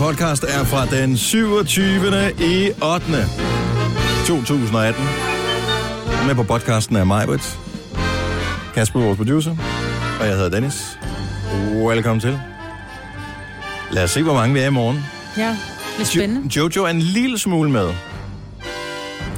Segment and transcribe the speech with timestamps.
[0.00, 2.32] podcast er fra den 27.
[2.40, 3.06] i 8.
[4.26, 5.02] 2018.
[6.26, 7.58] Med på podcasten er Majbrit,
[8.74, 9.56] Kasper, vores producer,
[10.20, 10.98] og jeg hedder Dennis.
[11.88, 12.40] Velkommen til.
[13.92, 15.04] Lad os se, hvor mange vi er i morgen.
[15.36, 15.56] Ja,
[15.96, 16.48] det er spændende.
[16.56, 17.88] Jo- Jojo er en lille smule med.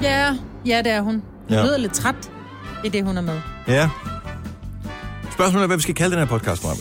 [0.02, 0.36] Ja,
[0.66, 1.14] ja, det er hun.
[1.14, 1.22] Hun
[1.58, 1.62] Ja.
[1.64, 2.14] lyder lidt træt
[2.84, 3.40] i det, hun er med.
[3.68, 3.88] Ja.
[5.32, 6.76] Spørgsmålet er, hvad vi skal kalde den her podcast, Maja.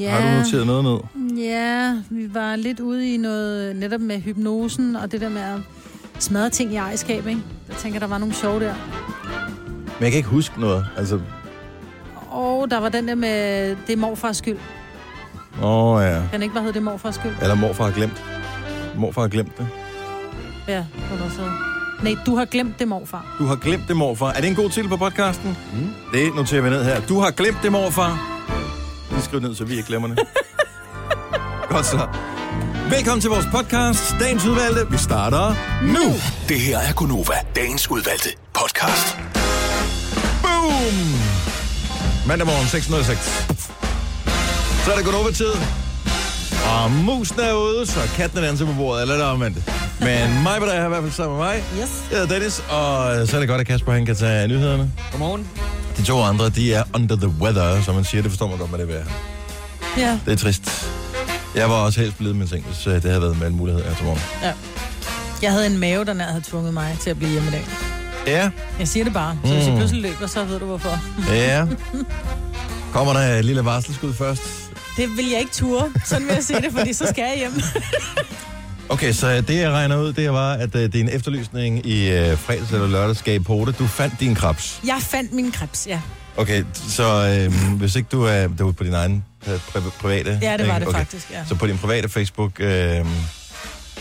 [0.00, 0.98] Ja, Har du noteret noget ned?
[1.38, 5.60] Ja, vi var lidt ude i noget netop med hypnosen og det der med at
[6.18, 7.40] smadre ting i ejerskab, ikke?
[7.68, 8.74] Jeg tænker, der var nogle sjove der.
[9.86, 10.86] Men jeg kan ikke huske noget.
[10.96, 11.20] Altså,
[12.30, 14.58] Og der var den der med, det er morfars skyld.
[15.62, 16.22] åh oh, ja.
[16.30, 17.32] Kan ikke bare hedde, det er morfars skyld?
[17.42, 18.24] Eller morfar har glemt.
[18.96, 19.66] Morfar har glemt det.
[20.68, 21.50] Ja, hun er så.
[22.02, 23.36] Nej, du har glemt det, morfar.
[23.38, 24.26] Du har glemt det, morfar.
[24.32, 25.56] Er det en god titel på podcasten?
[25.72, 25.88] Mm.
[26.12, 27.00] Det noterer vi ned her.
[27.00, 28.40] Du har glemt det, morfar.
[29.16, 30.18] Vi skriver ned, så vi ikke glemmer det.
[31.74, 32.06] Godt så.
[32.90, 34.90] Velkommen til vores podcast, Dagens Udvalgte.
[34.90, 36.12] Vi starter nu.
[36.48, 39.16] Det her er Gunova, dagens udvalgte podcast.
[40.42, 41.14] Boom!
[42.26, 44.84] Mandag morgen 6.06.
[44.84, 45.52] Så er det gået over tid.
[46.72, 49.58] Og musen er ude, så katten er danser på bordet, eller er det omvendt.
[50.00, 51.56] Men mig var der her i hvert fald sammen med mig.
[51.56, 52.04] Yes.
[52.10, 54.92] Jeg hedder Dennis, og så er det godt, at Kasper han kan tage nyhederne.
[55.10, 55.48] Godmorgen.
[55.96, 58.22] De to andre, de er under the weather, som man siger.
[58.22, 59.04] Det forstår man godt, hvad det være.
[59.96, 60.18] Ja.
[60.26, 60.88] Det er trist.
[61.54, 63.84] Jeg var også helst blevet med ting, hvis øh, det havde været med en mulighed
[63.84, 64.20] her til morgen.
[64.42, 64.52] ja.
[65.42, 67.64] Jeg havde en mave, der nær havde tvunget mig til at blive hjemme i dag.
[68.26, 69.78] Ja, Jeg siger det bare, så hvis jeg Mm.
[69.78, 70.98] pludselig løber, så ved du hvorfor.
[71.28, 71.66] ja.
[72.92, 74.42] Kommer der et lille varselsskud først?
[74.96, 75.92] Det vil jeg ikke ture.
[76.04, 77.52] Sådan vil jeg se det, fordi så skal jeg hjem.
[78.88, 82.72] Okay, så det jeg regner ud, det var, at øh, din efterlysning i øh, fredags
[82.72, 83.78] eller lørdags gav på det.
[83.78, 84.80] Du fandt din krabs.
[84.86, 86.00] Jeg fandt min krebs, ja.
[86.36, 90.38] Okay, så øh, hvis ikke du er, det var på din egen pri- private...
[90.42, 90.86] Ja, det var ikke?
[90.86, 91.44] det faktisk, ja.
[91.48, 93.06] Så på din private Facebook, øh,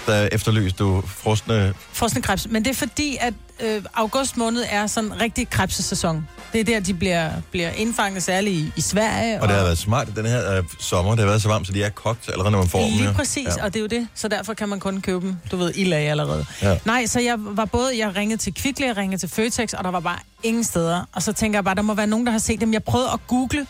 [0.08, 1.74] der efterlyste du frosne...
[1.94, 2.48] Frosne krebs.
[2.50, 6.28] Men det er fordi, at øh, august måned er sådan rigtig krebsesæson.
[6.54, 9.42] Det er der, de bliver, bliver indfanget, særligt i, i Sverige.
[9.42, 11.12] Og det har været smart den her øh, sommer.
[11.12, 12.98] Det har været så varmt, så de er kogt allerede, når man får dem.
[12.98, 13.64] Lige præcis, ja.
[13.64, 14.08] og det er jo det.
[14.16, 16.46] Så derfor kan man kun købe dem, du ved, i lag allerede.
[16.62, 16.78] Ja.
[16.86, 19.92] Nej, så jeg var både, jeg ringede til Kvickly, jeg ringede til Føtex, og der
[19.92, 21.10] var bare ingen steder.
[21.14, 22.74] Og så tænker jeg bare, der må være nogen, der har set dem.
[22.74, 23.68] Jeg prøvede at google,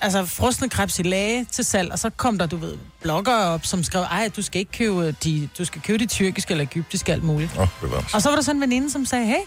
[0.00, 3.66] altså frosne krebs i lage til salg, og så kom der, du ved, bloggere op,
[3.66, 7.12] som skrev, ej, du skal ikke købe de, du skal købe de tyrkiske eller egyptiske,
[7.12, 7.50] alt muligt.
[7.58, 7.68] Oh.
[8.14, 9.40] Og så var der sådan en veninde, som sagde, hey,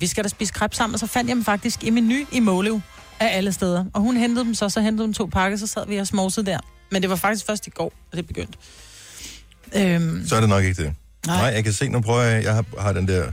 [0.00, 2.40] vi skal da spise krebs sammen, og så fandt jeg dem faktisk i menu i
[2.40, 2.80] Målev
[3.20, 3.84] af alle steder.
[3.94, 6.46] Og hun hentede dem så, så hentede hun to pakker, så sad vi og smovsede
[6.46, 6.58] der.
[6.90, 8.58] Men det var faktisk først i går, at det begyndte.
[9.76, 10.94] Øhm, Så er det nok ikke det.
[11.26, 11.42] Nej, Nej.
[11.44, 13.32] Nej jeg kan se, nu prøver jeg, jeg har, har den der,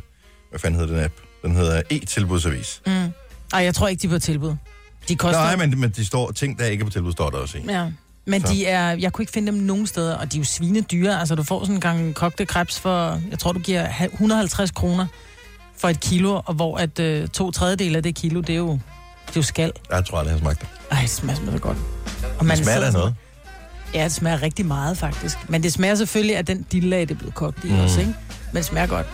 [0.50, 1.13] hvad fanden hedder den app?
[1.44, 2.81] Den hedder e-tilbudsavis.
[2.85, 2.91] mm.
[3.53, 4.56] Ej, jeg tror ikke, de er på tilbud.
[5.09, 5.41] De koster...
[5.41, 7.61] Nej, men, men de står, ting, der ikke er på tilbud, står der også i.
[7.69, 7.85] Ja.
[8.25, 8.53] Men Så.
[8.53, 11.19] de er, jeg kunne ikke finde dem nogen steder, og de er jo svinedyre.
[11.19, 14.71] Altså, du får sådan en gang kogte krebs for, jeg tror, du giver ha- 150
[14.71, 15.05] kroner
[15.77, 18.71] for et kilo, og hvor at øh, to tredjedele af det kilo, det er jo,
[18.71, 18.79] det
[19.29, 19.71] er jo skal.
[19.91, 20.67] Jeg tror aldrig, jeg har smagt det.
[20.91, 21.77] Ej, det smager så godt.
[22.39, 23.15] Og Det smager af noget.
[23.93, 25.37] Ja, det smager rigtig meget, faktisk.
[25.49, 27.79] Men det smager selvfølgelig af den dillag, det er blevet kogt i Mm.
[27.79, 28.13] også, ikke?
[28.51, 29.05] Men det smager godt.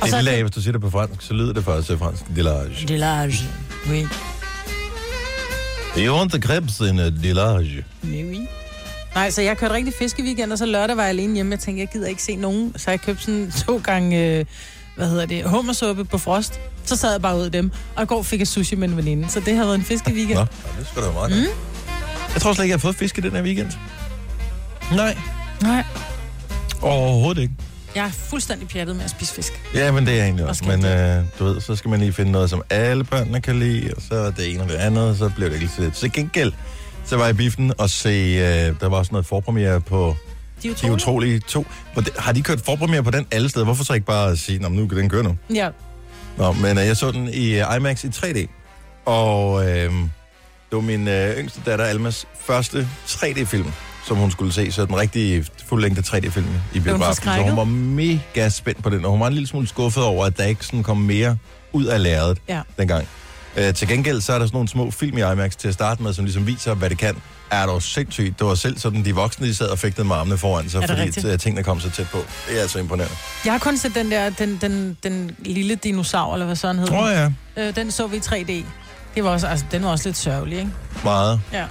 [0.00, 1.98] Og Det er er lag, hvis du siger det på fransk, så lyder det faktisk
[1.98, 2.22] fransk.
[2.36, 2.88] Delage.
[2.88, 3.34] Delage.
[3.90, 4.06] Oui.
[5.98, 7.84] You want the crepes in a delage.
[8.04, 8.38] Oui, oui.
[9.14, 11.52] Nej, så jeg kørte rigtig fiskeweekend, og så lørdag var jeg alene hjemme.
[11.52, 12.72] Jeg tænkte, jeg gider ikke se nogen.
[12.76, 14.44] Så jeg købte sådan to gange, øh,
[14.96, 16.60] hvad hedder det, hummersuppe på frost.
[16.84, 18.96] Så sad jeg bare ud af dem, og i går fik jeg sushi med en
[18.96, 19.30] veninde.
[19.30, 20.34] Så det har været en fiskeweekend.
[20.38, 20.46] Nå, ja,
[20.78, 21.52] det skulle da være meget mm.
[22.34, 23.70] Jeg tror slet ikke, jeg har fået fisk i den her weekend.
[24.92, 25.16] Nej,
[25.62, 25.84] Nej,
[26.82, 27.54] overhovedet ikke.
[27.94, 29.52] Jeg er fuldstændig pjattet med at spise fisk.
[29.74, 30.64] Ja, men det er jeg egentlig Og også.
[30.64, 33.90] Men øh, du ved, så skal man lige finde noget, som alle børnene kan lide,
[33.96, 36.12] og så er det ene og det andet, og så bliver det ikke så Til
[36.12, 36.52] gengæld,
[37.04, 40.16] så var jeg i biffen og se, øh, der var også noget forpremiere på
[40.62, 41.66] De er De Utrolige 2.
[41.92, 43.64] Hvor det- Har de kørt forpremiere på den alle steder?
[43.64, 45.36] Hvorfor så ikke bare sige, Nå, nu kan den køre nu?
[45.54, 45.68] Ja,
[46.38, 48.46] Nå, men øh, jeg så den i øh, IMAX i 3D,
[49.04, 49.92] og øh,
[50.70, 53.72] det var min øh, yngste datter Almas første 3D-film,
[54.06, 57.24] som hun skulle se, så den rigtige fuldlængde 3D-film i biografen.
[57.24, 60.26] Så hun var mega spændt på den, og hun var en lille smule skuffet over,
[60.26, 61.36] at der ikke sådan kom mere
[61.72, 62.60] ud af lærredet ja.
[62.78, 63.08] dengang.
[63.56, 66.02] Øh, til gengæld så er der sådan nogle små film i IMAX til at starte
[66.02, 67.16] med, som ligesom viser, hvad det kan.
[67.50, 68.38] Er du sindssygt?
[68.38, 71.00] Det var selv sådan, de voksne, de sad og fægtede med armene foran sig, fordi
[71.00, 71.26] rigtigt?
[71.26, 72.18] øh, tingene kom så tæt på.
[72.48, 73.16] Det er altså imponerende.
[73.44, 76.86] Jeg har kun set den der, den, den, den lille dinosaur, eller hvad sådan hed.
[76.86, 77.16] Tror den.
[77.16, 77.32] jeg.
[77.56, 78.64] Øh, den så vi i 3D.
[79.14, 80.70] Det var også, altså, den var også lidt sørgelig, ikke?
[81.04, 81.40] Meget.
[81.52, 81.64] Ja.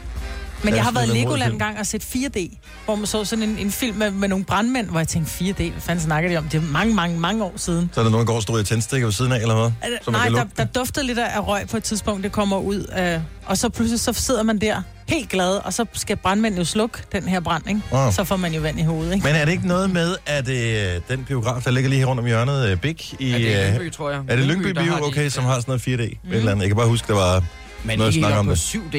[0.64, 3.44] Men jeg har været i Legoland en gang og set 4D, hvor man så sådan
[3.44, 6.38] en, en film med, med nogle brandmænd, hvor jeg tænkte, 4D, hvad fanden snakker de
[6.38, 6.44] om?
[6.44, 7.90] Det er mange, mange, mange år siden.
[7.94, 9.92] Så er der nogen, der går og står i tændstikker ved siden af, eller hvad?
[10.02, 12.86] Så man Nej, der, der duftede lidt af røg på et tidspunkt, det kommer ud.
[13.00, 16.66] Øh, og så pludselig så sidder man der helt glad, og så skal brandmænden jo
[16.66, 17.82] slukke den her brand, ikke?
[17.92, 18.12] Wow.
[18.12, 19.28] Så får man jo vand i hovedet, ikke?
[19.28, 22.20] Men er det ikke noget med, at øh, den biograf, der ligger lige her rundt
[22.20, 23.30] om hjørnet, øh, Big i...
[23.32, 24.22] Ja, det er øh, Lyngby, tror jeg.
[24.28, 26.18] er det Lyngby Bio, har de- okay, som har sådan noget 4D?
[26.24, 26.34] Mm.
[26.34, 26.62] Eller andet.
[26.62, 27.44] Jeg kan bare huske, der var
[27.84, 28.58] Men noget ikke snak om på det.
[28.60, 28.98] 7D.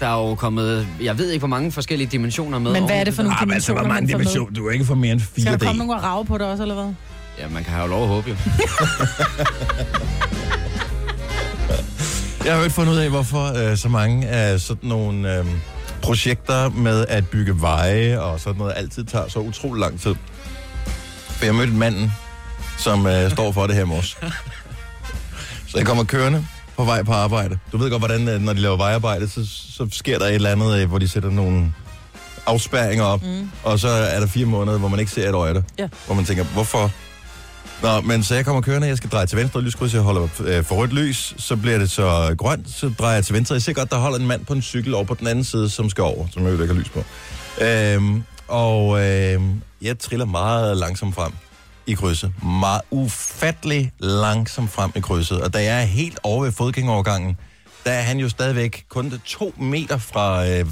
[0.00, 2.72] Der er jo kommet, jeg ved ikke, hvor mange forskellige dimensioner med.
[2.72, 4.24] Men hvad er det for nogle Ah, men altså, dimensioner, hvor mange man får med?
[4.24, 4.52] dimensioner?
[4.54, 5.64] Du kan ikke få mere end Skal der 4D.
[5.66, 6.92] komme nogen og rave på det også, eller hvad?
[7.38, 8.36] Ja, man kan have lov at håbe jo.
[12.44, 15.46] Jeg har jo ikke fundet ud af, hvorfor øh, så mange af sådan nogle øh,
[16.02, 20.14] projekter med at bygge veje og sådan noget altid tager så utrolig lang tid.
[21.28, 22.12] For jeg mødte manden,
[22.78, 24.06] som øh, står for det her i morges.
[25.68, 26.46] Så jeg kommer kørende
[26.80, 27.58] på vej på arbejde.
[27.72, 29.46] Du ved godt, hvordan øh, når de laver vejarbejde, så,
[29.76, 31.72] så sker der et eller andet, øh, hvor de sætter nogle
[32.46, 33.50] afspærringer op, mm.
[33.64, 35.64] og så er der fire måneder, hvor man ikke ser et øje.
[35.78, 35.88] Ja.
[36.06, 36.90] Hvor man tænker, hvorfor
[37.82, 40.64] Nå, men så jeg kommer kørende, jeg skal dreje til venstre, lyskryds, jeg holder øh,
[40.64, 43.54] for rødt lys, så bliver det så grønt, så drejer jeg til venstre.
[43.54, 45.70] Jeg ser godt, der holder en mand på en cykel over på den anden side,
[45.70, 47.04] som skal over, som jeg ikke har lys på.
[47.64, 49.40] Øhm, og øh,
[49.82, 51.32] jeg triller meget langsomt frem
[51.86, 52.32] i krydset.
[52.44, 55.40] Meget ufattelig langsomt frem i krydset.
[55.40, 57.36] Og da jeg er helt over ved fodgængerovergangen,
[57.84, 60.66] der er han jo stadigvæk kun to meter fra øh,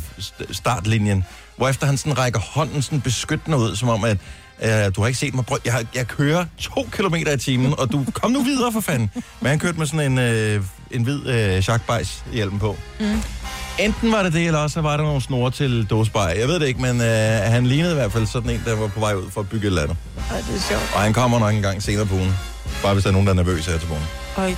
[0.50, 1.24] startlinjen,
[1.56, 4.18] hvorefter han sådan rækker hånden sådan beskyttende ud, som om at
[4.62, 5.44] øh, du har ikke set mig.
[5.64, 9.10] Jeg, har- jeg kører to kilometer i timen, og du kom nu videre for fanden.
[9.40, 12.76] Men han kørte med sådan en, øh, en hvid øh, Jacques hjelm på.
[13.00, 13.22] Mm.
[13.78, 16.34] Enten var det det, eller også var der nogle snore til dåsebajer.
[16.38, 17.06] Jeg ved det ikke, men øh,
[17.54, 19.66] han lignede i hvert fald sådan en, der var på vej ud for at bygge
[19.66, 19.96] et eller andet.
[20.30, 20.90] Ej, det er sjovt.
[20.94, 22.34] Og han kommer nok en gang senere på ugen.
[22.82, 24.06] Bare hvis der er nogen, der er nervøse her til morgen.
[24.36, 24.56] Hold.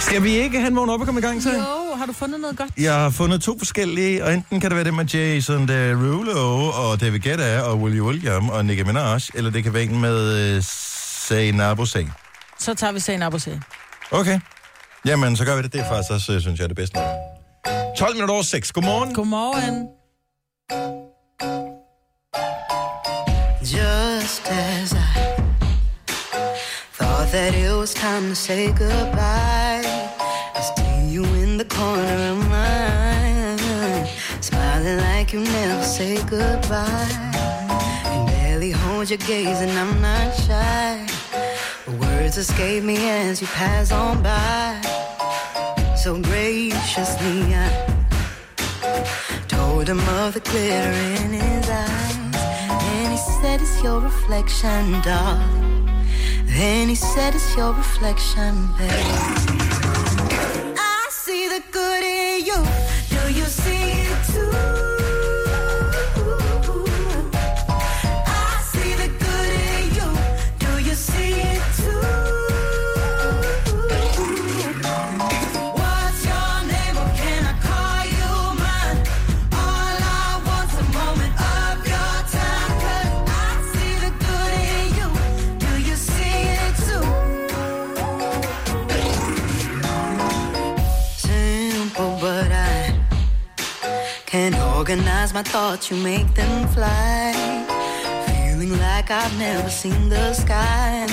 [0.00, 1.52] Skal vi ikke have en vågen op og komme i gang til?
[1.52, 2.70] Jo, har du fundet noget godt?
[2.78, 7.00] Jeg har fundet to forskellige, og enten kan det være det med Jason Derulo og
[7.00, 10.62] David Guetta og Willie William og Nicki Minaj, eller det kan være en med uh,
[11.28, 12.12] Zainab Hussein.
[12.58, 13.60] Så tager vi og se.
[14.10, 14.40] Okay.
[15.06, 15.72] Jamen, så gør vi det.
[15.72, 16.98] Det er faktisk også, øh, synes jeg, det bedste.
[17.98, 18.70] 12 minutter over 6.
[18.70, 19.12] Godmorgen.
[19.12, 19.90] Godmorgen.
[23.60, 25.34] Just as I
[26.92, 29.82] thought that it was time to say goodbye,
[30.54, 34.08] I see you in the corner of my eye,
[34.42, 37.08] smiling like you never say goodbye.
[38.04, 41.04] Can barely hold your gaze, and I'm not shy.
[41.84, 44.97] The words escape me as you pass on by.
[45.98, 47.68] So graciously, I
[49.48, 50.92] told him of the glitter
[51.24, 52.16] in his eyes.
[52.94, 55.90] And he said, It's your reflection, darling.
[56.44, 58.92] Then he said, It's your reflection, babe.
[60.78, 62.60] I see the good in you.
[63.10, 63.67] Do you see
[94.28, 95.90] can't organize my thoughts.
[95.90, 97.32] You make them fly.
[98.28, 101.06] Feeling like I've never seen the sky.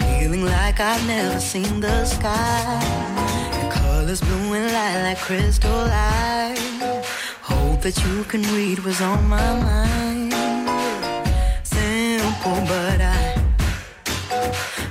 [0.00, 2.82] Feeling like I've never seen the sky.
[3.62, 6.58] Your colors blue and light like crystal light.
[7.42, 10.32] Hope that you can read what's on my mind.
[11.62, 13.40] Simple, but I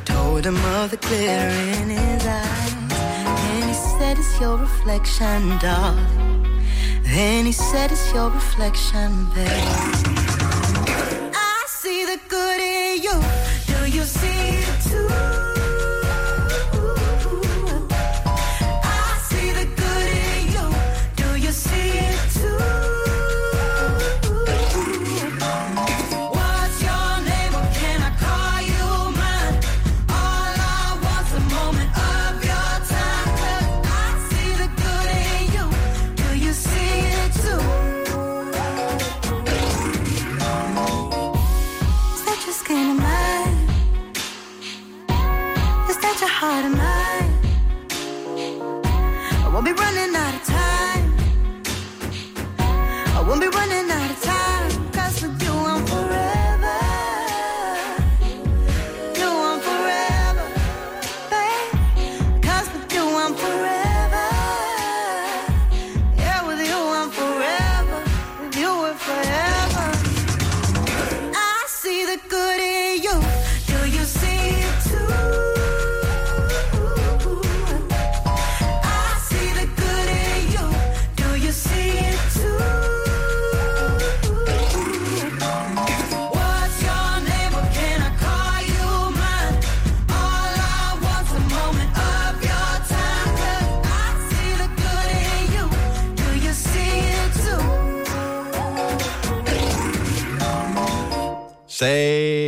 [0.05, 2.73] told him of the glitter in his eyes.
[3.51, 6.24] And he said, It's your reflection, darling.
[7.15, 10.24] Then he said, It's your reflection, babe.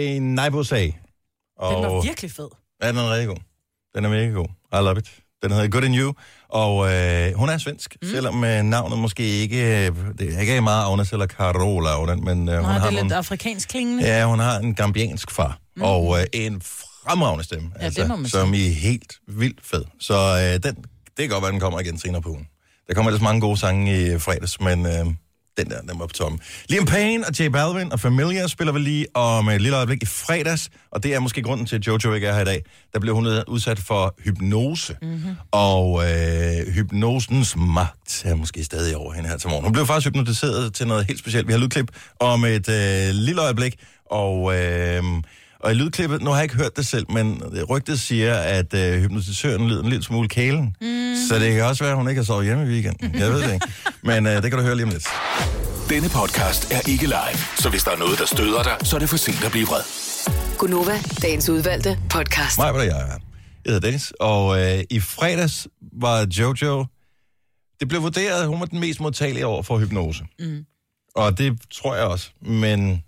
[0.08, 0.84] Say Naibo Say.
[0.86, 0.94] Den
[1.58, 2.48] Og var virkelig fed.
[2.84, 3.38] ja, den er rigtig god.
[3.96, 4.48] Den er mega god.
[4.74, 5.12] I love it.
[5.44, 6.14] Den hedder Good in You,
[6.50, 8.08] og øh, hun er svensk, mm.
[8.10, 12.50] selvom øh, navnet måske ikke, øh, det er ikke meget Agnes eller Carola den, men
[12.50, 14.04] øh, hun Nej, det har er lidt afrikansk klingende.
[14.04, 15.82] ja, hun har en gambiansk far, mm.
[15.84, 19.84] og øh, en fremragende stemme, altså, det må man som i helt vildt fed.
[20.00, 22.48] Så øh, den, det kan godt være, den kommer igen senere på ugen.
[22.88, 25.06] Der kommer ellers mange gode sange i fredags, men øh,
[25.58, 26.40] den der, den var på toppen.
[26.70, 30.06] Liam Payne og J Balvin og Familia spiller vi lige om et lille øjeblik i
[30.06, 32.64] fredags, og det er måske grunden til, at Jojo ikke er her i dag.
[32.94, 35.36] Der blev hun udsat for hypnose, mm-hmm.
[35.52, 39.64] og øh, hypnosens magt er måske stadig over hende her til morgen.
[39.64, 41.48] Hun blev faktisk hypnotiseret til noget helt specielt.
[41.48, 43.76] Vi har lydklip om et øh, lille øjeblik,
[44.12, 44.58] og...
[44.58, 45.04] Øh,
[45.60, 49.02] og i lydklippet, nu har jeg ikke hørt det selv, men rygtet siger, at øh,
[49.02, 50.76] hypnotisøren lyder en lille smule kælen.
[50.82, 51.16] Mm.
[51.30, 53.20] Så det kan også være, at hun ikke har sovet hjemme i weekenden.
[53.20, 53.68] Jeg ved det ikke.
[54.04, 55.08] Men øh, det kan du høre lige om lidt.
[55.90, 59.00] Denne podcast er ikke live, så hvis der er noget, der støder dig, så er
[59.00, 59.82] det for sent at blive vred.
[60.58, 62.58] Gunova, dagens udvalgte podcast.
[62.58, 63.06] Mig, hvad jeg er.
[63.66, 66.86] Jeg hedder Dennis, og øh, i fredags var Jojo...
[67.80, 70.24] Det blev vurderet, at hun var den mest modtagelige over for hypnose.
[70.40, 70.66] Mm.
[71.16, 73.04] Og det tror jeg også, men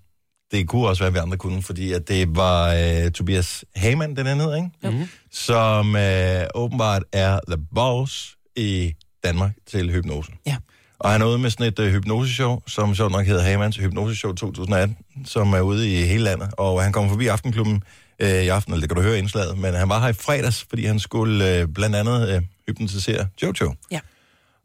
[0.52, 4.16] det kunne også være, at vi andre kunne, fordi at det var øh, Tobias Hamann,
[4.16, 4.70] den anden ikke?
[4.84, 5.10] Mm-hmm.
[5.32, 10.32] Som øh, åbenbart er the boss i Danmark til hypnose.
[10.46, 10.58] Ja.
[11.00, 14.34] Og han er ude med sådan et øh, hypnoseshow, som sjovt nok hedder Hamanns Hypnoseshow
[14.34, 16.50] 2018, som er ude i hele landet.
[16.58, 17.84] Og han kommer forbi Aftenklubben
[18.20, 20.66] øh, i aften, eller det kan du høre indslaget, men han var her i fredags,
[20.70, 23.74] fordi han skulle øh, blandt andet øh, hypnotisere Jojo.
[23.92, 24.00] Ja.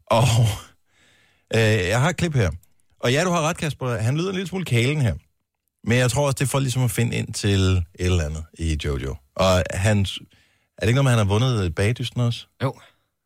[0.05, 0.23] Og
[1.55, 2.49] øh, jeg har et klip her.
[2.99, 3.97] Og ja, du har ret, Kasper.
[3.97, 5.13] Han lyder en lille smule kælen her.
[5.87, 8.43] Men jeg tror også, det er for ligesom at finde ind til et eller andet
[8.59, 9.15] i Jojo.
[9.35, 9.99] Og han...
[9.99, 12.45] Er det ikke noget med, han har vundet bagdysten også?
[12.63, 12.73] Jo,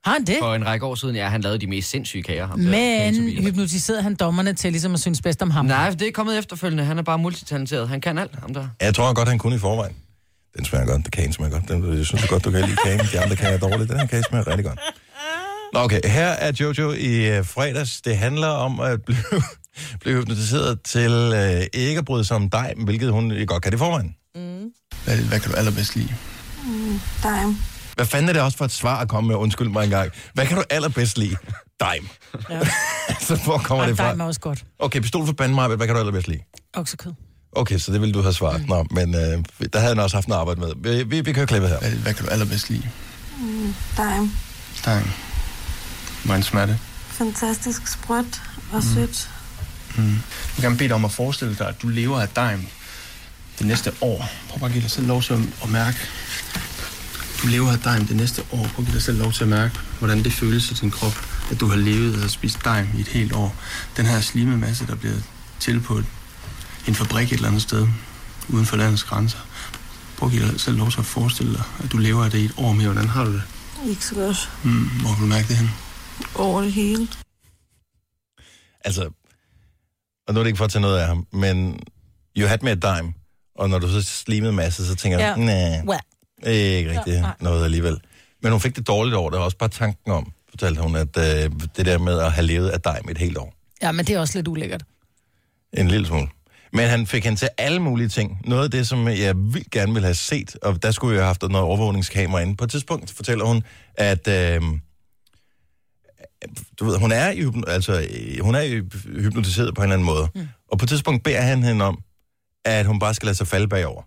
[0.05, 0.37] Har han det?
[0.41, 2.47] for en række år siden, ja, han lavede de mest sindssyge kager.
[2.47, 3.43] ham der, Men Tobias.
[3.45, 5.65] hypnotiserede han dommerne til ligesom at synes bedst om ham?
[5.65, 6.83] Nej, det er kommet efterfølgende.
[6.83, 7.89] Han er bare multitalenteret.
[7.89, 8.67] Han kan alt, ham der.
[8.81, 9.95] Jeg tror godt, han kunne i forvejen.
[10.57, 11.03] Den smager godt.
[11.05, 11.67] Det kagen smager godt.
[11.67, 12.99] Den, jeg synes godt, du kan lide kagen.
[13.13, 13.89] De andre kager er dårligt.
[13.89, 14.79] Den her kage smager rigtig godt.
[15.73, 15.99] Nå, okay.
[16.05, 18.01] Her er Jojo i uh, fredags.
[18.01, 19.17] Det handler om at blive,
[19.99, 23.77] blive hypnotiseret til uh, ikke at bryde sig om dig, hvilket hun godt kan i
[23.77, 24.15] forvejen.
[25.05, 26.15] Hvad, hvad kan du allerbedst lide?
[27.23, 27.57] Dime.
[27.95, 29.35] Hvad fanden er det også for et svar at komme med?
[29.35, 30.11] Undskyld mig engang.
[30.33, 31.35] Hvad kan du allerbedst lide?
[31.79, 32.09] Dime.
[32.49, 32.59] Ja.
[33.27, 34.13] Så hvor kommer Og det fra?
[34.13, 34.65] dig er også godt.
[34.79, 35.67] Okay, pistol for banden mig.
[35.67, 36.39] Hvad kan du allerbedst lide?
[36.73, 37.11] Oksekød.
[37.51, 38.67] Okay, så det ville du have svaret.
[38.67, 39.43] Nå, men øh,
[39.73, 40.71] der havde han også haft noget arbejde med.
[40.77, 41.79] Vi, vi, vi kører klippet her.
[41.79, 42.89] Hvad, hvad kan du allerbedst lide?
[43.97, 44.31] Dime.
[44.75, 45.13] Stang.
[46.25, 46.77] Hvordan smager det?
[47.07, 48.41] Fantastisk sprødt
[48.73, 49.29] og sødt.
[49.97, 50.05] Jeg
[50.55, 52.65] vil gerne bede dig om at forestille dig, at du lever af dime
[53.59, 54.29] det næste år.
[54.49, 55.97] Prøv bare at give dig selv lov til at, mærke.
[57.43, 58.67] Du lever af dime det næste år.
[58.75, 61.13] Prøv at give dig selv lov til at mærke, hvordan det føles i din krop,
[61.51, 63.55] at du har levet og spist dime i et helt år.
[63.97, 65.15] Den her slimemasse, der bliver
[65.59, 66.05] til på et,
[66.87, 67.87] en fabrik et eller andet sted,
[68.49, 69.37] uden for landets grænser.
[70.17, 72.37] Prøv at give dig selv lov til at forestille dig, at du lever af det
[72.37, 72.87] i et år mere.
[72.91, 73.43] Hvordan har du det?
[73.87, 74.49] Ikke så godt.
[74.63, 75.71] Mm, hvor kan du mærke det hen?
[76.35, 77.07] Over det hele.
[78.85, 79.09] Altså,
[80.29, 81.79] og nu er det ikke for at tage noget af ham, men
[82.37, 83.13] you had me a dime,
[83.55, 85.43] og når du så slimede masse, så tænker jeg, Ja.
[85.43, 85.99] nej, Well.
[86.55, 87.33] ikke rigtig Ja, nej.
[87.41, 87.97] noget alligevel.
[88.43, 91.17] Men hun fik det dårligt over det, og også bare tanken om, fortalte hun, at
[91.17, 93.53] øh, det der med at have levet af dime et helt år.
[93.81, 94.83] Ja, men det er også lidt ulækkert.
[95.73, 96.27] En lille smule.
[96.73, 98.41] Men han fik hende til alle mulige ting.
[98.45, 101.27] Noget af det, som jeg vildt gerne ville have set, og der skulle jeg have
[101.27, 102.55] haft noget overvågningskamera inde.
[102.55, 103.63] På et tidspunkt fortæller hun,
[103.95, 104.61] at øh,
[106.79, 108.81] du ved, hun er, i, altså, øh, hun er
[109.21, 110.27] hypnotiseret på en eller anden måde.
[110.35, 110.47] Mm.
[110.71, 111.99] Og på et tidspunkt beder han hende om,
[112.65, 114.03] at hun bare skal lade sig falde bagover.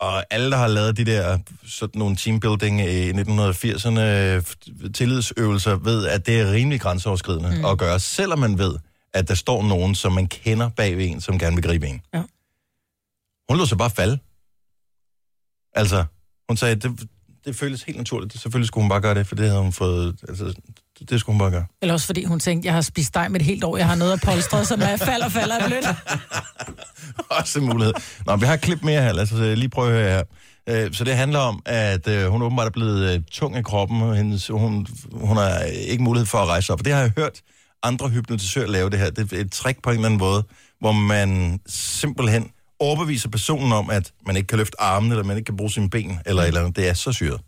[0.00, 6.26] Og alle, der har lavet de der sådan nogle teambuilding i 1980'erne tillidsøvelser, ved, at
[6.26, 7.64] det er rimelig grænseoverskridende mm.
[7.64, 8.78] at gøre, selvom man ved,
[9.14, 12.00] at der står nogen, som man kender bag ved en, som gerne vil gribe en.
[12.14, 12.22] Ja.
[13.48, 14.18] Hun lå sig bare falde.
[15.74, 16.04] Altså,
[16.48, 17.08] hun sagde, det,
[17.44, 18.40] det føles helt naturligt.
[18.40, 20.16] Selvfølgelig skulle hun bare gøre det, for det havde hun fået...
[20.28, 20.54] Altså,
[21.10, 21.64] det, skulle hun bare gøre.
[21.82, 23.94] Eller også fordi hun tænkte, jeg har spist dig med et helt år, jeg har
[23.94, 25.86] noget at polstre, som er falder, falder er blødt.
[27.40, 27.94] Også en mulighed.
[28.26, 29.12] Nå, vi har et klip mere her.
[29.12, 30.24] Lad os øh, lige prøve at høre
[30.68, 30.84] her.
[30.84, 34.02] Øh, Så det handler om, at øh, hun åbenbart er blevet tung i kroppen.
[34.02, 36.78] og Hendes, hun, hun har ikke mulighed for at rejse op.
[36.78, 37.40] Og det har jeg hørt
[37.82, 39.10] andre hypnotisører lave det her.
[39.10, 40.44] Det er et trick på en eller anden måde,
[40.80, 45.46] hvor man simpelthen overbeviser personen om, at man ikke kan løfte armen, eller man ikke
[45.46, 46.76] kan bruge sine ben, eller eller andet.
[46.76, 47.40] Det er så syret.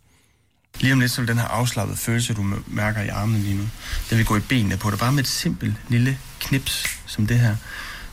[0.79, 3.69] Lige om lidt, så vil den her afslappede følelse, du mærker i armene lige nu,
[4.09, 4.99] den vil gå i benene på dig.
[4.99, 7.55] Bare med et simpelt lille knips som det her,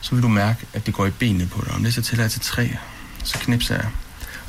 [0.01, 1.73] så vil du mærke, at det går i benene på dig.
[1.73, 2.77] Om lidt, så tæller jeg til tre,
[3.23, 3.89] så knipser jeg.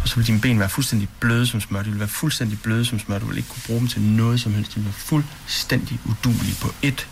[0.03, 1.83] Og så vil dine ben være fuldstændig bløde som smør.
[1.83, 3.19] De vil være fuldstændig bløde som smør.
[3.19, 4.71] Du vil ikke kunne bruge dem til noget som helst.
[4.71, 7.09] De vil være fuldstændig udulige på et,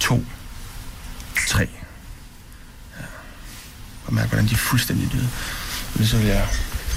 [0.00, 0.24] to,
[1.48, 1.68] tre.
[3.00, 3.04] Ja.
[4.06, 5.28] og mærke, hvordan de er fuldstændig døde.
[5.94, 6.48] Men så vil jeg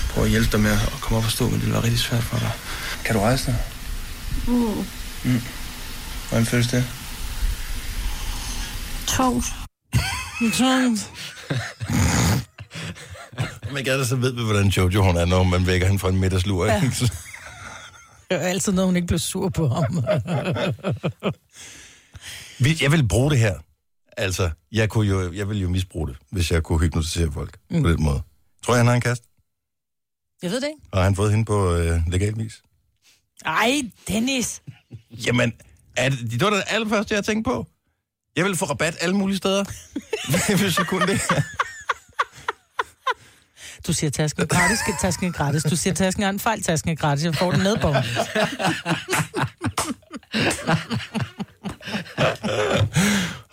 [0.09, 1.99] prøve at hjælpe dig med at komme op og stå, men det vil være rigtig
[1.99, 2.51] svært for dig.
[3.05, 3.60] Kan du rejse dig?
[4.48, 4.86] Mm.
[5.24, 5.41] Mm.
[6.29, 6.86] Hvordan føles det?
[9.07, 9.45] Tungt.
[10.53, 11.00] Tungt.
[13.74, 16.19] Man kan så ved vi, hvordan Jojo hun er, når man vækker hende fra en
[16.19, 16.65] middagslur.
[16.65, 16.74] Ja.
[16.74, 16.81] Ja.
[18.29, 20.03] Det er altid noget, hun ikke blev sur på ham.
[22.81, 23.55] jeg vil bruge det her.
[24.17, 27.83] Altså, jeg, kunne jo, jeg vil jo misbruge det, hvis jeg kunne hypnotisere folk mm.
[27.83, 28.22] på den måde.
[28.63, 29.24] Tror jeg, han har en kast?
[30.41, 30.79] Jeg ved det ikke.
[30.91, 32.62] Og har han fået hende på øh, legal vis?
[33.45, 34.62] Ej, Dennis.
[35.12, 35.53] Jamen,
[35.97, 37.67] er det, det var det allerførste, jeg tænkte på.
[38.35, 39.63] Jeg vil få rabat alle mulige steder,
[40.59, 41.21] hvis jeg kunne det.
[43.88, 45.63] Du siger, tasken er gratis, tasken er gratis.
[45.63, 47.25] Du siger, tasken er en fejl, tasken er gratis.
[47.25, 47.93] Jeg får den med på.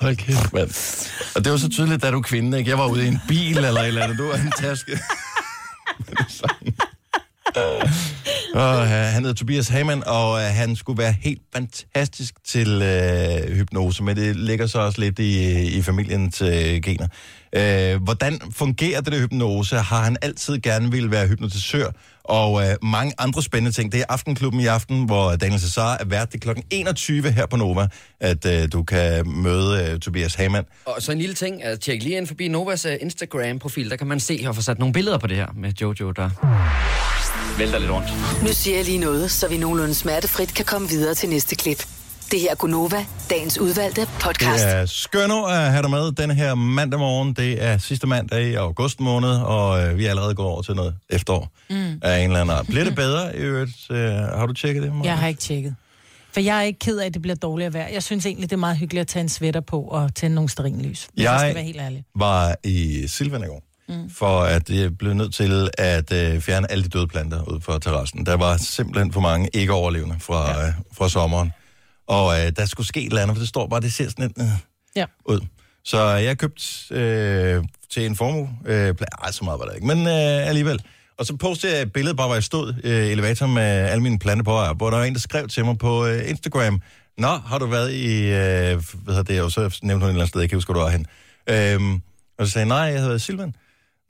[0.00, 0.70] Hold kæft, mand.
[1.37, 2.70] Og det var så tydeligt, da du er kvinde, ikke?
[2.70, 4.18] Jeg var ude i en bil eller et eller andet.
[4.18, 4.99] Du var en taske.
[8.54, 13.57] og, uh, han hedder Tobias Hamann, og uh, han skulle være helt fantastisk til uh,
[13.57, 17.07] hypnose, men det ligger så også lidt i, i familiens til gener.
[17.57, 19.76] Uh, hvordan fungerer det der hypnose?
[19.76, 21.90] Har han altid gerne vil være hypnotisør?
[22.25, 23.92] Og uh, mange andre spændende ting.
[23.92, 26.33] Det er Aftenklubben i aften, hvor Daniel Cesar er vært.
[26.33, 26.61] Det er kl.
[26.71, 27.88] 21 her på Nova,
[28.21, 30.66] at uh, du kan møde uh, Tobias Hamann.
[30.85, 34.07] Og så en lille ting, at tjek lige ind forbi Novas uh, Instagram-profil, der kan
[34.07, 36.30] man se og få sat nogle billeder på det her med Jojo, der
[37.59, 38.09] vælter lidt rundt.
[38.42, 41.87] Nu siger jeg lige noget, så vi nogenlunde smertefrit kan komme videre til næste klip.
[42.30, 44.64] Det her er Gunova, dagens udvalgte podcast.
[44.64, 47.33] Det er skønner at have dig med den her mandag morgen.
[47.35, 50.74] Det er sidste mandag i august måned, og øh, vi er allerede gået over til
[50.74, 51.77] noget efterår mm.
[52.03, 52.66] af en eller anden art.
[52.66, 53.70] Bliver det bedre i øvrigt?
[53.90, 54.92] Øh, har du tjekket det?
[54.94, 55.05] Maja?
[55.11, 55.74] Jeg har ikke tjekket.
[56.33, 57.88] For jeg er ikke ked af, at det bliver dårligere vejr.
[57.88, 60.51] Jeg synes egentlig, det er meget hyggeligt at tage en sweater på og tænde nogle
[60.51, 61.09] sterinlys.
[61.16, 62.05] Jeg, Jeg- skal være helt ærlig.
[62.14, 64.11] var i Silvan i går, mm.
[64.11, 67.79] for at jeg blev nødt til at øh, fjerne alle de døde planter ud fra
[67.79, 68.26] terrassen.
[68.26, 70.66] Der var simpelthen for mange ikke overlevende fra, ja.
[70.66, 71.53] øh, fra sommeren.
[72.09, 74.26] Og øh, der skulle ske et eller andet, for det står bare, det ser sådan
[74.26, 74.53] lidt øh,
[74.96, 75.05] Ja.
[75.24, 75.40] ud.
[75.85, 78.50] Så jeg har købt øh, til en formue.
[78.66, 80.83] Øh, ej, så meget var der ikke, men øh, alligevel.
[81.18, 84.03] Og så postede jeg et billede, bare hvor jeg stod øh, i elevatoren med alle
[84.03, 86.83] mine planter på, og hvor der var en, der skrev til mig på øh, Instagram,
[87.18, 90.11] Nå, har du været i, øh, hvad hedder det, og så nævnte hun et eller
[90.11, 91.07] andet sted, jeg kan ikke huske, hvor du var hen.
[91.46, 92.03] Øhm,
[92.38, 93.55] og så sagde jeg, nej, jeg i Silvan.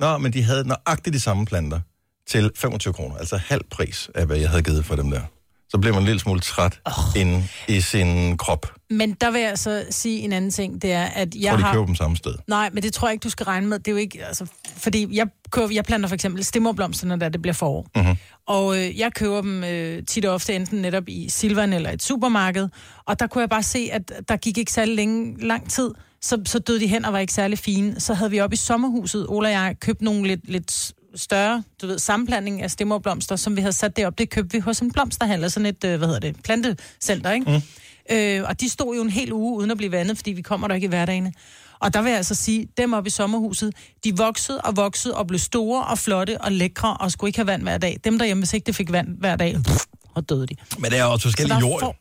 [0.01, 1.81] Nå, men de havde nøjagtigt de samme planter
[2.27, 5.21] til 25 kroner, altså halv pris af, hvad jeg havde givet for dem der.
[5.69, 7.21] Så bliver man en lille smule træt oh.
[7.21, 8.67] inde i sin krop.
[8.91, 11.57] Men der vil jeg så sige en anden ting, det er, at jeg Jeg tror,
[11.57, 11.73] de har...
[11.73, 12.35] køber dem samme sted.
[12.47, 13.79] Nej, men det tror jeg ikke, du skal regne med.
[13.79, 17.43] Det er jo ikke, altså, fordi jeg, køber, jeg planter for eksempel stimmerblomster, når det
[17.43, 17.87] bliver forår.
[17.97, 18.17] Mhm.
[18.47, 22.03] Og øh, jeg køber dem øh, tit og ofte enten netop i Silvan eller et
[22.03, 22.69] supermarked.
[23.05, 25.91] Og der kunne jeg bare se, at der gik ikke særlig længe, lang tid,
[26.23, 28.01] så, så døde de hen og var ikke særlig fine.
[28.01, 31.87] Så havde vi oppe i sommerhuset, Ola og jeg, købt nogle lidt, lidt større, du
[31.87, 34.19] ved, sammenblanding af stimmerblomster, som vi havde sat derop.
[34.19, 37.51] Det købte vi hos en blomsterhandler, sådan et, øh, hvad hedder det, plantecenter, ikke?
[37.51, 38.17] Mm.
[38.17, 40.69] Øh, og de stod jo en hel uge uden at blive vandet, fordi vi kommer
[40.69, 41.33] der ikke i hverdagene.
[41.81, 45.27] Og der vil jeg altså sige, dem oppe i sommerhuset, de voksede og voksede og
[45.27, 47.97] blev store og flotte og lækre og skulle ikke have vand hver dag.
[48.05, 50.55] Dem derhjemme, hvis ikke det fik vand hver dag, pff, og døde de.
[50.79, 51.81] Men det er også forskellige jord.
[51.81, 51.97] får-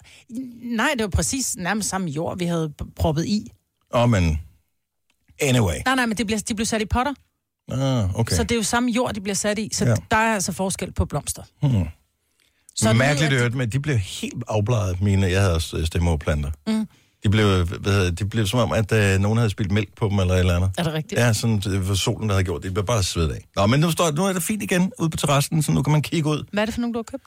[0.76, 3.52] Nej, det var præcis nærmest samme jord, vi havde proppet i.
[3.93, 4.41] Åh, oh, men
[5.41, 5.75] anyway.
[5.86, 7.13] Nej, nej, men det bliver, de blev sat i potter.
[7.71, 8.36] Ah, okay.
[8.36, 9.69] Så det er jo samme jord, de bliver sat i.
[9.73, 9.95] Så Ja.
[10.12, 11.43] der er altså forskel på blomster.
[11.62, 11.84] Hmm.
[12.75, 15.28] Så Mærkeligt øvrigt, men de blev helt afbladet, mine.
[15.28, 16.52] Jeg havde også øh, stemmeoplanter.
[16.67, 16.88] Mm.
[17.23, 19.95] De blev, hvad hedder, det, de blev som om, at øh, nogen havde spildt mælk
[19.95, 20.71] på dem, eller et eller andet.
[20.78, 21.21] Er det rigtigt?
[21.21, 22.69] Ja, sådan, det var solen, der havde gjort det.
[22.69, 23.45] De blev bare svedt af.
[23.56, 25.91] Nå, men nu, står, nu er det fint igen ude på terrassen, så nu kan
[25.91, 26.43] man kigge ud.
[26.52, 27.23] Hvad er det for nogen, du har købt?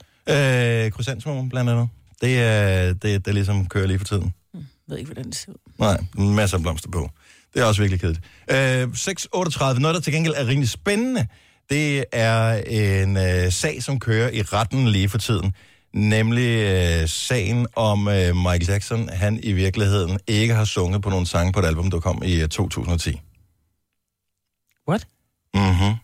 [0.87, 1.89] Øh, Krysantemum, blandt andet.
[2.21, 4.35] Det er det, der ligesom kører lige for tiden.
[4.55, 5.57] Jeg ved ikke, hvordan det ser ud.
[5.79, 7.11] Nej, masser af blomster på.
[7.55, 8.25] Det er også virkelig kedeligt.
[8.51, 9.79] Øh, 6.38.
[9.79, 11.27] Noget, der til gengæld er rimelig spændende,
[11.71, 15.55] det er en øh, sag, som kører i retten lige for tiden.
[15.95, 21.27] Nemlig øh, sagen om øh, Michael Jackson, han i virkeligheden ikke har sunget på nogle
[21.27, 23.21] sange på et album, der kom i øh, 2010.
[24.89, 25.07] What?
[25.55, 25.95] Mhm.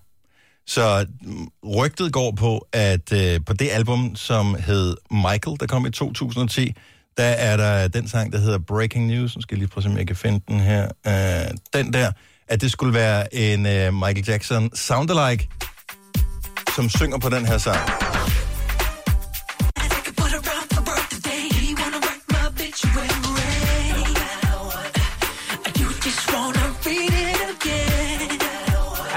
[0.66, 5.86] Så mm, rygtet går på, at øh, på det album, som hed Michael, der kom
[5.86, 6.74] i 2010,
[7.18, 9.36] der er der den sang, der hedder Breaking News.
[9.36, 10.84] Nu skal jeg lige prøve, om jeg kan finde den her.
[11.06, 12.12] Øh, den der,
[12.48, 15.48] at det skulle være en øh, Michael Jackson soundalike,
[16.76, 17.78] som synger på den her sang.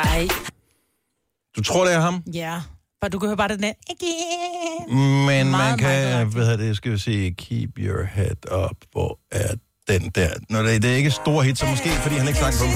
[0.04, 0.28] Ej,
[1.56, 2.24] Du tror, det er ham?
[2.34, 2.62] ja.
[3.02, 3.74] Bare du kan høre bare den der...
[5.26, 9.56] Men meget, man kan, hvad det, skal vi sige, keep your head up, hvor er
[9.88, 10.30] den der...
[10.50, 12.72] Nå, det, det er ikke stor hit, så måske, fordi han ikke sang på dem.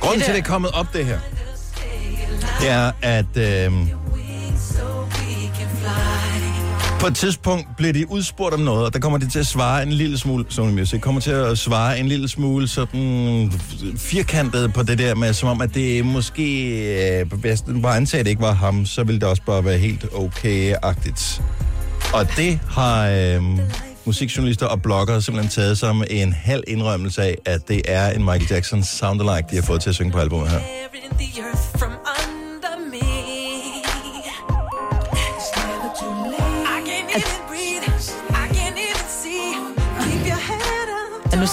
[0.00, 1.18] Grunden til, at det er kommet op, det her,
[2.60, 3.72] det er, at øh,
[7.04, 9.82] på et tidspunkt bliver de udspurgt om noget, og der kommer de til at svare
[9.82, 13.52] en lille smule, Sony Music, kommer til at svare en lille smule sådan
[13.96, 16.68] firkantet på det der med, som om, at det måske,
[17.20, 19.64] øh, hvis den bare antager, at det ikke var ham, så ville det også bare
[19.64, 21.42] være helt okay-agtigt.
[22.14, 23.42] Og det har øh,
[24.04, 28.46] musikjournalister og bloggere simpelthen taget som en halv indrømmelse af, at det er en Michael
[28.50, 30.60] Jackson soundalike, de har fået til at synge på albumet her.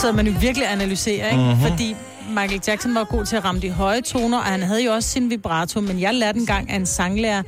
[0.01, 1.37] Sidder man jo virkelig og analyserer, ikke?
[1.43, 1.47] Mhm.
[1.51, 1.67] Mm-hmm.
[1.67, 1.95] Fordi
[2.29, 5.09] Michael Jackson var god til at ramme de høje toner, og han havde jo også
[5.09, 7.43] sin vibrato, men jeg lærte engang af en sanglærer,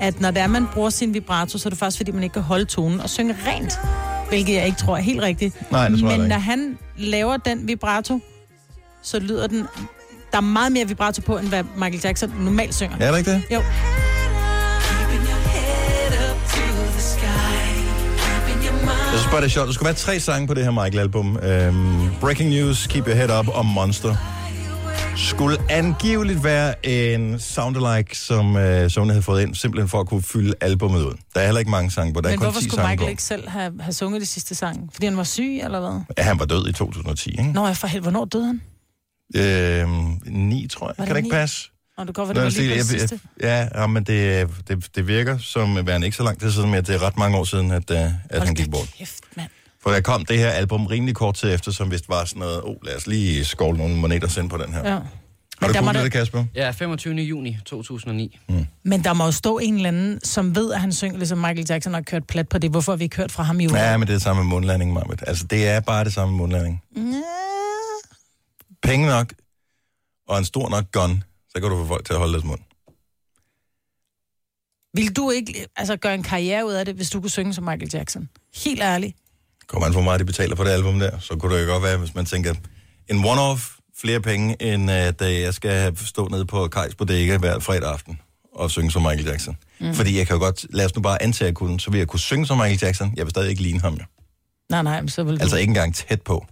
[0.00, 2.32] at når det er, man bruger sin vibrato, så er det faktisk, fordi man ikke
[2.32, 3.78] kan holde tonen og synge rent.
[4.28, 5.72] Hvilket jeg ikke tror er helt rigtigt.
[5.72, 6.44] Nej, det tror jeg Men når ikke.
[6.46, 8.20] han laver den vibrato,
[9.02, 9.66] så lyder den...
[10.32, 12.96] Der er meget mere vibrato på, end hvad Michael Jackson normalt synger.
[13.00, 13.42] Er der ikke det?
[13.50, 13.62] Jo.
[19.28, 19.66] Synes bare, det er sjovt.
[19.66, 21.36] Der skulle være tre sange på det her Michael-album.
[21.36, 24.16] Øhm, Breaking News, Keep Your Head Up og Monster.
[25.16, 30.22] Skulle angiveligt være en soundalike, som øh, Sony havde fået ind, simpelthen for at kunne
[30.22, 31.12] fylde albummet ud.
[31.34, 32.20] Der er heller ikke mange sange på.
[32.20, 33.10] Der er Men kun hvorfor 10 skulle sange Michael på.
[33.10, 34.90] ikke selv have, have sunget de sidste sang?
[34.92, 36.00] Fordi han var syg, eller hvad?
[36.18, 37.52] Ja, han var død i 2010, ikke?
[37.52, 38.60] Nå, ja, for helvede, hvornår døde han?
[39.36, 41.06] Øhm, 9, tror jeg.
[41.06, 41.30] Kan det ikke ni?
[41.32, 41.70] passe?
[41.98, 43.20] Og det går, hvor det var lige på jeg- jeg- sidste.
[43.42, 46.84] Ja, ja, men det, det, det virker som værende ikke så lang tid siden, men
[46.84, 48.88] det er ret mange år siden, at, øh, at han Hold gik da bort.
[48.98, 49.48] kæft, mand.
[49.82, 52.60] For der kom det her album rimelig kort tid efter, som vist var sådan noget,
[52.64, 54.88] oh, lad os lige skåle nogle moneter ind på den her.
[54.88, 54.90] Ja.
[54.94, 55.02] Har
[55.60, 56.44] Men du der, må googlet der, det, Kasper?
[56.54, 57.14] Ja, 25.
[57.14, 58.38] juni 2009.
[58.84, 61.66] men der må jo stå en eller anden, som ved, at han synger, ligesom Michael
[61.68, 62.70] Jackson har kørt plat på det.
[62.70, 63.78] Hvorfor har vi ikke hørt fra ham i uge?
[63.78, 65.22] Ja, men det er det samme med mundlanding, Marvitt.
[65.26, 66.82] Altså, det er bare det samme med mundlanding.
[68.82, 69.32] Penge nok,
[70.28, 71.22] og en stor nok gun,
[71.58, 72.60] så kan du få folk til at holde deres mund.
[74.94, 77.64] Vil du ikke altså, gøre en karriere ud af det, hvis du kunne synge som
[77.64, 78.28] Michael Jackson?
[78.64, 79.16] Helt ærligt.
[79.66, 81.82] Kommer an for meget, de betaler på det album der, så kunne det jo godt
[81.82, 82.54] være, hvis man tænker,
[83.08, 87.58] en one-off, flere penge, end at øh, jeg skal stå nede på Kajs Bodega hver
[87.58, 88.20] fredag aften
[88.54, 89.56] og synge som Michael Jackson.
[89.80, 89.94] Mm.
[89.94, 91.98] Fordi jeg kan jo godt, lad os nu bare antage, at jeg kunne, så vil
[91.98, 93.12] jeg kunne synge som Michael Jackson.
[93.16, 94.04] Jeg vil stadig ikke ligne ham, jo.
[94.70, 95.40] Nej, nej, men så vil du...
[95.40, 96.46] Altså ikke engang tæt på.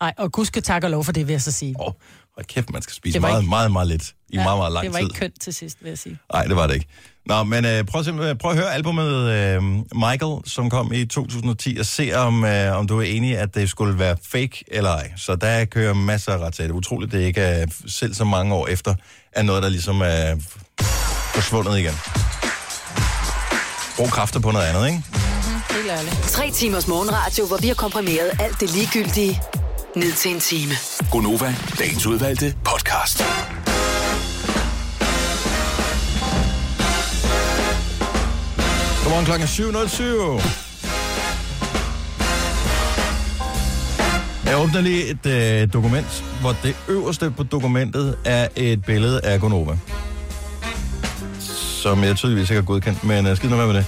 [0.00, 1.74] Ej, og gud skal tak og lov for det, vil jeg så sige.
[1.80, 1.92] Åh,
[2.36, 4.84] oh, kæft, man skal spise meget, ikke- meget, meget lidt i ja, meget, meget lang
[4.84, 5.06] det var tid.
[5.06, 6.18] ikke kønt til sidst, vil jeg sige.
[6.32, 6.86] Nej, det var det ikke.
[7.26, 9.62] Nå, men øh, prøv, simpelthen, prøv at høre albumet øh,
[9.94, 13.70] Michael, som kom i 2010, og se om, øh, om du er enig, at det
[13.70, 15.12] skulle være fake eller ej.
[15.16, 16.64] Så der kører masser af retssag.
[16.64, 18.94] Det er utroligt, det ikke er selv så mange år efter,
[19.32, 20.36] er noget, der ligesom er
[21.34, 21.94] forsvundet igen.
[23.96, 25.02] Brug kræfter på noget andet, ikke?
[25.70, 26.14] Helt ærligt.
[26.22, 29.40] Tre timers morgenradio, hvor vi har komprimeret alt det ligegyldige
[29.96, 30.72] ned til en time.
[31.10, 33.24] Gonova, dagens udvalgte podcast.
[39.02, 39.52] Godmorgen klokken er
[44.46, 44.50] 7.07.
[44.50, 49.40] Jeg åbner lige et øh, dokument, hvor det øverste på dokumentet er et billede af
[49.40, 49.78] Gonova.
[51.82, 53.86] Som jeg tydeligvis ikke har godkendt, men uh, skid nu med det.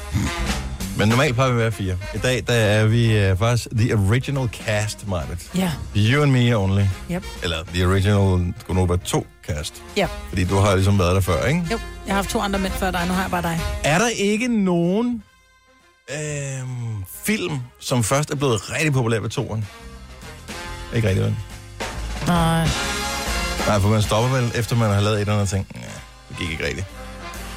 [0.99, 1.97] Men normalt plejer vi at være fire.
[2.15, 5.51] I dag der er vi uh, faktisk the original cast, Margaret.
[5.55, 6.85] Ja, You and me only.
[7.11, 7.25] yep.
[7.43, 9.83] Eller the original Gonova 2 cast.
[9.97, 11.63] Ja, Fordi du har ligesom været der før, ikke?
[11.73, 11.79] jo.
[12.07, 13.61] Jeg har haft to andre mænd før dig, nu har jeg bare dig.
[13.85, 15.23] Er der ikke nogen
[16.11, 19.67] øhm, film, som først er blevet rigtig populær ved toeren?
[20.95, 21.37] Ikke rigtig, vel?
[22.27, 22.69] Nej.
[23.67, 25.67] Nej, for man stopper vel, efter man har lavet et eller andet ting.
[25.75, 25.81] Ja,
[26.29, 26.87] det gik ikke rigtigt.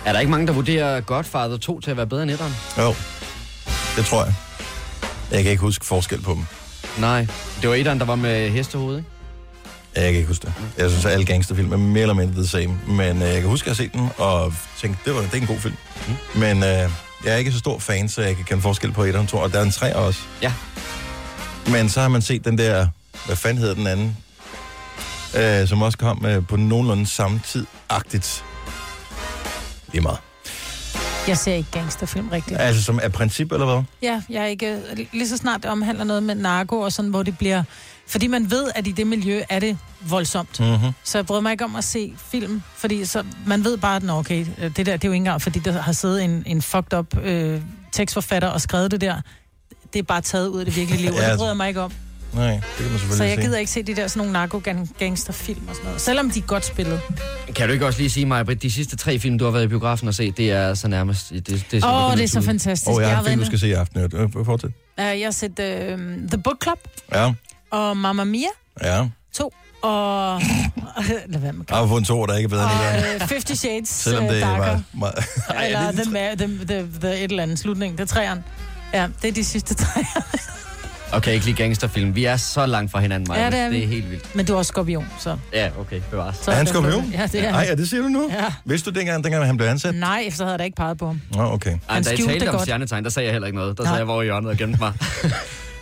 [0.05, 2.55] Er der ikke mange, der vurderer Godfather 2 til at være bedre end etteren?
[2.77, 2.93] Jo,
[3.95, 4.33] det tror jeg.
[5.31, 6.45] Jeg kan ikke huske forskel på dem.
[6.97, 7.27] Nej,
[7.61, 9.09] det var etteren, der var med hestehoved, ikke?
[9.95, 10.53] Jeg kan ikke huske det.
[10.77, 12.79] Jeg synes, at alle gangsterfilm er mere eller mindre the same.
[12.87, 15.33] Men øh, jeg kan huske, at jeg har set den, og tænkte, det, var, det
[15.33, 15.75] er en god film.
[16.07, 16.39] Mm.
[16.39, 16.89] Men øh,
[17.25, 19.37] jeg er ikke så stor fan, så jeg kan kende forskel på 1 og 2,
[19.37, 20.19] og der er en 3 også.
[20.41, 20.53] Ja.
[21.71, 22.87] Men så har man set den der,
[23.25, 24.17] hvad fanden hedder den anden,
[25.37, 28.43] øh, som også kom øh, på nogenlunde samme tid-agtigt.
[29.91, 30.30] Lige meget.
[31.27, 32.59] Jeg ser ikke gangsterfilm rigtigt.
[32.59, 33.83] Altså som er princip, eller hvad?
[34.01, 34.79] Ja, jeg er ikke...
[35.13, 37.63] Lige så snart det omhandler noget med narko og sådan, hvor det bliver...
[38.07, 39.77] Fordi man ved, at i det miljø er det
[40.09, 40.59] voldsomt.
[40.59, 40.91] Mm-hmm.
[41.03, 44.03] Så jeg bryder mig ikke om at se film, fordi så, man ved bare, at
[44.03, 46.61] nå, okay, det der, det er jo ikke engang, fordi der har siddet en, en
[46.61, 49.21] fucked up øh, tekstforfatter og skrevet det der.
[49.93, 51.67] Det er bare taget ud af det virkelige liv, og Ja, det bryder jeg mig
[51.67, 51.91] ikke om.
[52.33, 53.41] Nej, det kan man selvfølgelig Så jeg se.
[53.41, 56.01] gider ikke se de der sådan nogle narko-gangsterfilm og sådan noget.
[56.01, 57.01] Selvom de er godt spillet.
[57.55, 59.63] Kan du ikke også lige sige mig, Britt, de sidste tre film, du har været
[59.63, 61.29] i biografen og set, det er så nærmest...
[61.29, 62.89] Det, det er Åh, oh, det er så fantastisk.
[62.89, 63.99] Åh, oh, jeg har en været film, du skal se i aften.
[63.99, 64.69] Øh, Fortsæt.
[64.99, 66.79] Øh, jeg har set uh, The Book Club
[67.13, 67.33] Ja,
[67.71, 68.47] og Mamma Mia.
[68.83, 69.07] ja.
[69.33, 69.53] To.
[69.81, 70.41] Og...
[71.27, 73.19] Lad være med Jeg har fået en to, der ikke er bedre end det øh,
[73.19, 74.65] 50 Shades Selvom øh, det darker.
[74.65, 75.13] var meget...
[75.65, 77.97] Eller er det the, the, the, the, et eller andet slutning.
[77.97, 78.43] Det er træerne.
[78.93, 80.05] Ja, det er de sidste tre.
[81.13, 82.15] Okay, ikke lige gangsterfilm.
[82.15, 83.43] Vi er så langt fra hinanden, Maja.
[83.43, 83.75] Ja, det er vi.
[83.75, 84.35] det er helt vildt.
[84.35, 85.37] Men du er også skorpion, så...
[85.53, 86.35] Ja, okay, bevares.
[86.37, 87.09] så Er han det- skorpion?
[87.13, 87.67] Ja, det er Ej, han.
[87.67, 88.29] ja, det siger du nu?
[88.31, 88.53] Ja.
[88.65, 89.95] Vidste du dengang, dengang han blev ansat?
[89.95, 91.21] Nej, så havde jeg da ikke peget på ham.
[91.35, 91.69] Nå, okay.
[91.71, 92.61] Ej, Han da jeg talte det om godt.
[92.61, 93.77] stjernetegn, der sagde jeg heller ikke noget.
[93.77, 93.89] Der Nej.
[93.89, 94.93] sagde jeg, hvor i hjørnet og gemte mig.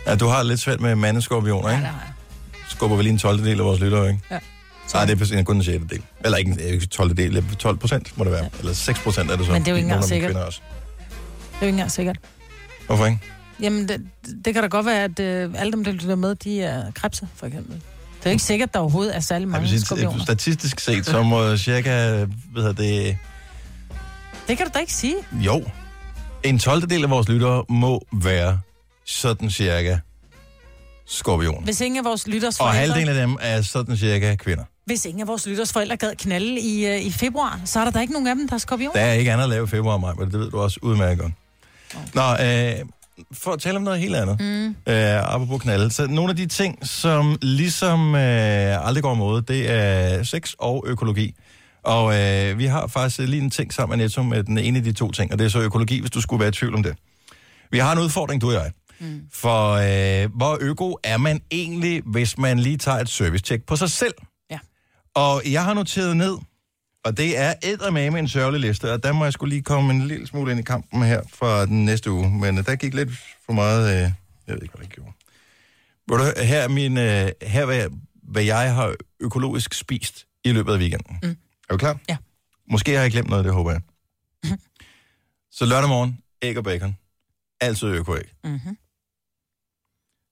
[0.06, 1.82] Ja, du har lidt svært med mandeskorpioner, Ja, ikke?
[1.86, 2.12] det har jeg.
[2.68, 3.44] Skubber vel lige en 12.
[3.44, 4.20] del af vores lyttere, ikke?
[4.30, 4.38] Ja.
[4.94, 5.84] Nej, det er kun en 6.
[5.90, 6.02] del.
[6.24, 7.16] Eller ikke en ikke 12.
[7.16, 8.48] del, 12 procent må det være.
[8.58, 9.52] Eller 6 procent er det så.
[9.52, 10.30] Men det er jo ikke engang sikkert.
[10.30, 10.60] kvinder Også.
[10.60, 12.16] Det er jo ikke engang sikkert.
[12.86, 13.18] Hvorfor ikke?
[13.62, 14.06] Jamen, det,
[14.44, 17.28] det kan da godt være, at øh, alle dem, der lytter med, de er krebse,
[17.36, 17.74] for eksempel.
[17.74, 20.22] Det er jo ikke sikkert, at der overhovedet er særlig mange sige, skorpioner.
[20.24, 23.16] statistisk set, så må cirka, hvad hedder det,
[24.48, 25.14] Det kan du da ikke sige.
[25.32, 25.64] jo,
[26.42, 26.90] en 12.
[26.90, 28.60] del af vores lyttere må være
[29.06, 29.98] sådan cirka
[31.06, 31.64] skorpion.
[31.64, 34.64] Hvis ingen af vores lytters Og forældre, halvdelen af dem er sådan cirka kvinder.
[34.86, 37.90] hvis ingen af vores lytters forældre gad knalde i, øh, i februar, så er der
[37.90, 38.92] da ikke nogen af dem, der er skorpion.
[38.94, 41.18] Der er ikke andet at lave i februar, maj, men det ved du også udmærket
[41.18, 41.32] godt.
[42.14, 42.86] Nå, øh,
[43.32, 44.66] for at tale om noget helt andet, mm.
[44.66, 49.70] øh, apropos knalde, så nogle af de ting, som ligesom øh, aldrig går mod, det
[49.70, 51.34] er sex og økologi.
[51.84, 54.84] Og øh, vi har faktisk lige en ting sammen med Netto med den ene af
[54.84, 56.82] de to ting, og det er så økologi, hvis du skulle være i tvivl om
[56.82, 56.96] det.
[57.70, 58.72] Vi har en udfordring, du og jeg.
[59.00, 59.20] Mm.
[59.32, 63.90] For øh, hvor øko er man egentlig, hvis man lige tager et service-check på sig
[63.90, 64.14] selv?
[64.50, 64.58] Ja.
[65.14, 66.36] Og jeg har noteret ned,
[67.04, 70.08] og det er eddermame en sørgelig liste, og der må jeg skulle lige komme en
[70.08, 72.30] lille smule ind i kampen her for den næste uge.
[72.30, 73.10] Men øh, der gik lidt
[73.46, 73.94] for meget...
[73.94, 74.12] Øh,
[74.46, 75.12] jeg ved ikke, hvad jeg gjorde.
[76.08, 77.88] Du, her er min, øh, her hvad,
[78.22, 81.18] hvad jeg har økologisk spist i løbet af weekenden.
[81.22, 81.28] Mm.
[81.68, 81.98] Er du klar?
[82.08, 82.16] Ja.
[82.70, 83.80] Måske har jeg glemt noget, det håber jeg.
[85.56, 86.96] Så lørdag morgen, æg og bacon.
[87.60, 88.22] Altid økoæg.
[88.44, 88.76] Mm-hmm.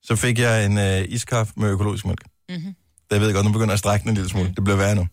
[0.03, 2.25] Så fik jeg en øh, iskaffe med økologisk mælk.
[2.49, 2.75] Mm-hmm.
[3.11, 4.53] Det ved jeg godt, nu begynder jeg at strække den en lille smule.
[4.57, 5.07] Det bliver værre nu.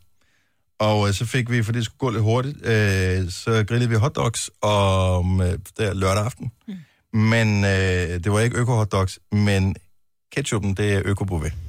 [0.80, 3.96] Og øh, så fik vi, for det skulle gå lidt hurtigt, øh, så grillede vi
[3.96, 6.52] hotdogs om øh, der lørdag aften.
[6.68, 7.20] Mm.
[7.20, 7.70] Men øh,
[8.24, 9.76] det var ikke øko-hotdogs, men
[10.36, 11.54] ketchupen, det er øko-bouvet.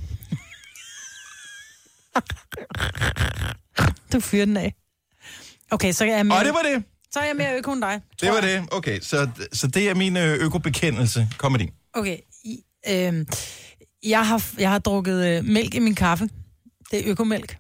[4.12, 4.74] Du fyrer den af.
[5.70, 6.84] Okay, så er jeg mere, Og det var det.
[7.10, 8.00] så er jeg mere øko end dig.
[8.20, 8.42] Det var jeg.
[8.62, 8.68] det.
[8.72, 11.28] Okay, så, så det er min øh, øko-bekendelse.
[11.38, 11.70] Kom med din.
[11.92, 12.18] Okay.
[12.44, 13.26] I, øh,
[14.02, 16.28] jeg, har, jeg har drukket øh, mælk i min kaffe.
[16.90, 17.56] Det er økomælk.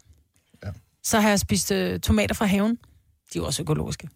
[1.06, 1.10] Ja.
[1.10, 2.70] Så har jeg spist øh, tomater fra haven.
[2.70, 4.08] De er jo også økologiske.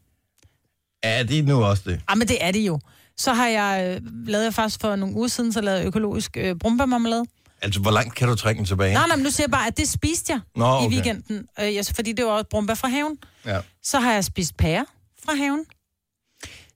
[1.02, 2.00] Er det nu også det?
[2.08, 2.80] Ah, men det er det jo.
[3.16, 6.36] Så har jeg øh, lavet jeg faktisk for nogle uger siden, så lavede jeg økologisk
[6.36, 7.24] øh, brumbærmarmelade.
[7.62, 8.94] Altså, hvor langt kan du trække den tilbage?
[8.94, 10.88] Nej, nej, men nu siger jeg bare, at det spiste jeg Nå, i okay.
[10.88, 11.46] weekenden.
[11.60, 13.18] Øh, jeg, fordi det var også brumbær fra haven.
[13.46, 13.60] Ja.
[13.82, 14.86] Så har jeg spist pære
[15.24, 15.64] fra haven.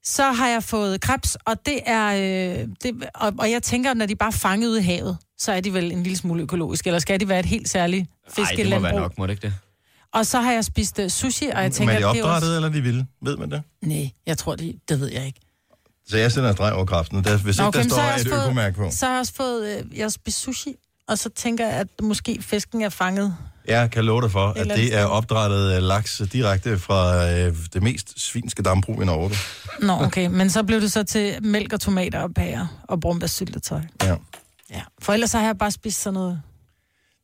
[0.02, 2.06] Så har jeg fået krebs, og det er...
[2.06, 5.52] Øh, det, og, og jeg tænker, når de bare er fanget ude i havet, så
[5.52, 8.08] er de vel en lille smule økologiske, eller skal de være et helt særligt Nej,
[8.26, 8.82] det må fiskelandbrug?
[8.82, 9.54] være nok, må det ikke det?
[10.14, 12.24] Og så har jeg spist uh, sushi, og jeg Men tænker, er de det er
[12.24, 12.56] opdrettet, også...
[12.56, 13.06] eller er de vilde?
[13.22, 13.62] Ved man det?
[13.82, 15.40] Nej, jeg tror, de, det ved jeg ikke.
[16.08, 17.24] Så jeg sender en streg over kraften.
[17.24, 18.88] Der, hvis Nå, ikke men der står et økomærke på.
[18.90, 19.78] Så har jeg også fået...
[19.78, 20.74] Øh, jeg har spist sushi,
[21.08, 23.36] og så tænker jeg, at måske fisken er fanget.
[23.68, 25.04] Jeg kan love dig for, at det er sted.
[25.04, 29.30] opdrettet øh, laks direkte fra øh, det mest svinske dambrug i Norge.
[29.80, 30.26] Nå, okay.
[30.26, 33.80] Men så blev det så til mælk og tomater og pærer og brumbærsyltetøj.
[34.02, 34.16] Ja.
[34.70, 34.82] Ja.
[35.02, 36.42] For ellers så har jeg bare spist sådan noget...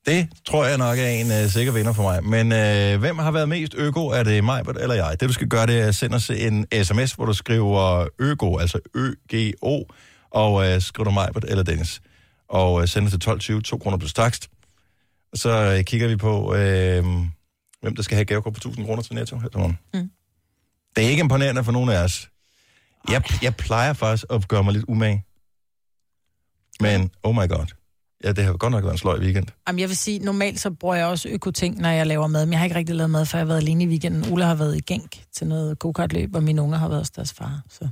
[0.06, 2.24] Det tror jeg nok er en øh, sikker vinder for mig.
[2.24, 4.06] Men øh, hvem har været mest øko?
[4.06, 5.16] Er det mig eller jeg?
[5.20, 8.58] Det du skal gøre, det er at sende os en sms, hvor du skriver øko,
[8.58, 9.84] altså Ø-G-O,
[10.30, 12.00] og øh, skriver du mig eller Dennis.
[12.48, 14.48] Og øh, sender til 12.20, 2 kroner plus takst.
[15.32, 17.04] Og så øh, kigger vi på, øh,
[17.80, 19.78] hvem der skal have gavekort på 1.000 kroner til Netto her til morgen.
[19.94, 20.10] Mm.
[20.96, 22.30] Det er ikke imponerende for nogen af os.
[23.10, 25.24] Jeg, jeg plejer faktisk at gøre mig lidt umage.
[26.80, 27.79] Men, oh my god.
[28.24, 29.46] Ja, det har godt nok været en sløj weekend.
[29.68, 32.46] Jamen, jeg vil sige, normalt så bruger jeg også økoting, når jeg laver mad.
[32.46, 34.32] Men jeg har ikke rigtig lavet mad, for jeg har været alene i weekenden.
[34.32, 37.32] Ulla har været i gænk til noget go-kart-løb, og mine unger har været hos deres
[37.32, 37.60] far.
[37.70, 37.88] Så.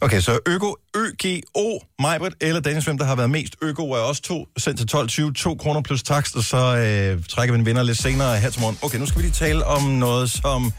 [0.00, 4.22] Okay, så Øko, Ø-G-O, Majbert eller Dennis, hvem der har været mest Øko, er også
[4.22, 7.82] to, sendt til 12.20, 2 kroner plus takst, og så øh, trækker vi en vinder
[7.82, 8.78] lidt senere her til morgen.
[8.82, 10.72] Okay, nu skal vi lige tale om noget, som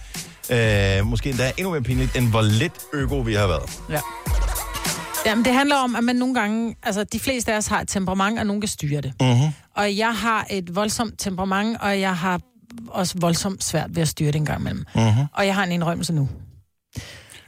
[0.52, 3.70] øh, måske endda er endnu mere pinligt, end hvor lidt Øko vi har været.
[3.90, 4.00] Ja.
[5.26, 6.76] Jamen, det handler om, at man nogle gange...
[6.84, 9.14] Altså, de fleste af os har et temperament, og nogen kan styre det.
[9.22, 9.48] Mm-hmm.
[9.76, 12.42] Og jeg har et voldsomt temperament, og jeg har
[12.88, 14.86] også voldsomt svært ved at styre det en gang imellem.
[14.96, 15.26] Mm-hmm.
[15.34, 16.30] Og jeg har en indrømmelse nu.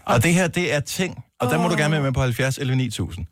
[0.06, 2.58] Og det her, det er ting, og der må du gerne være med på 70
[2.58, 3.26] eller 9000.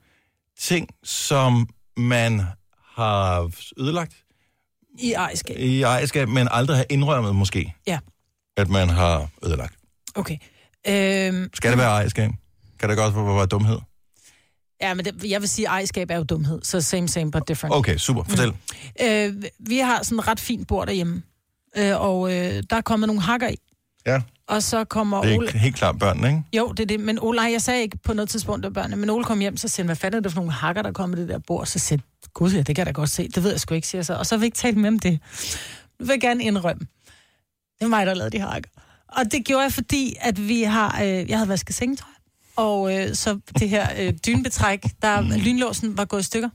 [0.59, 2.41] Ting, som man
[2.95, 4.13] har ødelagt
[4.99, 5.55] I ejerskab.
[5.59, 7.99] i ejerskab, men aldrig har indrømmet måske, Ja,
[8.57, 9.73] at man har ødelagt.
[10.15, 10.37] okay.
[10.87, 12.31] Øhm, Skal det være ejerskab?
[12.79, 13.77] Kan det godt være dumhed?
[14.81, 16.59] Ja, men det, jeg vil sige, at ejerskab er jo dumhed.
[16.63, 17.75] Så same, same, but different.
[17.75, 18.23] Okay, super.
[18.23, 18.53] Fortæl.
[19.01, 21.21] Øh, vi har sådan et ret fint bord derhjemme.
[21.77, 23.55] Øh, og øh, der er kommet nogle hakker i.
[24.05, 25.47] Ja, Og så kommer det Ole...
[25.47, 26.43] er helt klart børnene, ikke?
[26.53, 26.99] Jo, det er det.
[26.99, 28.95] Men Ole, jeg sagde ikke på noget tidspunkt, det var børnene.
[28.95, 31.15] Men Ole kom hjem, så han, hvad fanden er det for nogle hakker, der kommer
[31.15, 31.65] det der bord?
[31.65, 31.99] Så jeg,
[32.33, 33.27] gud, ja, det kan jeg da godt se.
[33.27, 34.13] Det ved jeg sgu ikke, siger jeg så.
[34.13, 35.19] Og så vil jeg ikke tale med om det.
[35.99, 36.79] Nu vil jeg gerne indrømme.
[37.79, 38.69] Det var mig, der lavede de hakker.
[39.07, 41.01] Og det gjorde jeg, fordi at vi har...
[41.03, 42.09] Øh, jeg havde vasket sengetøj.
[42.59, 46.49] Og øh, så det her øh, dynbetræk, der lynlåsen var gået i stykker.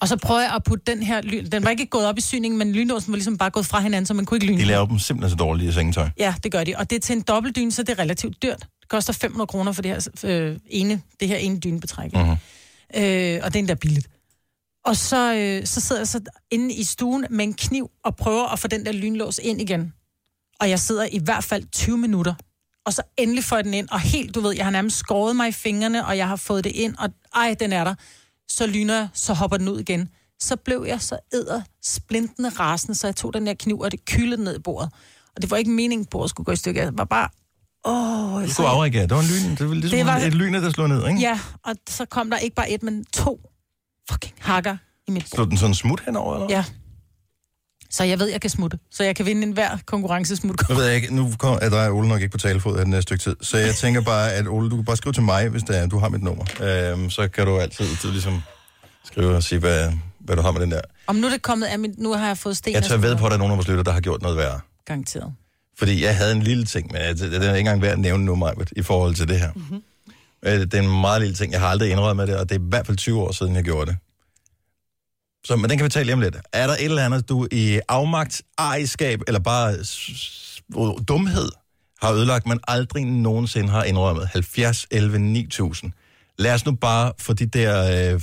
[0.00, 1.46] Og så prøvede jeg at putte den her lyn...
[1.46, 4.06] Den var ikke gået op i syningen, men lynlåsen var ligesom bare gået fra hinanden,
[4.06, 4.58] så man kunne ikke lyne.
[4.58, 6.08] De laver dem simpelthen så dårlige i sengetøj.
[6.18, 6.74] Ja, det gør de.
[6.76, 8.66] Og det er til en dobbeltdyne, så det er relativt dyrt.
[8.80, 12.12] Det koster 500 kroner for det her, øh, ene, det her ene dynebetræk.
[12.12, 12.22] Mhm.
[12.22, 12.36] Mm-hmm.
[13.02, 14.08] Øh, og det er endda billigt.
[14.84, 16.20] Og så, øh, så sidder jeg så
[16.50, 19.92] inde i stuen med en kniv og prøver at få den der lynlås ind igen.
[20.60, 22.34] Og jeg sidder i hvert fald 20 minutter.
[22.86, 25.36] Og så endelig får jeg den ind, og helt, du ved, jeg har nærmest skåret
[25.36, 27.94] mig i fingrene, og jeg har fået det ind, og ej, den er der.
[28.48, 30.08] Så lyner jeg, så hopper den ud igen.
[30.40, 34.04] Så blev jeg så æder splintende rasende, så jeg tog den der kniv, og det
[34.04, 34.90] kyldede ned i bordet.
[35.36, 36.82] Og det var ikke meningen, at bordet skulle gå i stykker.
[36.82, 37.28] Jeg var bare...
[37.84, 39.02] Åh, Du så- skulle afreagere.
[39.02, 39.56] Det var en lyn.
[39.56, 41.20] Det var ligesom Det var- et lyn, der slog ned, ikke?
[41.20, 43.40] Ja, og så kom der ikke bare et, men to
[44.10, 44.76] fucking hakker
[45.08, 46.46] i mit Slog den sådan smut henover, eller?
[46.56, 46.64] Ja.
[47.92, 48.78] Så jeg ved, jeg kan smutte.
[48.90, 50.68] Så jeg kan vinde enhver konkurrencesmut.
[50.68, 52.84] Nu ved jeg ikke, nu kom, er dig og Ole nok ikke på talefod af
[52.84, 55.22] den næste stykke tid, så jeg tænker bare, at Ole, du kan bare skrive til
[55.22, 56.44] mig, hvis det er, du har mit nummer.
[56.60, 58.42] Øhm, så kan du altid, altid ligesom
[59.04, 60.80] skrive og sige, hvad, hvad du har med den der.
[61.06, 61.94] Om nu er det kommet af min...
[61.98, 62.74] Nu har jeg fået sten.
[62.74, 64.36] Jeg tør ved på, at der er nogen af vores lytter, der har gjort noget
[64.36, 64.60] værre.
[64.86, 65.32] Garanteret.
[65.78, 68.34] Fordi jeg havde en lille ting, men det er ikke engang værd at nævne nu,
[68.34, 69.52] Majbet, i forhold til det her.
[69.54, 69.82] Mm-hmm.
[70.42, 71.52] Det er en meget lille ting.
[71.52, 73.56] Jeg har aldrig indrømt med det, og det er i hvert fald 20 år siden,
[73.56, 73.96] jeg gjorde det.
[75.44, 76.36] Så, men den kan vi tale lige om lidt.
[76.52, 79.74] Er der et eller andet, du i afmagt, ejerskab eller bare
[81.08, 81.48] dumhed
[82.02, 84.28] har ødelagt, men aldrig nogensinde har indrømmet?
[84.32, 85.92] 70, 11, 9000.
[86.38, 88.20] Lad os nu bare få de der øh,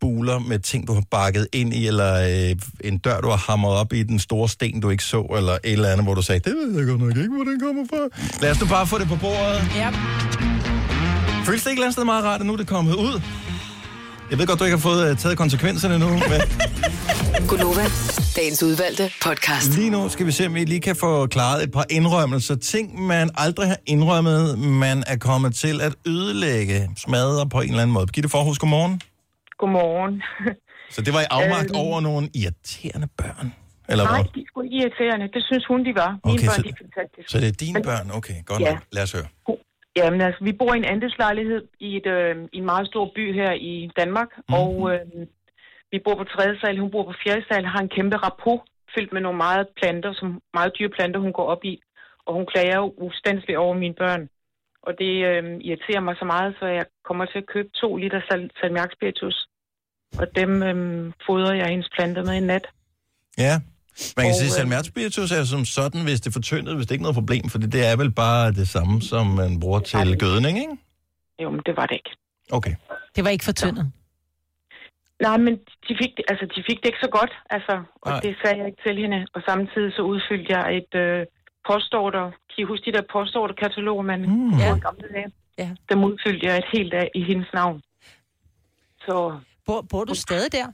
[0.00, 2.14] buler med ting, du har bakket ind i, eller
[2.50, 5.52] øh, en dør, du har hamret op i den store sten, du ikke så, eller
[5.52, 7.84] et eller andet, hvor du sagde, det ved jeg godt nok ikke, hvor den kommer
[7.90, 8.20] fra.
[8.42, 9.62] Lad os nu bare få det på bordet.
[9.76, 9.90] Ja.
[11.46, 13.20] Føles det ikke et eller andet sted meget rart, at nu er det kommet ud?
[14.30, 16.40] Jeg ved godt, du ikke har fået uh, taget konsekvenserne nu, men
[17.50, 17.84] Gunova,
[18.36, 19.76] dagens udvalgte podcast.
[19.78, 22.56] lige nu skal vi se, om vi lige kan få klaret et par indrømmelser.
[22.56, 27.82] Ting, man aldrig har indrømmet, man er kommet til at ødelægge, smadre på en eller
[27.82, 28.06] anden måde.
[28.06, 29.00] Gitte Forhus, godmorgen.
[29.58, 30.22] Godmorgen.
[30.94, 31.78] Så det var i afmagt Øhm.
[31.84, 33.54] over nogle irriterende børn?
[33.88, 34.24] Eller Nej, hvad?
[34.34, 35.26] de ikke irriterende.
[35.34, 36.10] Det synes hun, de var.
[36.24, 37.30] Mine Okay, børn, så- de er fantastiske.
[37.32, 38.10] Så det er dine børn?
[38.14, 38.70] Okay, godt Ja.
[38.72, 38.82] nok.
[38.92, 39.26] Lad os høre.
[39.96, 43.34] Jamen altså, vi bor i en andelslejlighed i, et, øh, i en meget stor by
[43.34, 44.54] her i Danmark, mm.
[44.54, 45.26] og øh,
[45.92, 48.60] vi bor på tredje sal, hun bor på fjerde sal, har en kæmpe rapport
[48.94, 51.82] fyldt med nogle meget planter, som meget dyre planter, hun går op i,
[52.26, 54.28] og hun klager jo ustandsligt over mine børn.
[54.82, 58.20] Og det øh, irriterer mig så meget, så jeg kommer til at købe to liter
[58.28, 59.48] sal- salmiakspiritus,
[60.20, 62.66] og dem øh, fodrer jeg hendes planter med i nat.
[63.38, 63.54] Ja.
[64.16, 66.86] Man kan Og, sige, øh, at salmiakspiritus er som sådan, hvis det er fortyndet, hvis
[66.86, 69.80] det ikke er noget problem, for det er vel bare det samme, som man bruger
[69.80, 70.76] til gødning, ikke?
[71.42, 72.10] Jo, men det var det ikke.
[72.52, 72.74] Okay.
[73.16, 73.92] Det var ikke for tyndet.
[75.26, 75.52] Nej, men
[75.88, 77.74] de fik, det, altså, de fik det ikke så godt, altså,
[78.06, 78.20] og Nej.
[78.20, 79.26] det sagde jeg ikke til hende.
[79.34, 81.26] Og samtidig så udfyldte jeg et øh,
[81.68, 82.24] postorder.
[82.50, 84.50] Kan I huske de der postorderkataloger, man Mm.
[84.58, 84.66] Ja.
[84.66, 84.78] ja.
[84.86, 85.30] gamle dage?
[85.58, 85.70] Ja.
[85.90, 87.82] Dem udfyldte jeg et helt af i hendes navn.
[89.06, 90.66] Så Bor, bor du stadig der?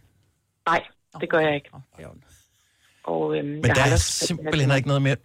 [0.67, 0.83] nej,
[1.21, 1.69] det gør jeg ikke.
[1.75, 2.25] Ondt.
[3.07, 5.17] Og, øhm, Men der er simpelthen ikke noget mere...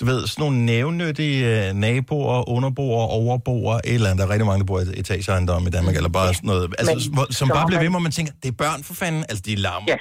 [0.00, 4.18] Du ved, sådan nogle nævnyttige øh, naboer, underboer, overboer, et eller andet.
[4.18, 6.74] Der er rigtig mange, der bor i etageejendomme i Danmark, eller bare sådan noget.
[6.78, 9.24] Altså, Men som bare bliver ved, hvor man tænker, det er børn for fanden.
[9.28, 9.86] Altså, de larmer.
[9.88, 9.96] Ja.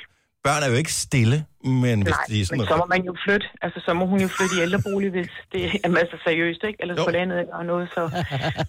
[0.48, 1.38] Børn er jo ikke stille,
[1.84, 3.48] men hvis Nej, de er sådan men så må man jo flytte.
[3.66, 6.78] Altså, så må hun jo flytte i ældrebolig, hvis det er altså seriøst, ikke?
[6.82, 8.02] Eller på landet eller noget, så...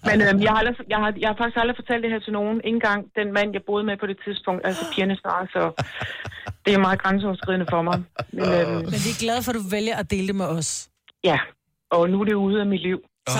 [0.09, 2.33] Men øhm, jeg, har aldrig, jeg, har, jeg har faktisk aldrig fortalt det her til
[2.39, 2.55] nogen.
[2.67, 5.61] Ikke engang den mand, jeg boede med på det tidspunkt, altså pigernes far, så
[6.65, 7.97] det er meget grænseoverskridende for mig.
[8.37, 10.69] Men øhm, Men vi er glade for, at du vælger at dele det med os.
[11.29, 11.37] ja,
[11.95, 12.99] og nu er det ude af mit liv.
[13.27, 13.33] Oh,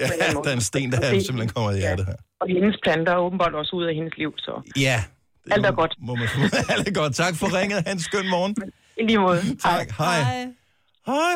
[0.00, 0.06] ja,
[0.44, 2.18] der er en sten, der er simpelthen kommer i hjertet her.
[2.40, 4.52] Og hendes planter er åbenbart også ude af hendes liv, så
[4.88, 4.98] Ja.
[5.48, 5.94] Det Alt er godt.
[6.08, 6.28] Må man,
[6.74, 7.12] alt er godt.
[7.22, 7.78] Tak for ringet.
[7.86, 8.52] Ha' en skøn morgen.
[9.00, 9.40] i lige måde.
[9.68, 9.86] Tak.
[10.02, 10.20] Hej.
[11.10, 11.34] Hej.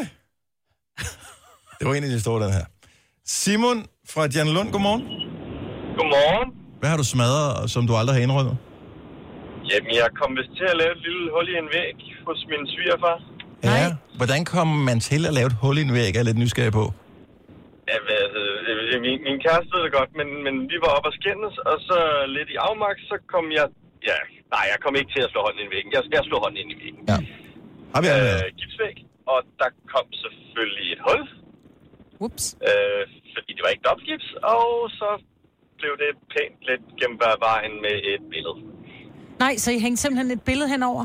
[1.78, 2.64] Det var en af de store, den her.
[3.40, 3.78] Simon
[4.12, 4.22] fra
[4.56, 5.02] Lund, godmorgen.
[5.98, 6.48] Godmorgen.
[6.80, 8.56] Hvad har du smadret, som du aldrig har indrømmet?
[9.70, 11.96] Jamen, jeg kom vist til at lave et lille hul i en væg
[12.26, 13.16] hos min svigerfar.
[13.68, 13.86] Ja.
[14.20, 16.10] Hvordan kommer man til at lave et hul i en væg?
[16.14, 16.84] Jeg er lidt nysgerrig på.
[17.90, 21.54] Ja, øh, min, min kæreste ved det godt, men, men vi var oppe og skændes,
[21.70, 21.98] og så
[22.36, 23.66] lidt i afmagt, så kom jeg...
[24.10, 24.18] Ja,
[24.54, 25.90] nej, jeg kom ikke til at slå hånden ind i væggen.
[25.96, 27.02] Jeg, jeg slog hånden ind i væggen.
[27.10, 27.18] Ja.
[27.94, 28.96] Har vi Øh, gipsvæg,
[29.32, 31.20] og der kom selvfølgelig et hul,
[32.24, 32.44] Ups.
[32.68, 33.02] øh,
[33.34, 34.66] fordi det var ikke dobbeltgips, og
[35.00, 35.08] så
[35.80, 38.58] blev det pænt lidt gennem vejen med et billede.
[39.44, 41.04] Nej, så I hængte simpelthen et billede henover?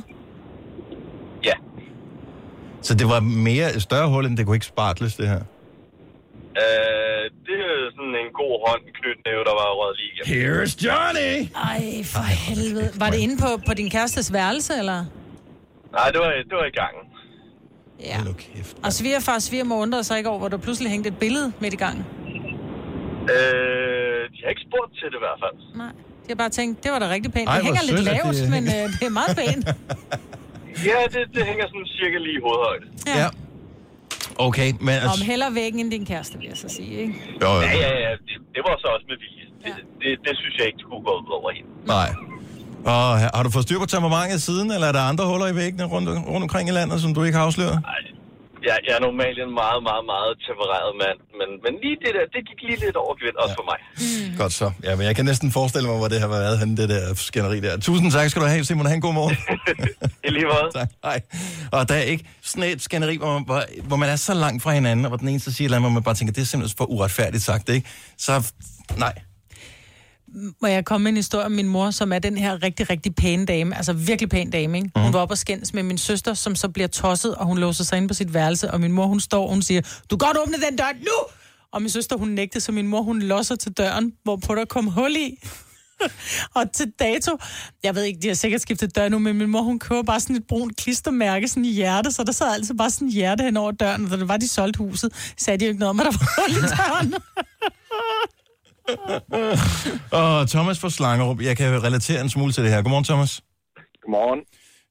[1.50, 1.56] Ja.
[2.82, 3.20] Så det var
[3.50, 5.42] mere et større hul, end det kunne ikke spartles, det her.
[6.64, 10.32] Øh, det er sådan en god hånd knytnæve, der var røget lige igennem.
[10.38, 11.32] Here's Johnny!
[11.72, 11.84] Ej,
[12.14, 12.90] for helvede.
[13.02, 15.00] Var det inde på, på din kærestes værelse, eller?
[15.98, 17.04] Nej, det var, det var i gangen.
[18.12, 18.18] Ja.
[18.84, 21.74] Og svigerfar og svigermor undrede sig ikke over, hvor der pludselig hængte et billede midt
[21.74, 22.06] i gangen.
[23.36, 25.58] Øh, de har ikke spurgt til det i hvert fald.
[25.84, 25.92] Nej.
[26.24, 27.50] De har bare tænkt, det var da rigtig pænt.
[27.50, 29.66] Ej, det hænger lidt sødt, lavt, det- men øh, det er meget pænt.
[30.92, 32.86] Ja, det, det hænger sådan cirka lige i hovedhøjde.
[33.20, 33.28] Ja.
[34.40, 35.24] Okay, men Om altså...
[35.26, 37.14] heller væggen end din kæreste, vil jeg så sige, ikke?
[37.42, 37.62] Jo, jo.
[37.62, 38.12] Ja, ja, ja.
[38.28, 39.46] Det, det var så også med vilje.
[39.64, 39.72] Det,
[40.02, 41.70] det, det synes jeg ikke skulle gå ud over hende.
[41.96, 42.10] Nej.
[42.86, 45.86] Og har du fået styr på temperamentet siden, eller er der andre huller i væggene
[45.94, 47.80] rundt, rundt omkring i landet, som du ikke har afsløret?
[48.64, 52.26] Jeg, jeg er normalt en meget, meget, meget tempereret mand, men, men lige det der,
[52.36, 53.80] det gik lige lidt over gevind, også for mig.
[54.04, 54.38] Mm.
[54.42, 54.68] Godt så.
[54.84, 57.60] Ja, men jeg kan næsten forestille mig, hvor det har været henne, det der skænderi
[57.60, 57.78] der.
[57.88, 58.86] Tusind tak skal du have, Simon.
[58.86, 59.38] Ha' en god morgen.
[60.28, 60.70] I lige måde.
[60.80, 60.90] tak.
[61.04, 61.20] Hej.
[61.72, 64.64] Og der er ikke sådan et skænderi, hvor man, hvor, hvor man er så langt
[64.64, 66.34] fra hinanden, og hvor den ene så siger et eller andet, hvor man bare tænker,
[66.34, 67.90] det er simpelthen for uretfærdigt sagt, ikke?
[68.18, 68.52] Så
[68.98, 69.14] nej.
[70.62, 73.16] Må jeg komme med en historie om min mor, som er den her rigtig, rigtig
[73.16, 73.78] pæne dame.
[73.78, 74.90] Altså virkelig pæn dame, ikke?
[74.96, 75.14] Hun Mhm.
[75.14, 77.98] var op og skændes med min søster, som så bliver tosset, og hun låser sig
[77.98, 78.72] ind på sit værelse.
[78.72, 79.82] Og min mor, hun står, og hun siger,
[80.12, 81.34] du kan godt åbne den dør nu!
[81.72, 84.88] Og min søster, hun nægtede, så min mor, hun losser til døren, hvorpå der kom
[84.88, 85.38] hul i.
[86.56, 87.38] og til dato,
[87.84, 90.20] jeg ved ikke, de har sikkert skiftet dør nu, men min mor, hun køber bare
[90.20, 93.44] sådan et brunt klistermærke, sådan i hjerte, så der sad altså bare sådan et hjerte
[93.44, 95.90] hen over døren, og da det var, de solgte huset, sagde de jo ikke noget
[95.90, 97.14] om, at der var hul i døren.
[100.22, 102.82] Og Thomas fra Slangerup, jeg kan relatere en smule til det her.
[102.84, 103.32] Godmorgen, Thomas.
[104.04, 104.42] Godmorgen.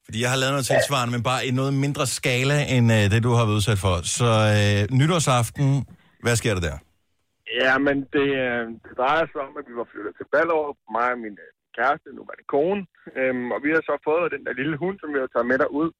[0.06, 3.20] Fordi jeg har lavet noget tilsvarende, men bare i noget mindre skala, end øh, det,
[3.26, 3.94] du har været udsat for.
[4.18, 5.66] Så øh, nytårsaften,
[6.24, 6.76] hvad sker der der?
[7.62, 11.08] Ja, men det, øh, det drejer sig om, at vi var flyttet til Ballerup, mig
[11.14, 12.82] og min øh, kæreste, nu var det kone,
[13.18, 15.58] øhm, og vi har så fået den der lille hund, som vi har taget med
[15.62, 15.90] derud.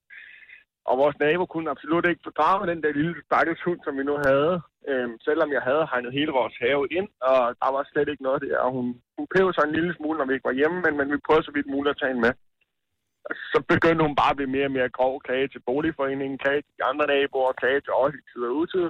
[0.88, 4.16] Og vores nabo kunne absolut ikke fordrage den der lille stakkels hund, som vi nu
[4.28, 4.53] havde,
[4.91, 8.41] øhm, selvom jeg havde hegnet hele vores have ind, og der var slet ikke noget
[8.43, 8.59] der.
[8.64, 11.09] Og hun, hun pev sig en lille smule, når vi ikke var hjemme, men, men
[11.12, 12.34] vi prøvede så vidt muligt at tage hende med.
[13.28, 16.62] Og så begyndte hun bare at blive mere og mere grov, klage til boligforeningen, klage
[16.62, 18.89] til de andre naboer, klage til os i tid og utid.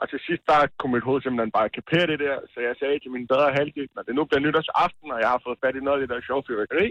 [0.00, 2.98] Og til sidst, der kunne mit hoved simpelthen bare kapere det der, så jeg sagde
[2.98, 5.84] til min bedre halvdel, når det nu bliver nytårsaften, og jeg har fået fat i
[5.84, 6.88] noget af det der sjov fyrværkeri,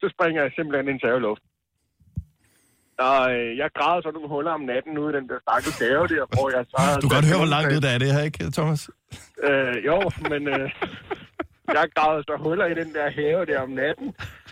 [0.00, 1.51] så springer jeg simpelthen ind til luften.
[2.98, 6.06] Og øh, jeg græd så nogle huller om natten ude i den der stakkels have
[6.14, 6.78] der, hvor jeg så...
[7.02, 8.82] Du kan godt høre, hvor langt ud der er det her, ikke, Thomas?
[9.48, 9.96] Øh, jo,
[10.32, 10.66] men øh,
[11.76, 14.08] jeg gravede så huller i den der have der om natten,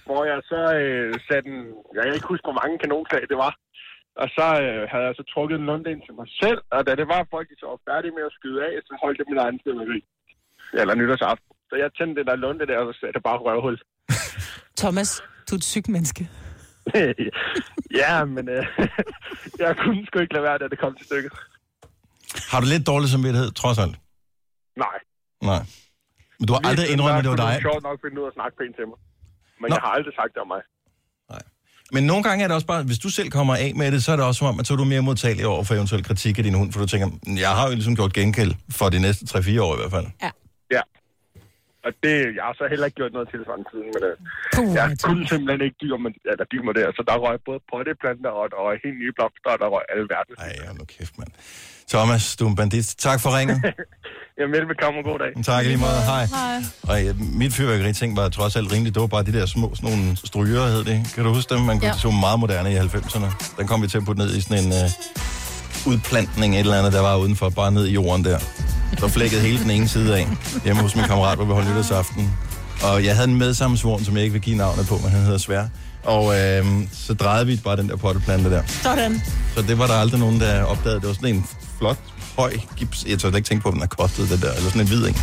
[0.06, 1.60] hvor jeg så øh, satte en...
[1.96, 3.52] Jeg kan ikke huske, hvor mange kanonslag det var.
[4.22, 6.90] Og så øh, havde jeg så trukket en lunde ind til mig selv, og da
[7.00, 9.42] det var folk, de så var færdige med at skyde af, så holdt jeg min
[9.44, 10.00] egen stemmeri.
[10.80, 11.50] Eller nytårsaften.
[11.70, 13.76] Så jeg tændte det der lunde der, og så satte jeg bare røvhul.
[14.82, 15.10] Thomas,
[15.46, 16.22] du er et sygt menneske.
[18.02, 18.64] ja, men øh,
[19.62, 21.32] jeg kunne sgu ikke lade være, da det kom til stykket.
[22.50, 23.96] Har du lidt dårlig samvittighed, trods alt?
[24.84, 24.98] Nej.
[25.50, 25.62] Nej.
[26.38, 27.46] Men du har aldrig Lige indrømmet, at det var dig?
[27.46, 28.98] kunne du sjovt nok finde ud af at snakke pænt til mig.
[29.60, 29.74] Men Nå.
[29.76, 30.62] jeg har aldrig sagt det om mig.
[31.92, 34.12] Men nogle gange er det også bare, hvis du selv kommer af med det, så
[34.12, 36.38] er det også som om, at så er du mere modtagelig over for eventuel kritik
[36.38, 39.38] af din hund, for du tænker, jeg har jo ligesom gjort gengæld for de næste
[39.38, 40.06] 3-4 år i hvert fald.
[40.22, 40.30] Ja.
[41.86, 44.14] Og det, jeg har så heller ikke gjort noget tilsvarende siden, men øh,
[44.78, 46.86] jeg kunne simpelthen ikke dyre mig, eller dyre mig der.
[46.98, 50.06] Så der røg både potteplanter, og der røg helt nye blomster, og der røg alle
[50.14, 50.32] verden.
[50.44, 51.32] Ej, ja, nu kæft, mand.
[51.92, 52.88] Thomas, du er en bandit.
[53.06, 53.58] Tak for ringet.
[54.38, 55.30] Jamen, velbekomme og god dag.
[55.50, 56.00] tak i lige måde.
[56.12, 56.24] Hej.
[56.36, 56.56] Hej.
[56.90, 57.12] Og ja,
[57.42, 58.94] mit fyrværkeri-ting var trods alt rimeligt.
[58.94, 60.98] Det var bare de der små, sådan nogle stryger, hed det.
[61.14, 61.60] Kan du huske dem?
[61.70, 62.00] Man kunne Ja.
[62.02, 62.06] ja.
[62.06, 63.28] så meget moderne i 90'erne.
[63.58, 64.86] Den kom vi til at putte ned i sådan en uh,
[65.86, 68.38] udplantning, et eller andet, der var udenfor, bare ned i jorden der.
[68.98, 70.28] Så flækkede hele den ene side af,
[70.64, 72.30] hjemme hos min kammerat, hvor vi holdt nytårsaften.
[72.82, 75.38] Og jeg havde en medsammensvoren, som jeg ikke vil give navnet på, men han hedder
[75.38, 75.64] Svær.
[76.04, 78.62] Og øh, så drejede vi bare den der potteplante der.
[78.82, 79.22] Sådan.
[79.54, 81.00] Så det var der aldrig nogen, der opdagede.
[81.00, 81.46] Det var sådan en
[81.78, 81.98] flot,
[82.36, 83.04] høj gips.
[83.08, 84.52] Jeg tør ikke tænke på, at den har kostet det der.
[84.52, 85.20] Eller sådan en hvid, ikke?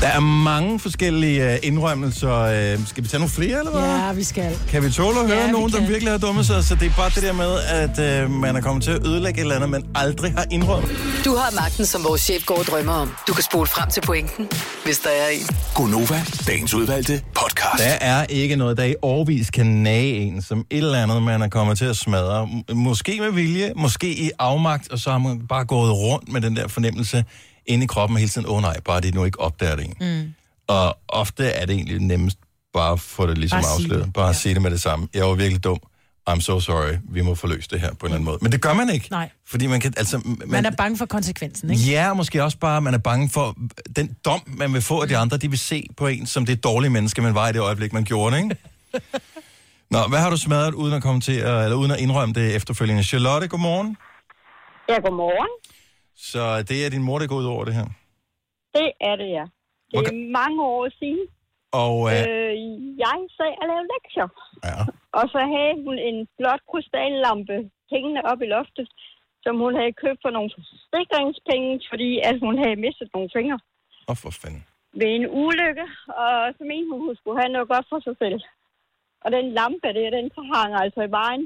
[0.00, 2.74] Der er mange forskellige uh, indrømmelser.
[2.78, 3.80] Uh, skal vi tage nogle flere, eller hvad?
[3.82, 4.58] Ja, vi skal.
[4.68, 5.88] Kan vi tåle at høre Ja, vi nogen, der kan.
[5.88, 6.64] virkelig har dummet sig?
[6.64, 9.38] Så det er bare det der med, at uh, man er kommet til at ødelægge
[9.38, 10.90] et eller andet, man aldrig har indrømmet.
[11.24, 13.14] Du har magten, som vores chef går og drømmer om.
[13.28, 14.48] Du kan spole frem til pointen,
[14.84, 15.46] hvis der er en.
[15.74, 17.78] Gonova, dagens udvalgte podcast.
[17.84, 21.42] Der er ikke noget, der i årvis kan nage en, som et eller andet, man
[21.42, 22.48] er kommet til at smadre.
[22.74, 26.56] Måske med vilje, måske i afmagt, og så har man bare gået rundt med den
[26.56, 27.24] der fornemmelse
[27.68, 28.46] inde i kroppen hele tiden.
[28.48, 30.00] Åh oh, nej, bare de nu ikke opdager det.
[30.00, 30.34] Mm.
[30.66, 32.38] Og ofte er det egentlig nemmest
[32.74, 34.04] bare at få det ligesom Bare sige afsløret.
[34.04, 34.12] det.
[34.12, 34.32] Bare ja.
[34.32, 35.08] sige det med det samme.
[35.14, 35.78] Jeg var virkelig dum.
[36.30, 38.38] I'm so sorry, vi må forløse det her på en eller anden måde.
[38.42, 39.08] Men det gør man ikke.
[39.10, 39.30] Nej.
[39.46, 40.20] Fordi man kan, altså...
[40.24, 41.82] Man, Man er bange for konsekvensen, ikke?
[41.82, 43.56] Ja, måske også bare, man er bange for
[43.96, 46.64] den dom, man vil få af de andre, de vil se på en som det
[46.64, 48.56] dårlige menneske, man var i det øjeblik, man gjorde det, ikke?
[49.90, 52.54] Nå, hvad har du smadret, uden at, komme til, at- eller uden at indrømme det
[52.54, 53.02] efterfølgende?
[53.04, 53.96] Charlotte, godmorgen.
[54.88, 55.48] Ja, godmorgen.
[56.30, 57.88] Så det er din mor, der går ud over det her.
[58.76, 59.44] Det er det, ja.
[59.90, 61.22] Det er mange år siden.
[61.84, 62.52] Og øh, Øh,
[63.04, 64.28] jeg sad og lavede lektier.
[64.68, 64.78] Ja.
[65.18, 67.56] Og så havde hun en flot krystallampe
[67.92, 68.86] hængende op i loftet,
[69.44, 73.58] som hun havde købt for nogle forsikringspenge, fordi at hun havde mistet nogle fingre
[74.10, 74.62] Åh, for fanden.
[75.00, 75.86] ved en ulykke.
[76.22, 78.40] Og så mente hun, hun skulle have noget godt for sig selv.
[79.24, 81.44] Og den lampe der, den hang altså i vejen,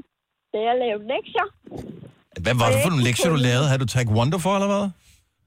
[0.53, 1.47] da jeg lavede lektier.
[2.45, 3.67] Hvad var det for nogle lektier, du lavede?
[3.69, 4.85] Havde du taekwondo for, eller hvad?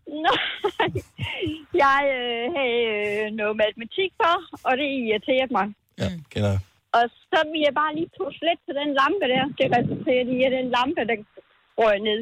[0.27, 0.91] Nej,
[1.85, 4.35] jeg øh, havde øh, noget matematik for,
[4.69, 5.67] og det irriterede mig.
[6.03, 6.61] Ja, kender jeg.
[6.99, 9.45] Og så ville jeg bare lige pusse lidt til den lampe der.
[9.61, 11.17] Det resulterede i, at den lampe, der
[11.81, 12.21] røg ned.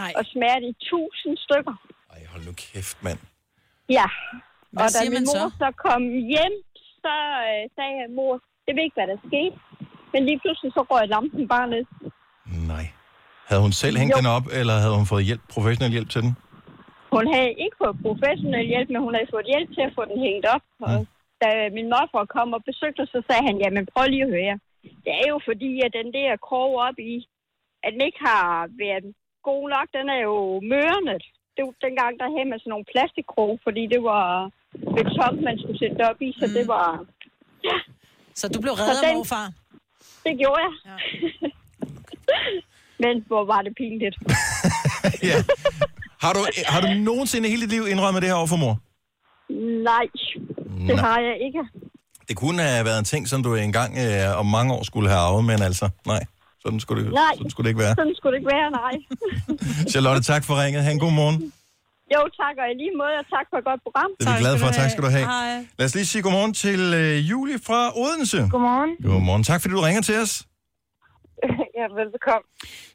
[0.00, 0.12] Nej.
[0.18, 1.76] Og smerte i tusind stykker.
[2.14, 3.20] Ej, hold nu kæft, mand.
[3.98, 4.06] Ja.
[4.74, 5.46] Hvad og da siger min mor så?
[5.62, 6.02] så kom
[6.32, 6.54] hjem,
[7.02, 7.14] så
[7.50, 8.34] øh, sagde jeg, mor,
[8.66, 9.56] jeg ved ikke, hvad der skete.
[10.12, 11.84] Men lige pludselig så røg lampen bare ned.
[12.72, 12.86] Nej.
[13.48, 14.18] Havde hun selv hængt Jo.
[14.20, 16.32] den op, eller havde hun fået hjælp, professionel hjælp til den?
[17.16, 20.18] Hun havde ikke fået professionel hjælp, men hun havde fået hjælp til at få den
[20.26, 20.64] hængt op.
[20.86, 20.98] Og
[21.42, 24.56] da min morfar kom og besøgte os, så sagde han, jamen prøv lige at høre.
[25.04, 27.14] Det er jo fordi, at den der krog op i,
[27.84, 28.46] at den ikke har
[28.84, 29.04] været
[29.48, 30.36] god nok, den er jo
[30.72, 31.24] mørnet.
[31.54, 34.24] Det var dengang, der havde man sådan nogle plastikkrog, fordi det var
[34.96, 36.88] beton, man skulle sætte op i, så det var...
[37.68, 37.78] Ja.
[38.40, 39.46] Så du blev reddet, den, morfar?
[40.26, 40.74] Det gjorde jeg.
[40.88, 40.96] Ja.
[43.02, 44.16] men hvor var det pinligt.
[45.30, 45.36] ja.
[46.24, 46.40] Har du,
[46.72, 48.74] har du nogensinde hele dit liv indrømmet det her over for mor?
[49.90, 50.06] Nej,
[50.86, 51.04] det Nej.
[51.06, 51.60] har jeg ikke.
[52.28, 55.20] Det kunne have været en ting, som du engang øh, om mange år skulle have
[55.20, 56.22] arvet, men altså, nej.
[56.62, 57.94] Sådan skulle det, Nej, sådan skulle det ikke være.
[58.00, 58.94] sådan skulle det ikke være, nej.
[59.92, 60.82] Charlotte, tak for ringet.
[60.84, 61.52] Ha' en god morgen.
[62.14, 64.10] Jo, tak, og i lige måde, og tak for et godt program.
[64.20, 64.68] Det er vi glade for.
[64.80, 65.24] Tak skal du have.
[65.24, 65.66] Hej.
[65.78, 68.38] Lad os lige sige godmorgen til øh, Julie fra Odense.
[68.54, 68.90] Godmorgen.
[69.12, 69.42] Godmorgen.
[69.50, 70.32] Tak fordi du ringer til os.
[71.78, 72.46] Ja, velbekomme.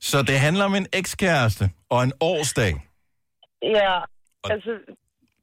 [0.10, 2.74] Så det handler om en ekskæreste og en årsdag.
[3.78, 3.94] Ja,
[4.54, 4.72] altså,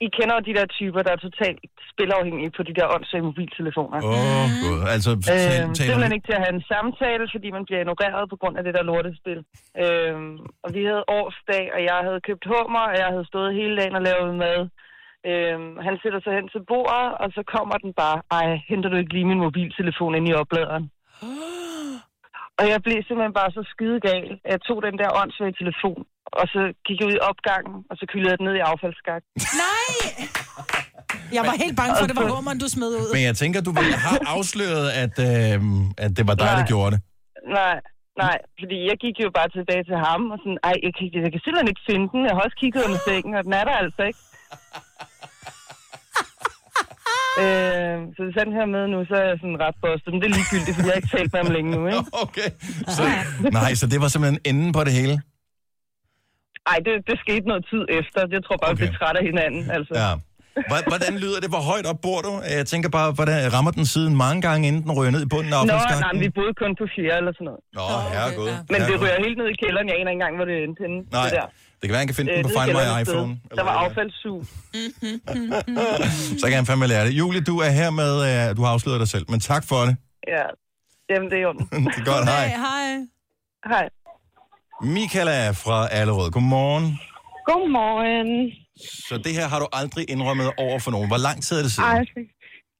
[0.06, 1.60] I kender jo de der typer, der er totalt
[1.92, 3.98] spilafhængige på de der åndssvage mobiltelefoner.
[4.04, 4.78] Åh, oh, gud.
[4.94, 6.16] Altså, Øhm, tal, taler simpelthen vi...
[6.16, 8.84] ikke til at have en samtale, fordi man bliver ignoreret på grund af det der
[8.90, 9.40] lortespil.
[9.82, 10.34] Øhm,
[10.64, 13.96] og vi havde årsdag, og jeg havde købt hummer, og jeg havde stået hele dagen
[13.98, 14.60] og lavet mad.
[15.30, 18.96] Øhm, han sætter sig hen til bordet, og så kommer den bare, ej, henter du
[18.98, 20.84] ikke lige min mobiltelefon ind i opladeren?
[22.60, 26.00] Og jeg blev simpelthen bare så skidegal, at jeg tog den der åndssvage telefon,
[26.40, 29.22] og så gik jeg ud i opgangen, og så kyldede jeg den ned i affaldsskak.
[29.64, 29.94] Nej!
[31.36, 33.08] Jeg var helt bange for, at det var hummeren, du smed ud.
[33.16, 35.56] Men jeg tænker, du ville have afsløret, at, øh,
[36.04, 36.72] at det var dig, der Nej.
[36.72, 37.00] gjorde det.
[37.60, 37.76] Nej,
[38.24, 41.30] nej, fordi jeg gik jo bare tilbage til ham, og sådan, ej, jeg kan, jeg
[41.34, 42.20] kan simpelthen ikke finde den.
[42.28, 44.20] Jeg har også kigget under sengen, og den er der altså ikke.
[47.42, 50.08] Øh, så hvis han her med nu, så er jeg sådan ret bustet.
[50.12, 52.04] Men det er ligegyldigt, fordi jeg har ikke talt med ham længe nu, ikke?
[52.26, 52.48] Okay.
[52.96, 53.02] Så,
[53.58, 55.14] nej, så det var simpelthen enden på det hele.
[56.72, 58.18] Ej, det, det skete noget tid efter.
[58.36, 58.82] Jeg tror bare, okay.
[58.84, 59.94] vi blev træt af hinanden, altså.
[60.04, 60.12] Ja.
[60.70, 61.48] Hvor- Hvordan lyder det?
[61.54, 62.32] Hvor højt op bor du?
[62.58, 65.52] Jeg tænker bare, hvordan rammer den siden mange gange, inden den ryger ned i bunden
[65.56, 65.76] af Nå,
[66.06, 67.62] nej, vi boede kun på fjerde eller sådan noget.
[67.78, 68.48] Nå, herregud.
[68.72, 69.86] Men det ryger helt ned i kælderen.
[69.90, 70.98] Jeg aner ikke engang, hvor det endte henne.
[71.16, 71.46] Nej, det der.
[71.80, 73.14] Det kan være, han kan finde Øh, den på Find My et sted.
[73.14, 73.40] iPhone.
[73.58, 74.40] Der var affaldssug.
[76.40, 77.12] Så kan han fandme lære det.
[77.20, 79.94] Julie, du er her med, uh, du har afsløret dig selv, men tak for det.
[80.34, 80.44] Ja,
[81.10, 81.52] jamen det er jo
[81.94, 82.46] det er godt, hej.
[82.66, 82.86] Hej.
[83.72, 83.86] Hej.
[84.96, 86.30] Michaela er fra Allerød.
[86.36, 86.86] Godmorgen.
[87.50, 88.30] Godmorgen.
[89.08, 91.08] Så det her har du aldrig indrømmet over for nogen.
[91.12, 91.90] Hvor lang tid er det siden?
[91.98, 92.20] Altså,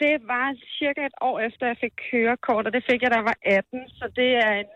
[0.03, 0.46] det var
[0.78, 3.80] cirka et år efter, jeg fik kørekort, og det fik jeg, da jeg var 18,
[3.98, 4.68] så det er en,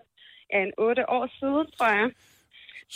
[0.57, 2.07] er en 8 år siden, tror jeg.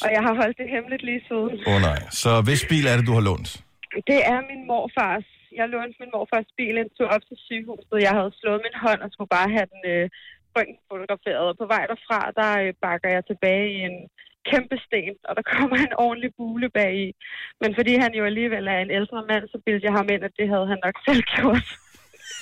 [0.05, 1.55] Og jeg har holdt det hemmeligt lige siden.
[1.69, 2.01] Åh oh, nej.
[2.23, 3.51] Så hvis bil er det, du har lånt?
[4.11, 5.27] Det er min morfars.
[5.61, 7.97] Jeg lånte min morfars bil en tur op til sygehuset.
[8.07, 10.05] Jeg havde slået min hånd og skulle bare have den øh,
[10.91, 11.45] fotograferet.
[11.51, 13.97] Og på vej derfra, der øh, bakker jeg tilbage i en
[14.51, 17.09] kæmpe sten, og der kommer en ordentlig bule bag i.
[17.61, 20.39] Men fordi han jo alligevel er en ældre mand, så bildte jeg ham ind, at
[20.39, 21.67] det havde han nok selv gjort.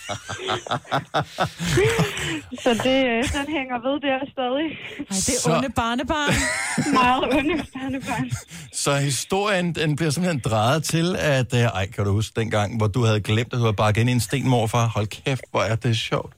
[2.65, 4.69] Så det, øh, den hænger ved der stadig.
[4.99, 6.35] Ej, det er Så- onde barnebarn.
[7.01, 8.31] Meget onde barnebarn.
[8.73, 11.55] Så historien den bliver simpelthen drejet til, at...
[11.55, 14.11] Øh, ej, kan du huske dengang, hvor du havde glemt, at du havde bakket ind
[14.11, 14.87] i en sten, morfar?
[14.95, 16.33] Hold kæft, hvor er det sjovt.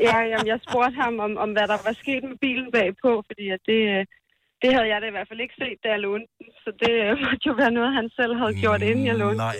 [0.00, 3.44] Ja, jamen, jeg spurgte ham om, om, hvad der var sket med bilen bagpå, fordi
[3.56, 4.02] at det, øh,
[4.62, 6.46] det havde jeg da i hvert fald ikke set, da jeg lånte den.
[6.64, 9.56] Så det øh, måtte jo være noget, han selv havde gjort, inden jeg lånte Nej,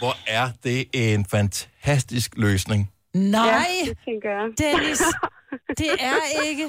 [0.00, 2.80] hvor er det en fantastisk løsning.
[3.14, 4.46] Nej, Ja, det tænker jeg.
[4.58, 5.02] Dennis.
[5.80, 6.64] Det er ikke.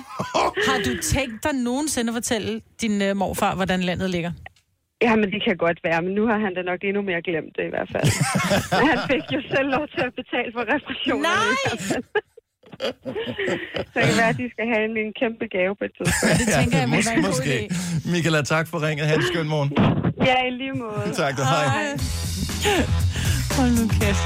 [0.68, 4.32] Har du tænkt dig nogensinde at fortælle din uh, morfar, hvordan landet ligger?
[5.02, 7.54] Ja, men det kan godt være, men nu har han da nok endnu mere glemt
[7.58, 8.08] det i hvert fald.
[8.80, 11.22] Men han fik jo selv lov til at betale for reparationerne.
[11.22, 11.56] Nej!
[11.56, 12.04] i hvert fald.
[13.94, 16.34] Så kan være, at de skal have en, en kæmpe gave på et tidspunkt.
[16.42, 17.54] Det tænker jeg, må være en Måske.
[17.60, 18.12] idé.
[18.14, 19.04] Michaela, tak for ringet.
[19.08, 19.70] Ha' en skøn morgen.
[20.30, 21.04] Ja, i lige måde.
[21.22, 21.44] Tak, du.
[21.54, 21.68] Hej.
[23.58, 24.26] Hold nu kæft.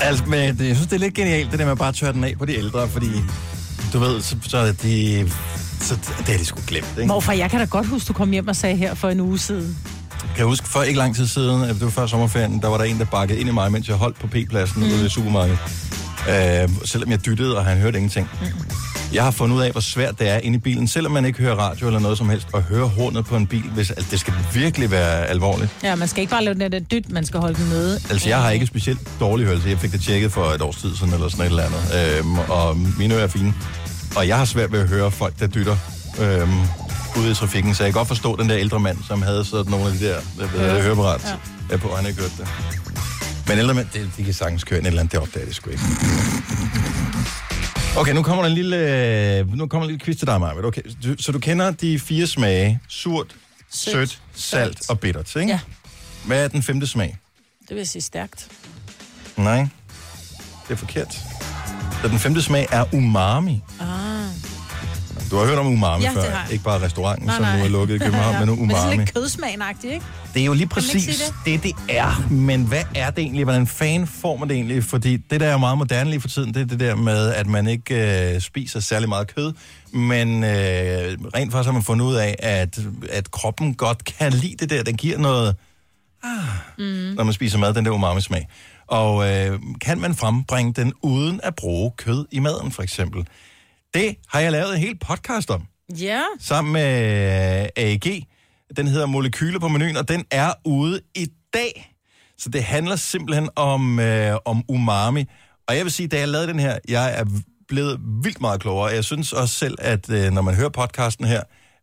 [0.00, 2.24] Altså, men jeg synes, det er lidt genialt, det der med at bare tørre den
[2.24, 3.10] af på de ældre, fordi
[3.92, 5.30] du ved, så, så er de...
[5.80, 7.06] Så det har de sgu glemt, ikke?
[7.06, 9.38] Morfar, jeg kan da godt huske, du kom hjem og sagde her for en uge
[9.38, 9.78] siden.
[10.20, 12.84] Kan jeg huske, for ikke lang tid siden, det var før sommerferien, der var der
[12.84, 14.88] en, der bakkede ind i mig, mens jeg holdt på P-pladsen mm.
[14.88, 15.58] ude i supermarkedet.
[16.28, 18.28] Øh, selvom jeg dyttede, og han hørte ingenting.
[18.40, 18.46] Mm.
[19.12, 21.38] Jeg har fundet ud af, hvor svært det er inde i bilen, selvom man ikke
[21.38, 24.20] hører radio eller noget som helst, at høre hornet på en bil, hvis altså, det
[24.20, 25.70] skal virkelig være alvorligt.
[25.82, 28.00] Ja, man skal ikke bare lave den der dyt, man skal holde den nede.
[28.10, 29.68] Altså, jeg har ikke specielt dårlig hørelse.
[29.68, 32.18] Jeg fik det tjekket for et års tid siden, eller sådan et eller andet.
[32.18, 33.54] Øhm, og mine ører er fine.
[34.16, 35.76] Og jeg har svært ved at høre folk, der dytter
[36.20, 36.60] øhm,
[37.18, 37.74] ude i trafikken.
[37.74, 40.04] Så jeg kan godt forstå den der ældre mand, som havde sådan nogle af de
[40.04, 40.48] der øh,
[40.82, 41.36] høreapparat
[41.70, 41.76] ja.
[41.76, 42.48] på, og han ikke hørt det.
[43.48, 45.70] Men ældre mænd, det, de kan sagtens køre et eller andet, det opdager det sgu
[45.70, 45.82] ikke.
[47.96, 48.76] Okay, nu kommer der en lille,
[49.38, 50.64] øh, nu kommer en lille quiz til dig, Maja.
[50.66, 52.80] Okay, du, så du kender de fire smage.
[52.88, 53.26] Surt,
[53.70, 55.48] sødt, Sødt, sødt salt og bittert, ikke?
[55.52, 55.60] Ja.
[56.26, 57.16] Hvad er den femte smag?
[57.60, 58.48] Det vil jeg sige stærkt.
[59.36, 59.58] Nej,
[60.68, 61.14] det er forkert.
[62.02, 63.60] Så den femte smag er umami.
[63.80, 63.86] Ah.
[65.32, 66.46] Du har hørt om umami Ja, før.
[66.52, 67.58] Ikke bare restauranten, Nej, som nej.
[67.58, 68.96] nu er lukket i København, men nu Men det er umami.
[68.96, 70.06] lidt kødsmagagtigt, ikke?
[70.34, 71.34] Det er jo lige præcis det?
[71.44, 72.26] det, det er.
[72.30, 73.44] Men hvad er det egentlig?
[73.44, 74.84] Hvordan fanden får man det egentlig?
[74.84, 77.46] Fordi det, der er meget moderne lige for tiden, det er det der med, at
[77.46, 79.52] man ikke øh, spiser særlig meget kød.
[79.92, 80.50] Men øh,
[81.34, 82.78] rent faktisk har man fundet ud af, at,
[83.10, 84.82] at kroppen godt kan lide det der.
[84.82, 85.56] Den giver noget,
[86.78, 86.84] Mm.
[87.16, 88.48] når man spiser mad, den der umami-smag.
[88.86, 93.26] Og øh, kan man frembringe den uden at bruge kød i maden, for eksempel?
[93.94, 95.62] Det har jeg lavet en hel podcast om
[95.98, 96.22] Ja.
[96.40, 98.26] sammen med øh, AEG.
[98.76, 101.94] Den hedder Molekyler på menuen, og den er ude i dag.
[102.38, 105.24] Så det handler simpelthen om, øh, om umami.
[105.68, 107.24] Og jeg vil sige, da jeg lavede den her, jeg er
[107.68, 108.86] blevet vildt meget klogere.
[108.86, 111.42] Jeg synes også selv, at øh, når man hører podcasten her,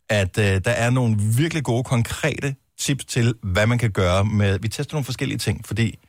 [0.09, 4.59] at øh, der er nogle virkelig gode, konkrete tips til, hvad man kan gøre med...
[4.59, 5.99] Vi tester nogle forskellige ting, fordi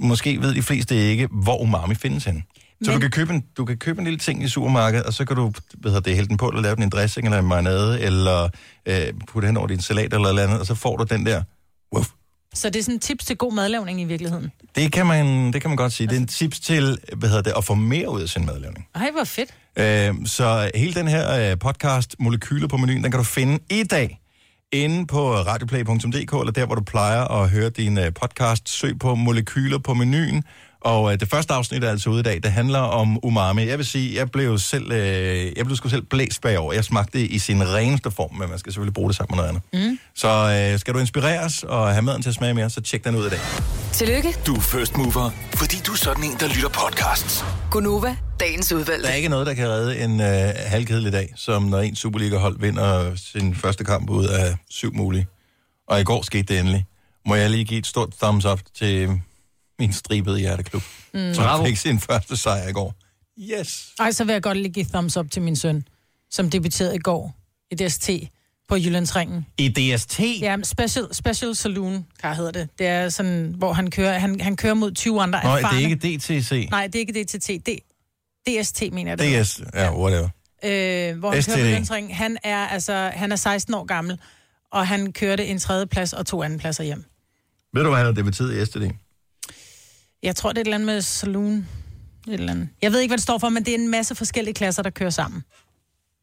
[0.00, 2.42] måske ved de fleste ikke, hvor umami findes henne.
[2.82, 5.12] Så Men- du kan, købe en, du kan købe en lille ting i supermarkedet, og
[5.14, 7.26] så kan du hvad hedder det, hælde den på, eller lave den i en dressing,
[7.26, 8.48] eller en marinade, eller
[8.86, 11.42] øh, putte hen over din salat, eller noget andet, og så får du den der.
[11.96, 12.08] Wuff.
[12.54, 14.50] Så det er sådan en tips til god madlavning i virkeligheden.
[14.76, 16.06] Det kan man, det kan man godt sige.
[16.06, 18.86] Det er en tips til hvad hedder det, at få mere ud af sin madlavning.
[18.94, 19.50] Ej, hvor fedt.
[19.78, 23.82] Øh, så hele den her øh, podcast, Molekyler på menuen, den kan du finde i
[23.82, 24.20] dag
[24.72, 28.68] inde på radioplay.dk, eller der, hvor du plejer at høre din øh, podcast.
[28.68, 30.44] Søg på Molekyler på menuen.
[30.84, 32.42] Og øh, det første afsnit er altså ude i dag.
[32.42, 33.66] Det handler om umami.
[33.66, 36.72] Jeg vil sige, jeg blev selv, øh, jeg blev sgu selv blæst bagover.
[36.72, 39.44] Jeg smagte det i sin reneste form, men man skal selvfølgelig bruge det sammen med
[39.44, 39.90] noget andet.
[39.90, 39.98] Mm.
[40.14, 40.28] Så
[40.72, 43.26] øh, skal du inspireres og have maden til at smage mere, så tjek den ud
[43.26, 43.38] i dag.
[43.92, 47.44] Tillykke, Du er first mover, fordi du er sådan en, der lytter podcasts.
[47.70, 49.02] Gunova, dagens udvalgte.
[49.02, 52.60] Der er ikke noget, der kan redde en øh, halvkedelig dag, som når en Superliga-hold
[52.60, 55.26] vinder sin første kamp ud af syv mulige.
[55.88, 56.86] Og i går skete det endelig.
[57.26, 59.20] Må jeg lige give et stort thumbs up til
[59.78, 60.82] min stribede hjerteklub,
[61.14, 61.34] Mm.
[61.34, 61.64] som Bravo.
[61.64, 62.94] fik sin første sejr i går.
[63.38, 63.88] Yes!
[63.98, 65.84] Ej, så vil jeg godt lige give thumbs up til min søn,
[66.30, 67.34] som debuterede i går
[67.70, 68.10] i DST
[68.68, 69.46] på Jyllandsringen.
[69.58, 70.20] I DST?
[70.20, 72.68] Ja, Special, special Saloon, kan hedder det.
[72.78, 75.76] Det er sådan, hvor han kører, han, han kører mod 20 andre Nå, erfarne.
[75.78, 76.68] det er ikke DTC.
[76.70, 77.66] Nej, det er ikke DTT.
[77.66, 77.78] Det,
[78.46, 79.46] DST, mener jeg det.
[79.46, 80.28] DS, ja, whatever.
[80.64, 81.50] øh, hvor han STD.
[81.54, 82.14] kører Jyllandsringen.
[82.14, 84.18] Han er, altså, han er 16 år gammel,
[84.72, 87.04] og han kørte en tredje plads og to anden pladser hjem.
[87.74, 88.82] Ved du, hvad han har debuteret i STD?
[90.24, 91.54] Jeg tror, det er et eller andet med Saloon.
[92.28, 92.68] Et eller andet.
[92.82, 94.90] Jeg ved ikke, hvad det står for, men det er en masse forskellige klasser, der
[94.90, 95.44] kører sammen.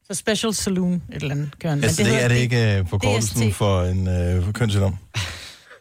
[0.08, 1.80] Så Special Saloon, et eller andet kører han.
[1.82, 3.56] Men STD hedder er det ikke øh, forkortelsen DST.
[3.58, 4.96] for en øh, kønssygdom?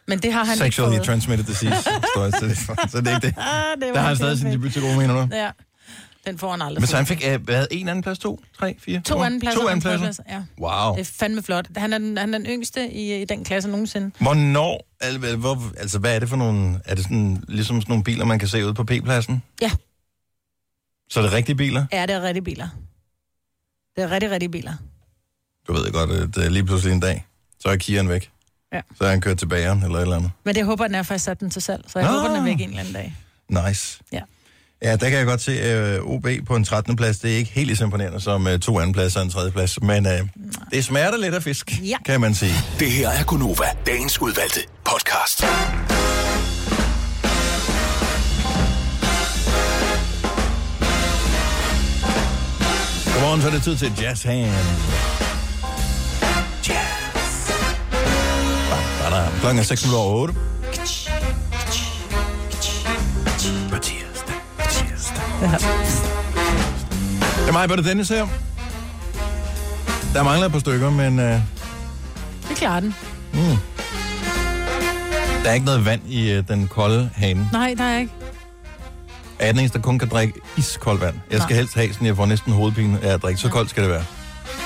[0.07, 1.05] Men det har han Sexually ikke fået.
[1.05, 1.81] transmitted disease,
[2.15, 2.57] står jeg til.
[2.57, 3.33] Så det er ikke det.
[3.37, 5.35] Ah, det Der har han stadig sin debut til gode, mener du?
[5.35, 5.49] Ja,
[6.25, 6.81] den får han aldrig.
[6.81, 9.01] Men så han fik, øh, hvad, en anden plads, to, tre, fire?
[9.01, 9.41] To anden.
[9.41, 10.23] To anden en tredje pladser?
[10.23, 10.63] plads, Ja.
[10.63, 10.93] Wow.
[10.95, 11.67] Det er fandme flot.
[11.77, 14.11] Han er den, han er den yngste i, i den klasse nogensinde.
[14.19, 18.03] Hvornår, al- hvor, altså hvad er det for nogle, er det sådan, ligesom sådan nogle
[18.03, 19.43] biler, man kan se ude på P-pladsen?
[19.61, 19.71] Ja.
[21.09, 21.85] Så er det rigtige biler?
[21.91, 22.67] Ja, det er rigtige biler.
[23.95, 24.73] Det er rigtig, rigtige biler.
[25.67, 27.25] Du ved godt, at øh, lige pludselig en dag,
[27.59, 28.31] så er Kian væk.
[28.73, 28.81] Ja.
[28.97, 30.31] Så er han kørt til bageren eller et eller andet.
[30.43, 31.83] Men det håber, den er faktisk sat den til salg.
[31.87, 32.13] Så jeg Nå.
[32.13, 33.15] håber, den er væk en eller anden dag.
[33.67, 33.99] Nice.
[34.11, 34.21] Ja.
[34.83, 36.95] Ja, der kan jeg godt se uh, OB på en 13.
[36.95, 37.19] plads.
[37.19, 39.51] Det er ikke helt lige så imponerende som uh, to anden plads og en tredje
[39.51, 40.11] plads, men uh,
[40.73, 41.97] det smager lidt af fisk, ja.
[42.05, 42.53] kan man sige.
[42.79, 45.41] Det her er Gunova, dagens udvalgte podcast.
[53.13, 54.51] Godmorgen, så er det tid til Jazz Hand.
[59.41, 60.50] Klokken er 6 over 8.
[65.41, 65.49] Det
[67.47, 68.27] er mig, på det Dennis her.
[70.13, 71.25] Der mangler et par stykker, men uh,
[72.49, 72.95] Det klarer den.
[73.33, 73.39] mm.
[75.43, 77.49] der er ikke noget vand i uh, den kolde hane.
[77.51, 78.11] Nej, der er ikke.
[79.39, 81.15] Jeg er den eneste, der kun kan drikke iskoldt vand.
[81.31, 81.57] Jeg skal Nej.
[81.59, 83.41] helst have sådan, jeg får næsten hovedpine af at drikke.
[83.41, 84.03] Så koldt skal det være.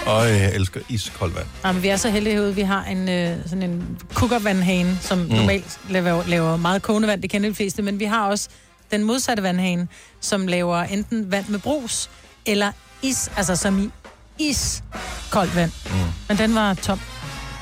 [0.05, 1.45] Og jeg elsker iskoldt vand.
[1.63, 2.55] Nej, men vi er så heldige herude.
[2.55, 5.25] Vi har en, øh, sådan en kukkervandhane, som mm.
[5.29, 7.21] normalt laver, laver meget kogende vand.
[7.21, 7.81] Det kender de fleste.
[7.81, 8.49] Men vi har også
[8.91, 9.87] den modsatte vandhane,
[10.21, 12.09] som laver enten vand med brus,
[12.45, 12.71] eller
[13.01, 13.89] is, altså som i
[14.39, 14.83] is
[15.31, 15.71] koldt vand.
[15.85, 15.95] Mm.
[16.27, 16.99] Men den var tom.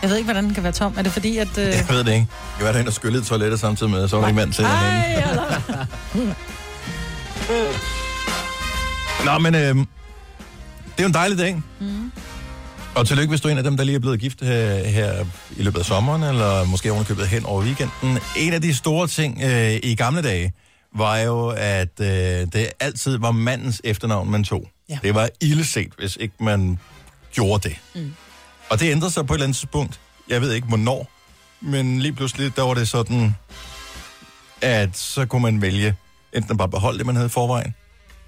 [0.01, 0.93] Jeg ved ikke, hvordan den kan være tom.
[0.97, 1.57] Er det fordi, at...
[1.57, 1.65] Øh...
[1.65, 2.11] Jeg ved det ikke.
[2.11, 4.53] Jeg kan være derinde og skylle i toilettet samtidig med, så var der ikke vand
[4.53, 4.63] til.
[4.65, 5.85] Ej.
[9.25, 9.85] Nå, men øh, det
[10.97, 11.61] er jo en dejlig dag.
[11.79, 12.11] Mm.
[12.95, 15.25] Og tillykke, hvis du er en af dem, der lige er blevet gift her, her
[15.57, 18.19] i løbet af sommeren, eller måske ovenikøbet hen over weekenden.
[18.37, 20.53] En af de store ting øh, i gamle dage,
[20.95, 22.07] var jo, at øh,
[22.53, 24.69] det altid var mandens efternavn, man tog.
[24.89, 24.99] Ja.
[25.03, 26.79] Det var illeset, hvis ikke man
[27.33, 27.77] gjorde det.
[27.95, 28.13] Mm.
[28.69, 29.99] Og det ændrede sig på et eller andet tidspunkt.
[30.29, 31.09] Jeg ved ikke, hvornår.
[31.61, 33.35] Men lige pludselig, der var det sådan,
[34.61, 35.95] at så kunne man vælge
[36.33, 37.75] enten bare beholde det, man havde i forvejen,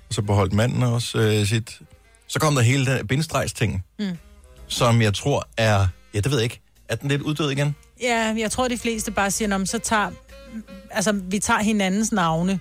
[0.10, 1.80] og så beholdt manden også øh, sit.
[2.28, 4.18] Så kom der hele den bindestregsting, Mm.
[4.68, 7.76] som jeg tror er, ja, det ved jeg ikke, er den lidt uddød igen?
[8.02, 10.12] Ja, jeg tror, de fleste bare siger, så tager...
[10.92, 12.60] Altså, vi tager hinandens navne,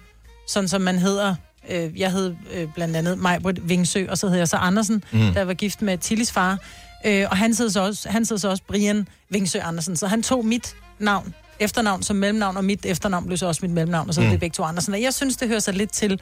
[0.49, 1.35] sådan som man hedder.
[1.71, 5.33] Øh, jeg hed øh, blandt andet Majbrit Vingsø, og så hedder jeg så Andersen, Mm.
[5.35, 6.59] der var gift med Tillis far.
[7.07, 10.23] Øh, og han hed, så også, han hed så også Brian Vingsø Andersen, så han
[10.23, 14.15] tog mit navn, efternavn som mellemnavn, og mit efternavn blev så også mit mellemnavn, og
[14.15, 14.31] så Mm.
[14.31, 14.95] det begge to Andersen.
[14.95, 16.21] Og jeg synes, det hører sig lidt til,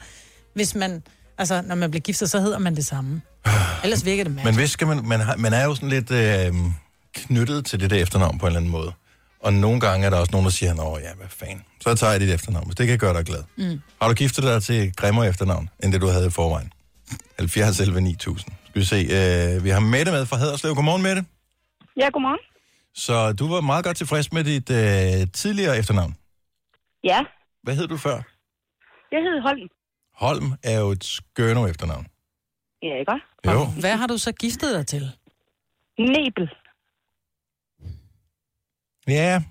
[0.55, 1.03] hvis man...
[1.37, 3.21] Altså, når man bliver gift, så hedder man det samme.
[3.83, 4.55] Ellers virker det mærkeligt.
[4.55, 6.53] Men hvis skal man, man, har, man er jo sådan lidt øh,
[7.13, 8.91] knyttet til det der efternavn på en eller anden måde.
[9.43, 12.11] Og nogle gange er der også nogen, der siger, Nå ja, hvad fanden, så tager
[12.11, 13.43] jeg dit efternavn, hvis det kan gøre dig glad.
[13.57, 13.81] Mm.
[14.01, 16.71] Har du giftet dig til grimmere efternavn, end det du havde i forvejen?
[17.39, 18.53] 70 11 9000.
[18.69, 20.75] Skal vi se, øh, vi har Mette med fra Haderslev.
[20.75, 21.25] Godmorgen, Mette.
[21.97, 22.39] Ja, godmorgen.
[22.95, 26.15] Så du var meget godt tilfreds med dit øh, tidligere efternavn.
[27.03, 27.19] Ja,
[27.63, 28.17] Hvad hed du før?
[29.11, 29.69] jeg hedder Holm.
[30.15, 32.07] Holm er jo et skønne efternavn.
[32.83, 33.11] Ja, ikke?
[33.47, 33.65] Jo.
[33.79, 35.11] Hvad har du så giftet dig til?
[35.99, 36.49] Nebel.
[39.07, 39.43] Ja,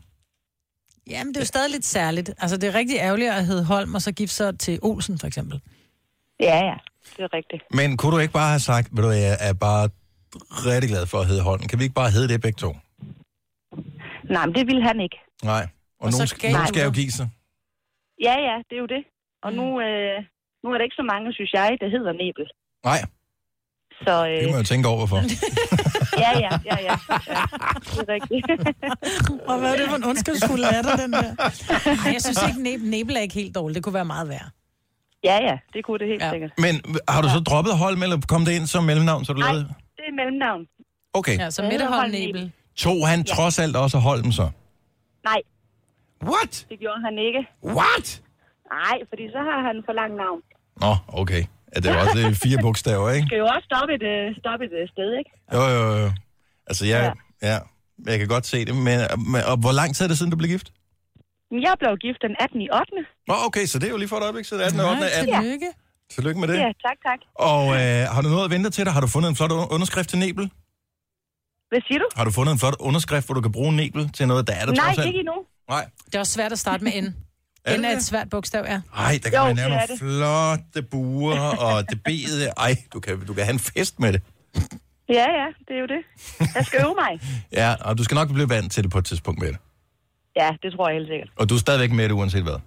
[1.10, 2.30] Jamen, det er jo stadig lidt særligt.
[2.38, 5.26] Altså, det er rigtig ærgerligt at hedde Holm, og så gifte sig til Olsen, for
[5.26, 5.60] eksempel.
[6.40, 6.74] Ja, ja,
[7.16, 7.62] det er rigtigt.
[7.70, 9.88] men kunne du ikke bare have sagt, ved du, jeg er bare
[10.70, 11.62] rigtig glad for at hedde Holm.
[11.62, 12.76] Kan vi ikke bare hedde det begge to?
[14.24, 15.16] Nej, men det ville han ikke.
[15.42, 15.62] Nej.
[15.98, 17.28] Og, Og nogen, skal, nogen du skal jo give sig.
[18.22, 19.02] Ja, ja, det er jo det.
[19.42, 20.16] Og nu, øh,
[20.62, 22.46] nu er der ikke så mange, synes jeg, der hedder Nebel.
[22.84, 23.00] Nej,
[24.06, 25.20] Så det kan øh, man jo tænke over, hvorfor.
[26.18, 26.96] ja, ja, ja, ja,
[27.28, 27.42] ja.
[27.78, 28.46] Det er rigtigt.
[29.50, 31.18] Og hvad er det for en ondskabsfuld latter, den der?
[32.06, 33.74] Ej, jeg synes ikke, næb- næbel er ikke helt dårligt.
[33.74, 34.50] Det kunne være meget værre.
[35.24, 36.30] Ja, ja, det kunne det helt ja.
[36.30, 36.50] sikkert.
[36.58, 36.74] Men
[37.08, 39.68] har du så droppet Holm, eller kom det ind som mellemnavn, så du Nej, lavede?
[39.96, 40.66] det er mellemnavn.
[41.14, 41.38] Okay.
[41.38, 42.52] Ja, så Mette Holm Nebel.
[42.76, 43.34] Tog han Ja.
[43.34, 44.50] trods alt også Holm så?
[45.24, 45.40] Nej.
[46.24, 46.66] What?
[46.68, 47.48] Det gjorde han ikke.
[47.64, 48.22] What?
[48.72, 50.40] Nej, fordi så har han for lang navn.
[50.80, 51.44] Nå, okay.
[51.74, 53.26] Ja, det er jo også det er fire bogstaver, ikke?
[53.30, 55.30] Skal jo også stoppe et, øh, stoppe et øh, sted, ikke?
[55.56, 56.10] Jo, jo, jo.
[56.68, 57.12] Altså, jeg,
[57.42, 57.58] ja.
[58.10, 58.98] jeg kan godt se det, men,
[59.32, 60.68] men og hvor lang tid er det siden, du blev gift?
[61.68, 62.60] Jeg blev gift den 18.
[62.66, 62.92] i 8.
[63.28, 64.62] Nå, okay, så det er jo lige for et øjeblik siden.
[64.62, 64.80] 18.
[64.80, 65.10] og 8.
[65.10, 65.34] 18.
[65.34, 65.68] tillykke.
[66.14, 66.56] Tillykke med det.
[66.66, 67.20] Ja, tak, tak.
[67.34, 68.92] Og øh, har du noget at vente til dig?
[68.92, 70.50] Har du fundet en flot underskrift til Nebel?
[71.70, 72.08] Hvad siger du?
[72.16, 74.66] Har du fundet en flot underskrift, hvor du kan bruge Nebel til noget, der er
[74.66, 75.06] der Nej, trods alt?
[75.06, 75.34] ikke endnu.
[75.68, 75.84] Nej.
[76.06, 77.06] Det er også svært at starte med N.
[77.64, 78.80] Er N det er et svært bogstav, ja.
[78.96, 82.52] Ej, der kan Jo, man lave nogle flotte buer, og det bede.
[82.56, 84.22] Ej, du kan, du kan have en fest med det.
[85.08, 86.02] Ja, ja, det er jo det.
[86.56, 87.20] Jeg skal øve mig.
[87.60, 89.56] Ja, og du skal nok blive vant til det på et tidspunkt med det.
[90.36, 91.28] Ja, det tror jeg helt sikkert.
[91.36, 92.58] Og du er stadigvæk med det, uanset hvad.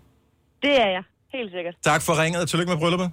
[0.62, 1.04] Det er jeg.
[1.34, 1.76] Helt sikkert.
[1.84, 3.12] Tak for ringet, og tillykke med brylluppet.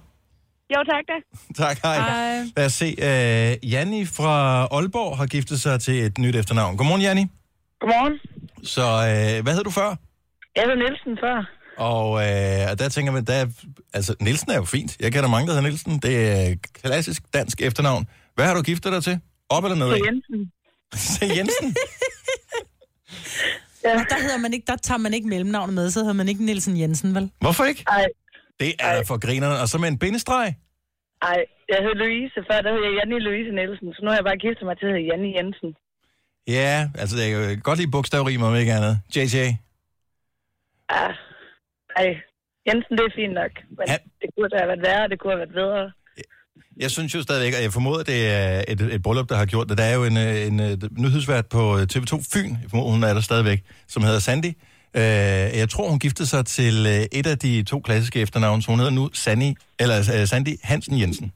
[0.75, 1.13] Jo, tak da.
[1.65, 1.97] Tak, hej.
[1.97, 2.43] Hej.
[2.57, 2.95] Lad os se.
[2.97, 6.77] Uh, Janni fra Aalborg har giftet sig til et nyt efternavn.
[6.77, 7.25] Godmorgen, Janni.
[7.79, 8.19] Godmorgen.
[8.63, 9.89] Så uh, hvad hed du før?
[10.55, 11.37] Jeg hed Nielsen før.
[11.77, 12.09] Og
[12.71, 13.45] og der tænker man, der er,
[13.93, 14.97] altså Nielsen er jo fint.
[14.99, 15.99] Jeg kender mange, der hedder Nielsen.
[15.99, 18.07] Det er klassisk dansk efternavn.
[18.35, 19.19] Hvad har du giftet dig til?
[19.49, 19.93] Op eller nedad?
[19.93, 20.51] Til Jensen.
[21.19, 21.75] Til Jensen?
[23.85, 23.93] ja.
[23.99, 26.45] Og der, hedder man ikke, der tager man ikke mellemnavnet med, så hedder man ikke
[26.45, 27.31] Nielsen Jensen, vel?
[27.39, 27.83] Hvorfor ikke?
[27.87, 28.05] Nej.
[28.59, 29.59] Det er da for grinerne.
[29.61, 30.55] Og så med en bindestreg?
[31.21, 32.35] Ej, jeg hed Louise.
[32.51, 34.85] Før der hed jeg Janni Louise Nielsen, så nu har jeg bare giftet mig til
[34.85, 35.69] at hedde Janni Jensen.
[36.47, 38.95] Ja, altså det er jo godt lide bogstavrimer, om ikke andet.
[39.15, 39.37] JJ.
[40.89, 41.13] Ah,
[41.99, 42.07] ej,
[42.67, 43.51] Jensen, det er fint nok.
[43.77, 43.97] Men Ja.
[44.21, 45.91] det kunne da have været værre, det kunne have været bedre.
[46.77, 49.69] Jeg synes jo stadigvæk, og jeg formoder, det er et, et bryllup, der har gjort
[49.69, 49.77] det.
[49.77, 53.13] Der er jo en, øh, en, en nyhedsvært på TV2 Fyn, jeg formoder, hun er
[53.13, 54.45] der stadigvæk, som hedder Sandy.
[54.95, 55.03] Øh,
[55.61, 58.79] jeg tror, hun giftede sig til øh, et af de to klassiske efternavne, så hun
[58.79, 61.31] hedder nu Sandy, eller, øh, Sandy Hansen Jensen.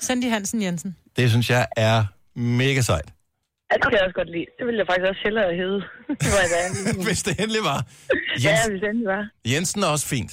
[0.00, 0.96] Sandy Hansen Jensen.
[1.16, 2.04] Det synes jeg er
[2.38, 3.13] mega sejt.
[3.70, 4.46] Ja, det kan jeg også godt lide.
[4.58, 5.78] Det ville jeg faktisk også hellere hedde.
[6.24, 6.64] Det var det.
[7.08, 7.80] Hvis det endelig var.
[8.46, 9.22] Ja, hvis det endelig var.
[9.52, 10.32] Jensen er også fint.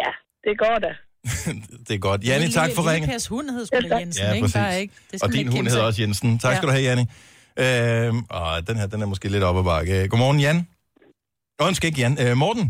[0.00, 0.10] Ja,
[0.46, 0.92] det går da.
[1.86, 2.20] Det er godt.
[2.28, 3.00] Janni, tak for ringen.
[3.08, 4.44] Lille Pers hund hed sgu da Jensen, Ja, ikke?
[4.44, 4.56] præcis.
[4.56, 4.94] Bare ikke.
[5.12, 6.38] Det Og man din ikke hund hedder også Jensen.
[6.38, 7.04] Tak skal du have, Janni.
[7.64, 10.08] Øhm, og den her, den er måske lidt op ad bakke.
[10.10, 10.58] Godmorgen, Jan.
[11.66, 12.14] Undskyld ikke Jan.
[12.24, 12.64] Øh, Morten.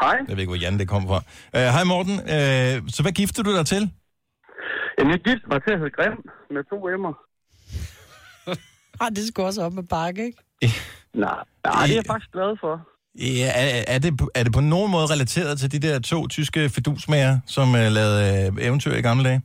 [0.00, 0.16] Hej.
[0.28, 1.20] Jeg ved ikke, hvor Jan det kommer fra.
[1.56, 2.16] Øh, Hej, Morten.
[2.34, 3.82] Øh, så hvad giftede du dig til?
[4.98, 6.16] Jamen, jeg giftede mig til at hedde Grim
[6.54, 7.14] med to M'er.
[9.00, 10.38] Ah, det skulle også op med bakke, ikke?
[11.14, 12.74] Nej, nej, det er jeg faktisk glad for.
[13.18, 16.68] Ja, er, er, det, er det på nogen måde relateret til de der to tyske
[16.68, 19.42] fedusmager, som uh, lavede uh, eventyr i gamle dage?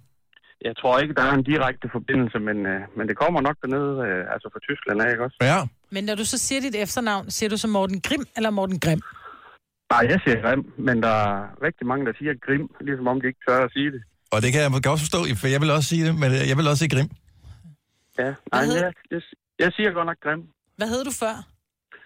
[0.61, 3.93] Jeg tror ikke, der er en direkte forbindelse, men, øh, men det kommer nok dernede,
[4.07, 5.37] øh, altså fra Tyskland af, ikke også?
[5.41, 5.59] Ja.
[5.89, 9.01] Men når du så siger dit efternavn, siger du så Morten Grim eller Morten Grim?
[9.93, 11.33] Nej, jeg siger Grim, men der er
[11.67, 14.01] rigtig mange, der siger Grim, ligesom om de ikke tør at sige det.
[14.31, 16.67] Og det kan jeg godt forstå, for jeg vil også sige det, men jeg vil
[16.67, 17.09] også sige grim.
[18.19, 19.21] Ja, nej, jeg, jeg,
[19.59, 20.41] jeg siger godt nok Grim.
[20.77, 21.35] Hvad hed du før?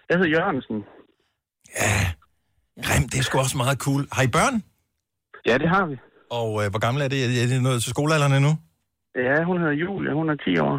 [0.08, 0.78] Jeg hedder Jørgensen.
[2.86, 4.02] Grim, det er sgu også meget cool.
[4.12, 4.54] Har I børn?
[5.48, 5.96] Ja, det har vi.
[6.38, 7.18] Og øh, hvor gammel er det?
[7.42, 8.52] Er det noget til skolealderen endnu?
[9.28, 10.76] Ja, hun hedder Julie, hun er 10 år.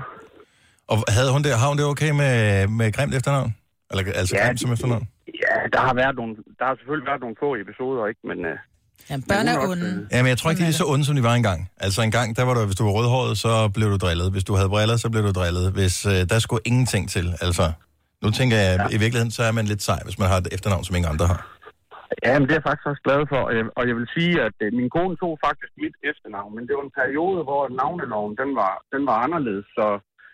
[0.91, 2.33] Og havde hun det, har hun det okay med,
[2.79, 3.51] med grimt efternavn?
[3.91, 5.05] Eller altså Ja, grimt som efternavn?
[5.43, 8.21] Ja, der har, været nogle, der har selvfølgelig været nogle få episoder, ikke?
[8.29, 8.57] Men, øh,
[9.09, 10.07] Ja, børn er onde.
[10.11, 11.59] Ja, men jeg tror ikke, de er lige så onde, som de var engang.
[11.85, 14.31] Altså engang, der var du, hvis du var rødhåret, så blev du drillet.
[14.31, 15.65] Hvis du havde briller, så blev du drillet.
[15.77, 17.65] Hvis øh, der skulle ingenting til, altså...
[18.23, 18.85] Nu tænker jeg, ja.
[18.95, 21.27] i virkeligheden, så er man lidt sej, hvis man har et efternavn, som ingen andre
[21.33, 21.41] har.
[22.25, 23.41] Ja, men det er jeg faktisk også glad for.
[23.77, 26.85] Og jeg, vil sige, at øh, min kone tog faktisk mit efternavn, men det var
[26.85, 29.67] en periode, hvor navneloven den var, den var anderledes.
[29.77, 29.87] Så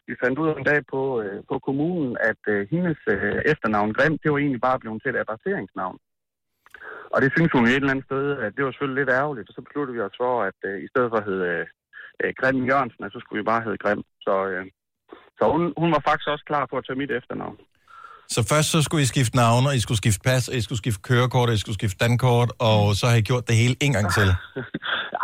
[0.08, 3.00] vi fandt ud af en dag på, øh, på kommunen, at øh, hendes
[3.52, 5.98] efternavn Grim, det var egentlig bare blevet til et adresseringsnavn.
[7.14, 9.50] Og det synes hun et eller andet sted, at det var selvfølgelig lidt ærgerligt.
[9.50, 11.46] Og så besluttede vi os for, at øh, i stedet for at hedde
[12.22, 14.02] øh, Grim Jørgensen, at så skulle vi bare hedde Grim.
[14.26, 14.66] Så, øh,
[15.38, 17.58] så hun, hun var faktisk også klar på at tage mit efternavn.
[18.36, 20.82] Så først så skulle I skifte navn, og I skulle skifte pas, og I skulle
[20.84, 23.94] skifte kørekort, og I skulle skifte dankort, og så har I gjort det hele en
[23.98, 24.30] gang til.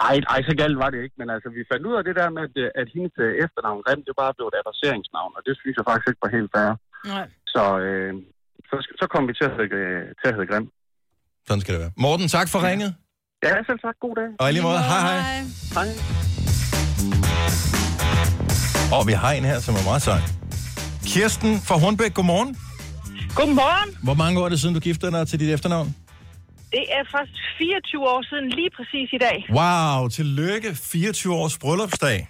[0.10, 2.30] Ej, ej, så galt var det ikke, men altså, vi fandt ud af det der
[2.36, 5.76] med, at, at hendes øh, efternavn Grim, det bare blev et adresseringsnavn, og det synes
[5.78, 6.72] jeg faktisk ikke var helt fair.
[7.14, 7.28] Nej.
[7.54, 8.14] Så, øh,
[8.70, 10.68] så, så kom vi til at hedde, øh, til at hedde Grim.
[11.48, 11.92] Sådan skal det være.
[11.98, 12.96] Morten, tak for ringet.
[13.44, 13.96] Ja, selv tak.
[14.02, 14.30] God dag.
[14.40, 15.42] Og i lige måde, hej hej.
[15.74, 15.88] Hej.
[18.98, 20.20] Og vi har en her, som er meget sej.
[21.06, 22.58] Kirsten fra Hornbæk, godmorgen.
[23.36, 23.98] Godmorgen.
[24.04, 25.96] Hvor mange år er det siden, du giftede dig til dit efternavn?
[26.72, 29.38] Det er faktisk 24 år siden lige præcis i dag.
[29.60, 30.76] Wow, tillykke.
[30.76, 32.28] 24 års bryllupsdag.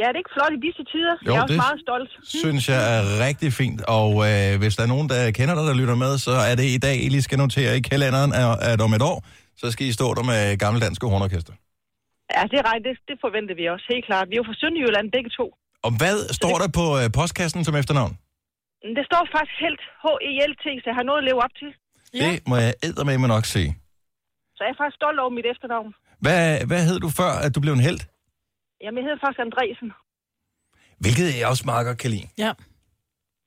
[0.00, 1.14] Ja, det er ikke flot i disse tider.
[1.26, 2.10] Jo, jeg er også det meget stolt.
[2.44, 3.80] Synes jeg er rigtig fint.
[3.98, 6.66] Og øh, hvis der er nogen, der kender dig, der lytter med, så er det
[6.76, 8.30] i dag, I lige skal notere i kalenderen,
[8.70, 9.18] at, om et år,
[9.60, 11.54] så skal I stå der med gamle danske hornorkester.
[12.34, 12.86] Ja, det er rigtigt.
[12.88, 14.24] Det, det forventer vi også, helt klart.
[14.30, 15.46] Vi er jo fra Sønderjylland begge to.
[15.86, 18.12] Og hvad står der på øh, postkassen som efternavn?
[18.98, 21.70] Det står faktisk helt H-E-L-T, så jeg har noget at leve op til.
[22.14, 22.18] Ja.
[22.26, 23.62] Det må jeg eddermame nok se.
[24.56, 25.90] Så jeg er faktisk stolt over mit efternavn.
[26.24, 28.00] Hvad, hvad hed du før, at du blev en held?
[28.82, 29.88] Jamen, jeg hedder faktisk Andresen.
[31.02, 32.28] Hvilket jeg også meget godt kan lide.
[32.44, 32.52] Ja.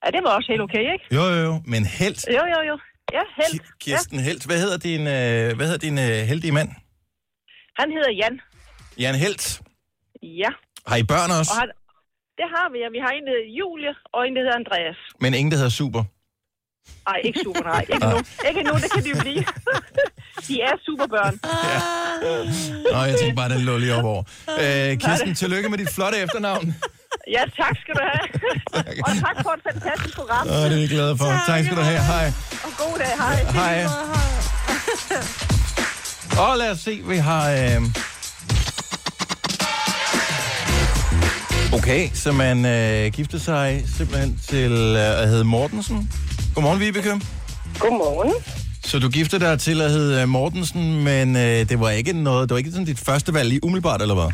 [0.04, 1.06] Ja, det var også helt okay, ikke?
[1.18, 1.54] Jo, jo, jo.
[1.74, 2.20] Men held.
[2.38, 2.76] Jo, jo, jo.
[3.18, 3.64] Ja, helt.
[3.80, 4.46] Kirsten Helt.
[4.46, 6.70] Hvad hedder din, øh, hvad hedder din øh, heldige mand?
[7.80, 8.42] Han hedder Jan.
[9.00, 9.62] Jan Helt.
[10.24, 10.52] Ja.
[10.88, 11.52] Har I børn også?
[11.54, 11.70] Og han,
[12.40, 12.90] det har vi, ja.
[12.98, 15.00] Vi har en, der hedder Julie, og en, der hedder Andreas.
[15.24, 16.04] Men ingen, der hedder Super.
[17.10, 17.84] Nej, ikke super, nej.
[17.94, 18.18] Ikke nu.
[18.50, 19.44] Ikke nu, det kan de jo blive.
[20.48, 21.40] de er superbørn.
[22.94, 24.24] Nå, jeg tænkte bare, den lå lige op over.
[24.62, 26.76] Øh, Kirsten, tillykke med dit flotte efternavn.
[27.28, 28.28] Ja, tak skal du have.
[29.08, 30.48] og tak for et fantastisk program.
[30.48, 31.26] Åh, det er vi glade for.
[31.26, 32.00] Tak, tak skal du have.
[32.00, 32.32] Hej.
[32.64, 33.14] Og god dag.
[33.18, 33.36] Hej.
[33.60, 33.86] Hej.
[36.40, 37.52] Og lad os se, vi har...
[37.52, 37.82] Øh...
[41.74, 46.12] Okay, så man øh, gifter sig simpelthen til øh, at hedde Mortensen.
[46.56, 47.22] Godmorgen, Vibeke.
[47.80, 48.34] Godmorgen.
[48.90, 52.54] Så du giftede dig til at hedde Mortensen, men øh, det var ikke noget, det
[52.54, 54.32] var ikke sådan dit første valg lige umiddelbart, eller hvad?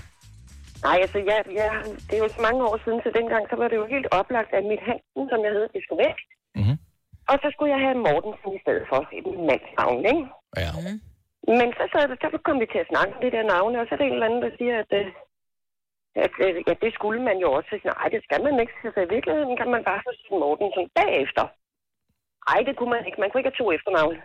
[0.87, 1.69] Nej, altså, ja, ja,
[2.07, 4.51] det er jo så mange år siden, så dengang så var det jo helt oplagt,
[4.57, 6.19] at mit Hansen, som jeg hed, det skulle væk.
[6.59, 6.77] Mm-hmm.
[7.31, 10.25] Og så skulle jeg have Mortensen i stedet for, et mandsnavn, ikke?
[10.63, 10.71] Ja.
[11.59, 11.99] Men så, så,
[12.33, 14.17] så kom vi til at snakke om det der navne, og så er der en
[14.17, 15.07] eller anden, der siger, at, øh,
[16.25, 17.69] at øh, ja, det skulle man jo også.
[17.71, 18.73] Så, siger Nej, det skal man ikke.
[18.95, 21.45] Så i virkeligheden kan man bare få sin Mortensen bagefter.
[22.49, 23.19] Nej, det kunne man ikke.
[23.21, 24.19] Man kunne ikke have to efternavne.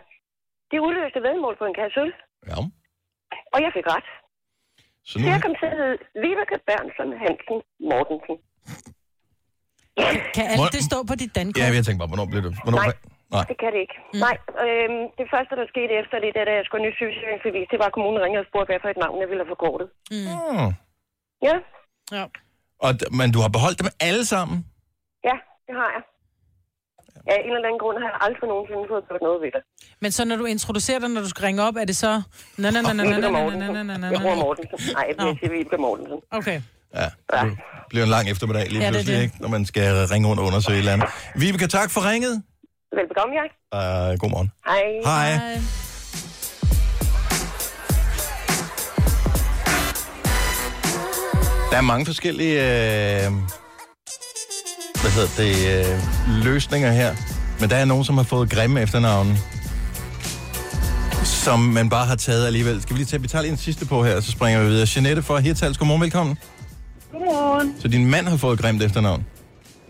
[0.73, 2.11] Det udløste vedmål på en kasse øl.
[2.49, 2.57] Ja.
[3.53, 4.07] Og jeg fik ret.
[5.09, 5.25] Så nu,
[5.75, 5.89] hedde
[6.23, 7.57] Vibeke Bernsen Hansen
[7.89, 8.35] Mortensen.
[10.35, 11.61] Kan alt det stå på dit dankort?
[11.61, 12.53] ja, jeg tænkte bare, hvornår blev det?
[12.65, 12.93] Hvornår, Nej.
[13.35, 13.45] Nej.
[13.51, 13.97] Det kan det ikke.
[14.13, 14.19] Mm.
[14.25, 17.77] Nej, øhm, det første, der skete efter det, da jeg skulle have ny sygesikringsbevis, det
[17.81, 19.87] var, at kommunen ringede og spurgte, hvad for et navn jeg ville have forkortet.
[20.13, 20.27] Mm.
[20.35, 20.67] Oh.
[21.47, 21.55] Ja,
[22.17, 22.25] Ja.
[22.85, 24.57] Og, men du har beholdt dem alle sammen?
[25.29, 25.35] ja,
[25.67, 26.03] det har jeg.
[27.27, 29.61] Af en eller anden grund har jeg aldrig nogensinde fået gjort noget ved det.
[30.01, 32.21] Men så når du introducerer dig, når du skal ringe op, er det så...
[32.57, 33.73] Na, na, Vibeke na, Mortensen.
[33.73, 34.35] na, na, na, Jeg bruger.
[34.35, 34.93] Mortensen.
[34.93, 36.19] Nej, jeg bliver sige Vibeke Mortensen.
[36.31, 36.61] Okay.
[36.95, 37.07] Ja,
[37.41, 37.57] det
[37.89, 39.23] bliver en lang eftermiddag lige Ja, pludselig, det.
[39.23, 39.35] ikke?
[39.39, 41.07] når man skal ringe rundt og undersøge et eller andet.
[41.35, 42.43] Vibeke, tak for ringet.
[42.97, 43.47] Velbekomme, jeg.
[43.79, 44.51] Uh, god morgen.
[44.65, 44.83] Hej.
[45.09, 45.59] Hej.
[51.71, 52.55] Der er mange forskellige
[53.25, 53.31] øh,
[55.03, 55.91] hvad hedder det, øh,
[56.47, 57.11] løsninger her.
[57.59, 59.33] Men der er nogen, som har fået grimme efternavne,
[61.45, 62.75] som man bare har taget alligevel.
[62.81, 64.87] Skal vi lige tage, vi tager lige en sidste på her, så springer vi videre.
[64.93, 66.33] Jeanette fra Hirtals, godmorgen, velkommen.
[67.11, 67.67] Godmorgen.
[67.81, 69.21] Så din mand har fået grimt efternavn.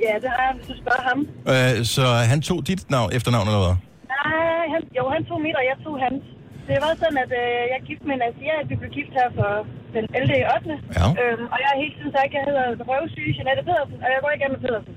[0.06, 1.20] Ja, det har jeg, hvis du spørger ham.
[1.54, 3.76] Øh, så han tog dit navn, efternavn eller hvad?
[4.16, 6.24] Nej, han, jo, han tog mit, og jeg tog hans.
[6.70, 9.52] Det var sådan, at øh, jeg gift med Nancy, at vi blev gift her for
[9.96, 10.42] den 11.
[10.42, 10.74] i 8.
[11.00, 11.08] Ja.
[11.22, 14.20] Øhm, og jeg har hele tiden sagt, at jeg hedder røvsyge Jeanette Pedersen, og jeg
[14.24, 14.94] går ikke med Pedersen.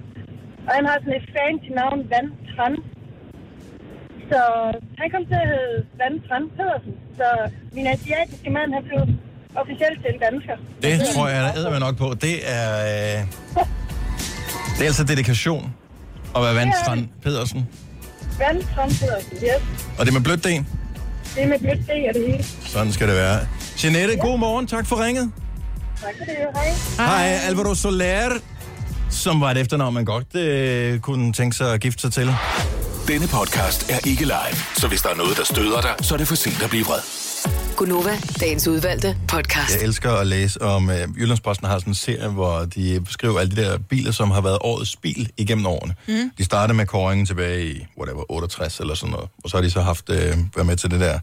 [0.66, 2.74] Og han har sådan et fancy navn, Van Tran.
[4.30, 4.40] Så
[5.00, 6.94] han kom til at hedde Van Tran Pedersen.
[7.18, 7.26] Så
[7.76, 9.00] min asiatiske mand, han blev
[9.62, 10.56] officielt til dansker.
[10.82, 12.08] Det tror jeg, der æder nok på.
[12.26, 13.18] Det er, øh,
[14.76, 15.74] det er altså dedikation
[16.36, 17.68] at være Vandstrand Pedersen.
[18.38, 19.62] Van Tran Pedersen, yes.
[19.98, 20.48] Og det er med blødt D.
[21.34, 22.42] Det er med blødt D og det hele.
[22.44, 23.38] Sådan skal det være.
[23.84, 24.66] Jeanette, god morgen.
[24.66, 25.32] Tak for ringet.
[26.02, 26.36] Tak for det,
[26.98, 27.06] hej.
[27.06, 28.30] Hej, Alvaro Soler,
[29.11, 32.34] som var et efternavn, man godt øh, kunne tænke sig at gifte sig til.
[33.09, 36.18] Denne podcast er ikke live, så hvis der er noget, der støder dig, så er
[36.18, 37.00] det for sent at blive vred.
[37.76, 39.74] Gunova, dagens udvalgte podcast.
[39.74, 43.57] Jeg elsker at læse om, øh, Jyllandsposten har sådan en serie, hvor de beskriver alle
[43.57, 45.94] de der biler, som har været årets bil igennem årene.
[46.09, 46.30] Mm.
[46.38, 49.28] De startede med kåringen tilbage i, whatever, 68 eller sådan noget.
[49.44, 51.18] Og så har de så haft, øh, været med til det der,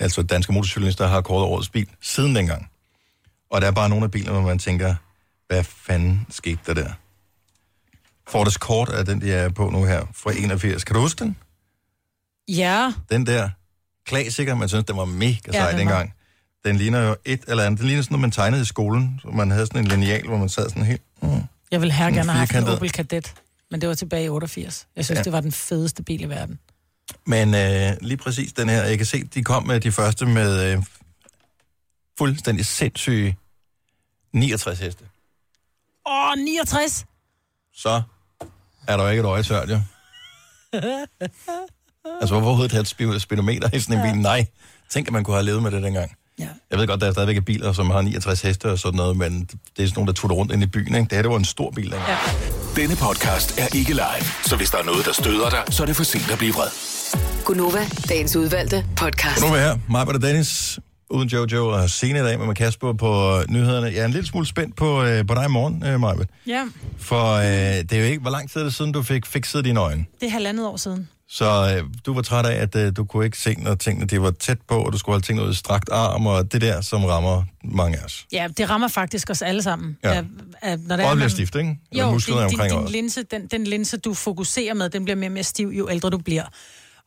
[0.00, 2.70] altså danske motorcyklister har kåret årets bil siden dengang.
[3.50, 4.94] Og der er bare nogle af bilerne, hvor man tænker,
[5.48, 6.90] hvad fanden skete der der?
[8.28, 10.84] Ford Escort er den, de er på nu her, fra 81.
[10.84, 11.36] Kan du huske den?
[12.48, 12.92] Ja.
[13.10, 13.50] Den der
[14.06, 16.14] klassiker, man synes, den var mega Ja, sej den dengang.
[16.64, 17.78] Den ligner jo et eller andet.
[17.80, 19.18] Den ligner sådan noget, man tegnede i skolen.
[19.22, 21.02] Så man havde sådan en lineal, hvor man sad sådan helt...
[21.22, 21.42] Mm.
[21.70, 22.68] Jeg vil her gerne have haft en.
[22.68, 23.34] Opel Kadett,
[23.70, 24.86] men det var tilbage i 88.
[24.96, 25.20] Jeg synes, Ja.
[25.20, 25.24] ja.
[25.24, 26.58] det var den fedeste bil i verden.
[27.26, 30.72] Men øh, lige præcis den her, jeg kan se, de kom med de første med
[30.72, 30.82] øh,
[32.18, 33.36] fuldstændig sindssyge
[34.32, 35.04] 69 heste.
[36.06, 37.06] Åh, 69!
[37.74, 38.02] Så
[38.88, 39.80] er der jo ikke et øje tørt, jo.
[42.20, 44.22] Altså, hvorfor overhovedet have et spi- speedometer i sådan en bil?
[44.22, 44.46] Nej.
[44.90, 46.10] Tænk, at man kunne have levet med det dengang.
[46.38, 46.46] Ja.
[46.70, 49.40] Jeg ved godt, der er stadigvæk biler, som har 69 heste og sådan noget, men
[49.40, 49.50] det
[49.82, 50.94] er sådan nogle, der tutter rundt ind i byen.
[50.94, 51.04] Ikke?
[51.04, 52.08] Det her, det var en stor bil dengang.
[52.08, 52.16] Ja.
[52.82, 55.86] Denne podcast er ikke live, så hvis der er noget, der støder dig, så er
[55.86, 56.68] det for sent at blive vred.
[57.44, 59.40] Gunova, dagens udvalgte podcast.
[59.40, 59.78] Nu er vi her.
[59.88, 60.78] Mig og Dennis,
[61.10, 63.86] uden Jojo og Signe i dag med Kasper på nyhederne.
[63.86, 66.14] Jeg er en lille smule spændt på, øh, på dig i morgen, øh, Maja.
[66.46, 69.26] Ja, For øh, det er jo ikke, hvor lang tid er det siden, du fik
[69.26, 70.04] fikset dine øjne?
[70.20, 71.08] det er halvandet år siden.
[71.30, 74.22] Så øh, du var træt af, at øh, du kunne ikke se, når tingene de
[74.22, 76.80] var tæt på, og du skulle holde tingene ud i strakt arm, og det der,
[76.80, 78.26] som rammer mange af os.
[78.32, 79.98] Ja, det rammer faktisk os alle sammen.
[80.04, 80.12] Ja.
[80.18, 80.24] At,
[80.62, 81.78] at, når Øjet bliver stift, ikke?
[81.92, 82.90] Jo, din, din, din øjet.
[82.90, 86.10] linse, den, den linse, du fokuserer med, den bliver mere og mere stiv, jo ældre
[86.10, 86.44] du bliver.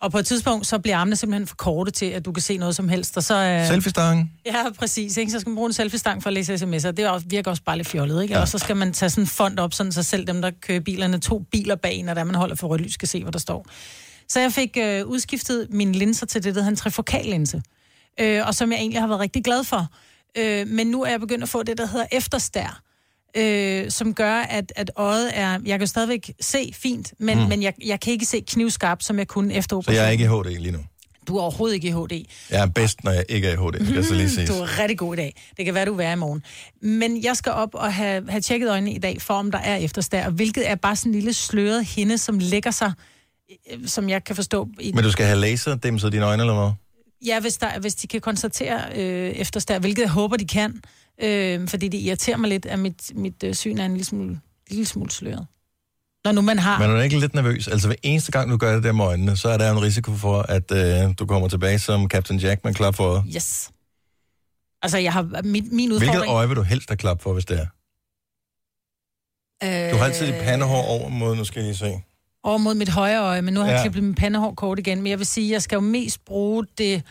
[0.01, 2.57] Og på et tidspunkt, så bliver armene simpelthen for korte til, at du kan se
[2.57, 3.17] noget som helst.
[3.17, 4.31] Og så, øh, Selfie-stangen?
[4.45, 5.17] Ja, præcis.
[5.17, 5.31] Ikke?
[5.31, 6.91] Så skal man bruge en selfie-stang for at læse sms'er.
[6.91, 8.33] Det er også- virker også bare lidt fjollet, ikke?
[8.33, 8.41] Ja.
[8.41, 10.79] Og så skal man tage sådan en fond op, sådan så selv dem, der kører
[10.79, 13.39] bilerne, to biler bag, og der man holder for rødt lys, skal se, hvad der
[13.39, 13.65] står.
[14.27, 17.61] Så jeg fik øh, udskiftet mine linser til det, der hedder en trifokallinse.
[18.19, 19.87] Øh, og som jeg egentlig har været rigtig glad for.
[20.37, 22.81] Øh, men nu er jeg begyndt at få det, der hedder efterstær.
[23.37, 25.59] Øh, som gør, at, at øjet er...
[25.65, 27.43] Jeg kan stadigvæk se fint, men, Mm.
[27.43, 27.49] mm.
[27.49, 29.97] men jeg, jeg kan ikke se knivskarpt, som jeg kunne efter Så operationen.
[29.97, 30.79] jeg er ikke i HD lige nu.
[31.27, 32.25] Du er overhovedet ikke i HD.
[32.49, 34.47] Jeg er bedst, når jeg ikke er i HD, skal jeg så lige sige.
[34.53, 35.35] Du er rigtig god i dag.
[35.57, 36.43] Det kan være, du er i morgen.
[36.81, 39.75] Men jeg skal op og have, have tjekket øjnene i dag, for om der er
[39.75, 42.91] efterstær, hvilket er bare sådan en lille sløret hinde, som lægger sig,
[43.73, 44.67] øh, som jeg kan forstå.
[44.79, 46.71] I, Men du skal have laser dimset dine øjne, eller hvad?
[47.25, 50.81] Ja, hvis, der, hvis de kan konstatere øh, efterstær, hvilket jeg håber, de kan.
[51.21, 54.39] Øh, fordi det irriterer mig lidt, at mit, mit øh, syn er en lille smule,
[54.69, 55.47] lille smule sløret.
[56.25, 56.79] Når nu man har...
[56.79, 57.67] Men er du ikke lidt nervøs?
[57.67, 60.15] Altså hver eneste gang, du gør det der med øjnene, så er der en risiko
[60.15, 63.25] for, at øh, du kommer tilbage som Captain Jack med klap for.
[63.35, 63.71] Yes.
[64.81, 65.41] Altså, jeg har...
[65.43, 66.31] Min, min Hvilket udfordring...
[66.33, 67.67] øje vil du helst have klap for, hvis det er?
[69.63, 72.01] Øh, Du har altid dit pandehår over mod, nu skal jeg lige se.
[72.43, 73.81] over mod mit højre øje, men nu har jeg Ja.
[73.83, 75.01] klippet min pandehår kort igen.
[75.01, 77.03] Men jeg vil sige, at jeg skal jo mest bruge det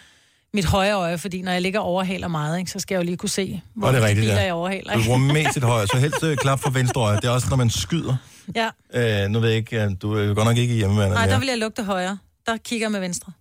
[0.54, 3.04] mit højre øje, fordi når jeg ligger og overhaler meget, ikke, så skal jeg jo
[3.04, 4.44] lige kunne se, hvor Og det er rigtigt, biler ja.
[4.44, 4.92] jeg overhaler.
[4.92, 5.08] Du Ikke?
[5.08, 7.16] bruger mest dit højre, så helst øh, klap for venstre øje.
[7.16, 8.16] Det er også, når man skyder.
[8.54, 8.68] Ja.
[9.24, 11.26] Øh, nu ved jeg ikke, øh, du er jo godt nok ikke hjemme med Nej,
[11.26, 12.18] der vil jeg lugte højre.
[12.46, 13.32] Der kigger jeg med venstre.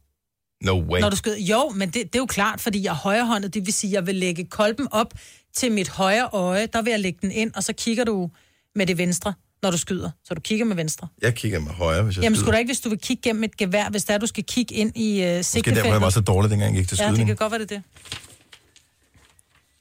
[0.63, 0.99] No way.
[1.01, 1.37] Når du skyder.
[1.39, 3.53] Jo, men det, det er jo klart, fordi jeg er højrehåndet.
[3.53, 5.13] Det vil sige, at jeg vil lægge kolben op
[5.55, 6.65] til mit højre øje.
[6.73, 8.29] Der vil jeg lægge den ind, og så kigger du
[8.75, 9.33] med det venstre,
[9.63, 10.11] når du skyder.
[10.23, 11.07] Så du kigger med venstre.
[11.21, 12.43] Jeg kigger med højre, hvis jeg Jamen, skyder.
[12.45, 14.43] skulle du ikke, hvis du vil kigge gennem et gevær, hvis der er, du skal
[14.43, 16.01] kigge ind i uh, Måske der, hvor jeg sigtefeltet?
[16.01, 17.27] var så dårlig, dengang jeg gik til Ja, det skydning.
[17.27, 17.83] kan godt være det er det.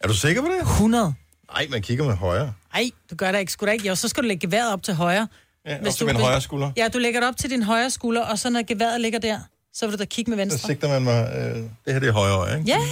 [0.01, 0.61] Er du sikker på det?
[0.61, 1.15] 100.
[1.53, 2.53] Nej, man kigger med højre.
[2.75, 3.53] Nej, du gør det ikke.
[3.53, 3.89] Skulle da ikke.
[3.89, 5.29] Jo, så skal du lægge geværet op til højre.
[5.67, 6.71] Ja, op til min højre skulder.
[6.77, 9.39] Ja, du lægger det op til din højre skulder, og så når geværet ligger der,
[9.75, 10.69] så vil du da kigge med Så venstre.
[10.69, 11.33] sigter man mig...
[11.37, 12.71] Øh, det her det er højre øje, ikke?
[12.71, 12.83] Ja, ja,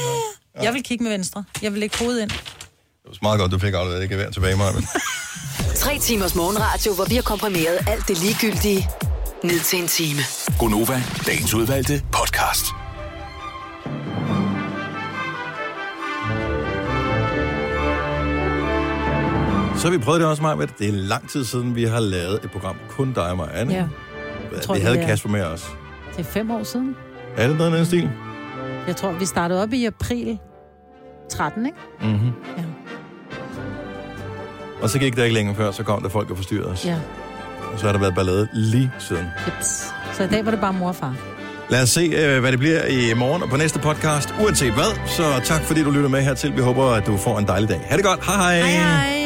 [0.57, 0.63] ja.
[0.63, 1.45] Jeg vil kigge med venstre.
[1.63, 2.31] Jeg vil lægge hovedet ind.
[3.11, 4.67] Det var meget godt, du fik afleveret det gevær tilbage, mig.
[5.83, 8.89] Tre timers morgenradio, hvor vi har komprimeret alt det ligegyldige
[9.45, 10.21] ned til en time.
[10.59, 12.67] Gonova, dagens udvalgte podcast.
[19.77, 20.67] Så har vi prøvet det også, Maja.
[20.79, 22.77] Det er lang tid siden, vi har lavet et program.
[22.89, 23.75] Kun dig og mig, Anne.
[23.75, 23.87] Ja.
[24.53, 25.77] Vi tror, havde det er- Kasper med os.
[26.17, 26.97] Det er fem år siden.
[27.37, 28.11] Er det noget af den stil?
[28.87, 30.39] Jeg tror, vi startede op i april
[31.31, 31.79] 13, ikke?
[32.01, 32.33] Mm-hmm.
[32.57, 32.63] Ja.
[34.83, 36.85] Og så gik det ikke længe før, så kom der folk og forstyrrede os.
[36.85, 36.97] Ja.
[37.73, 39.27] Og så har der været ballade lige siden.
[39.47, 39.87] Jeps.
[40.17, 41.15] Så i dag var det bare mor og far.
[41.71, 44.99] Lad os se, øh, hvad det bliver i morgen og på næste podcast, uanset hvad.
[45.07, 46.57] Så tak fordi du lytter med hertil.
[46.57, 47.81] Vi håber, at du får en dejlig dag.
[47.89, 48.25] Ha' det godt.
[48.25, 48.71] Hej hej.
[48.71, 49.26] Hej hej.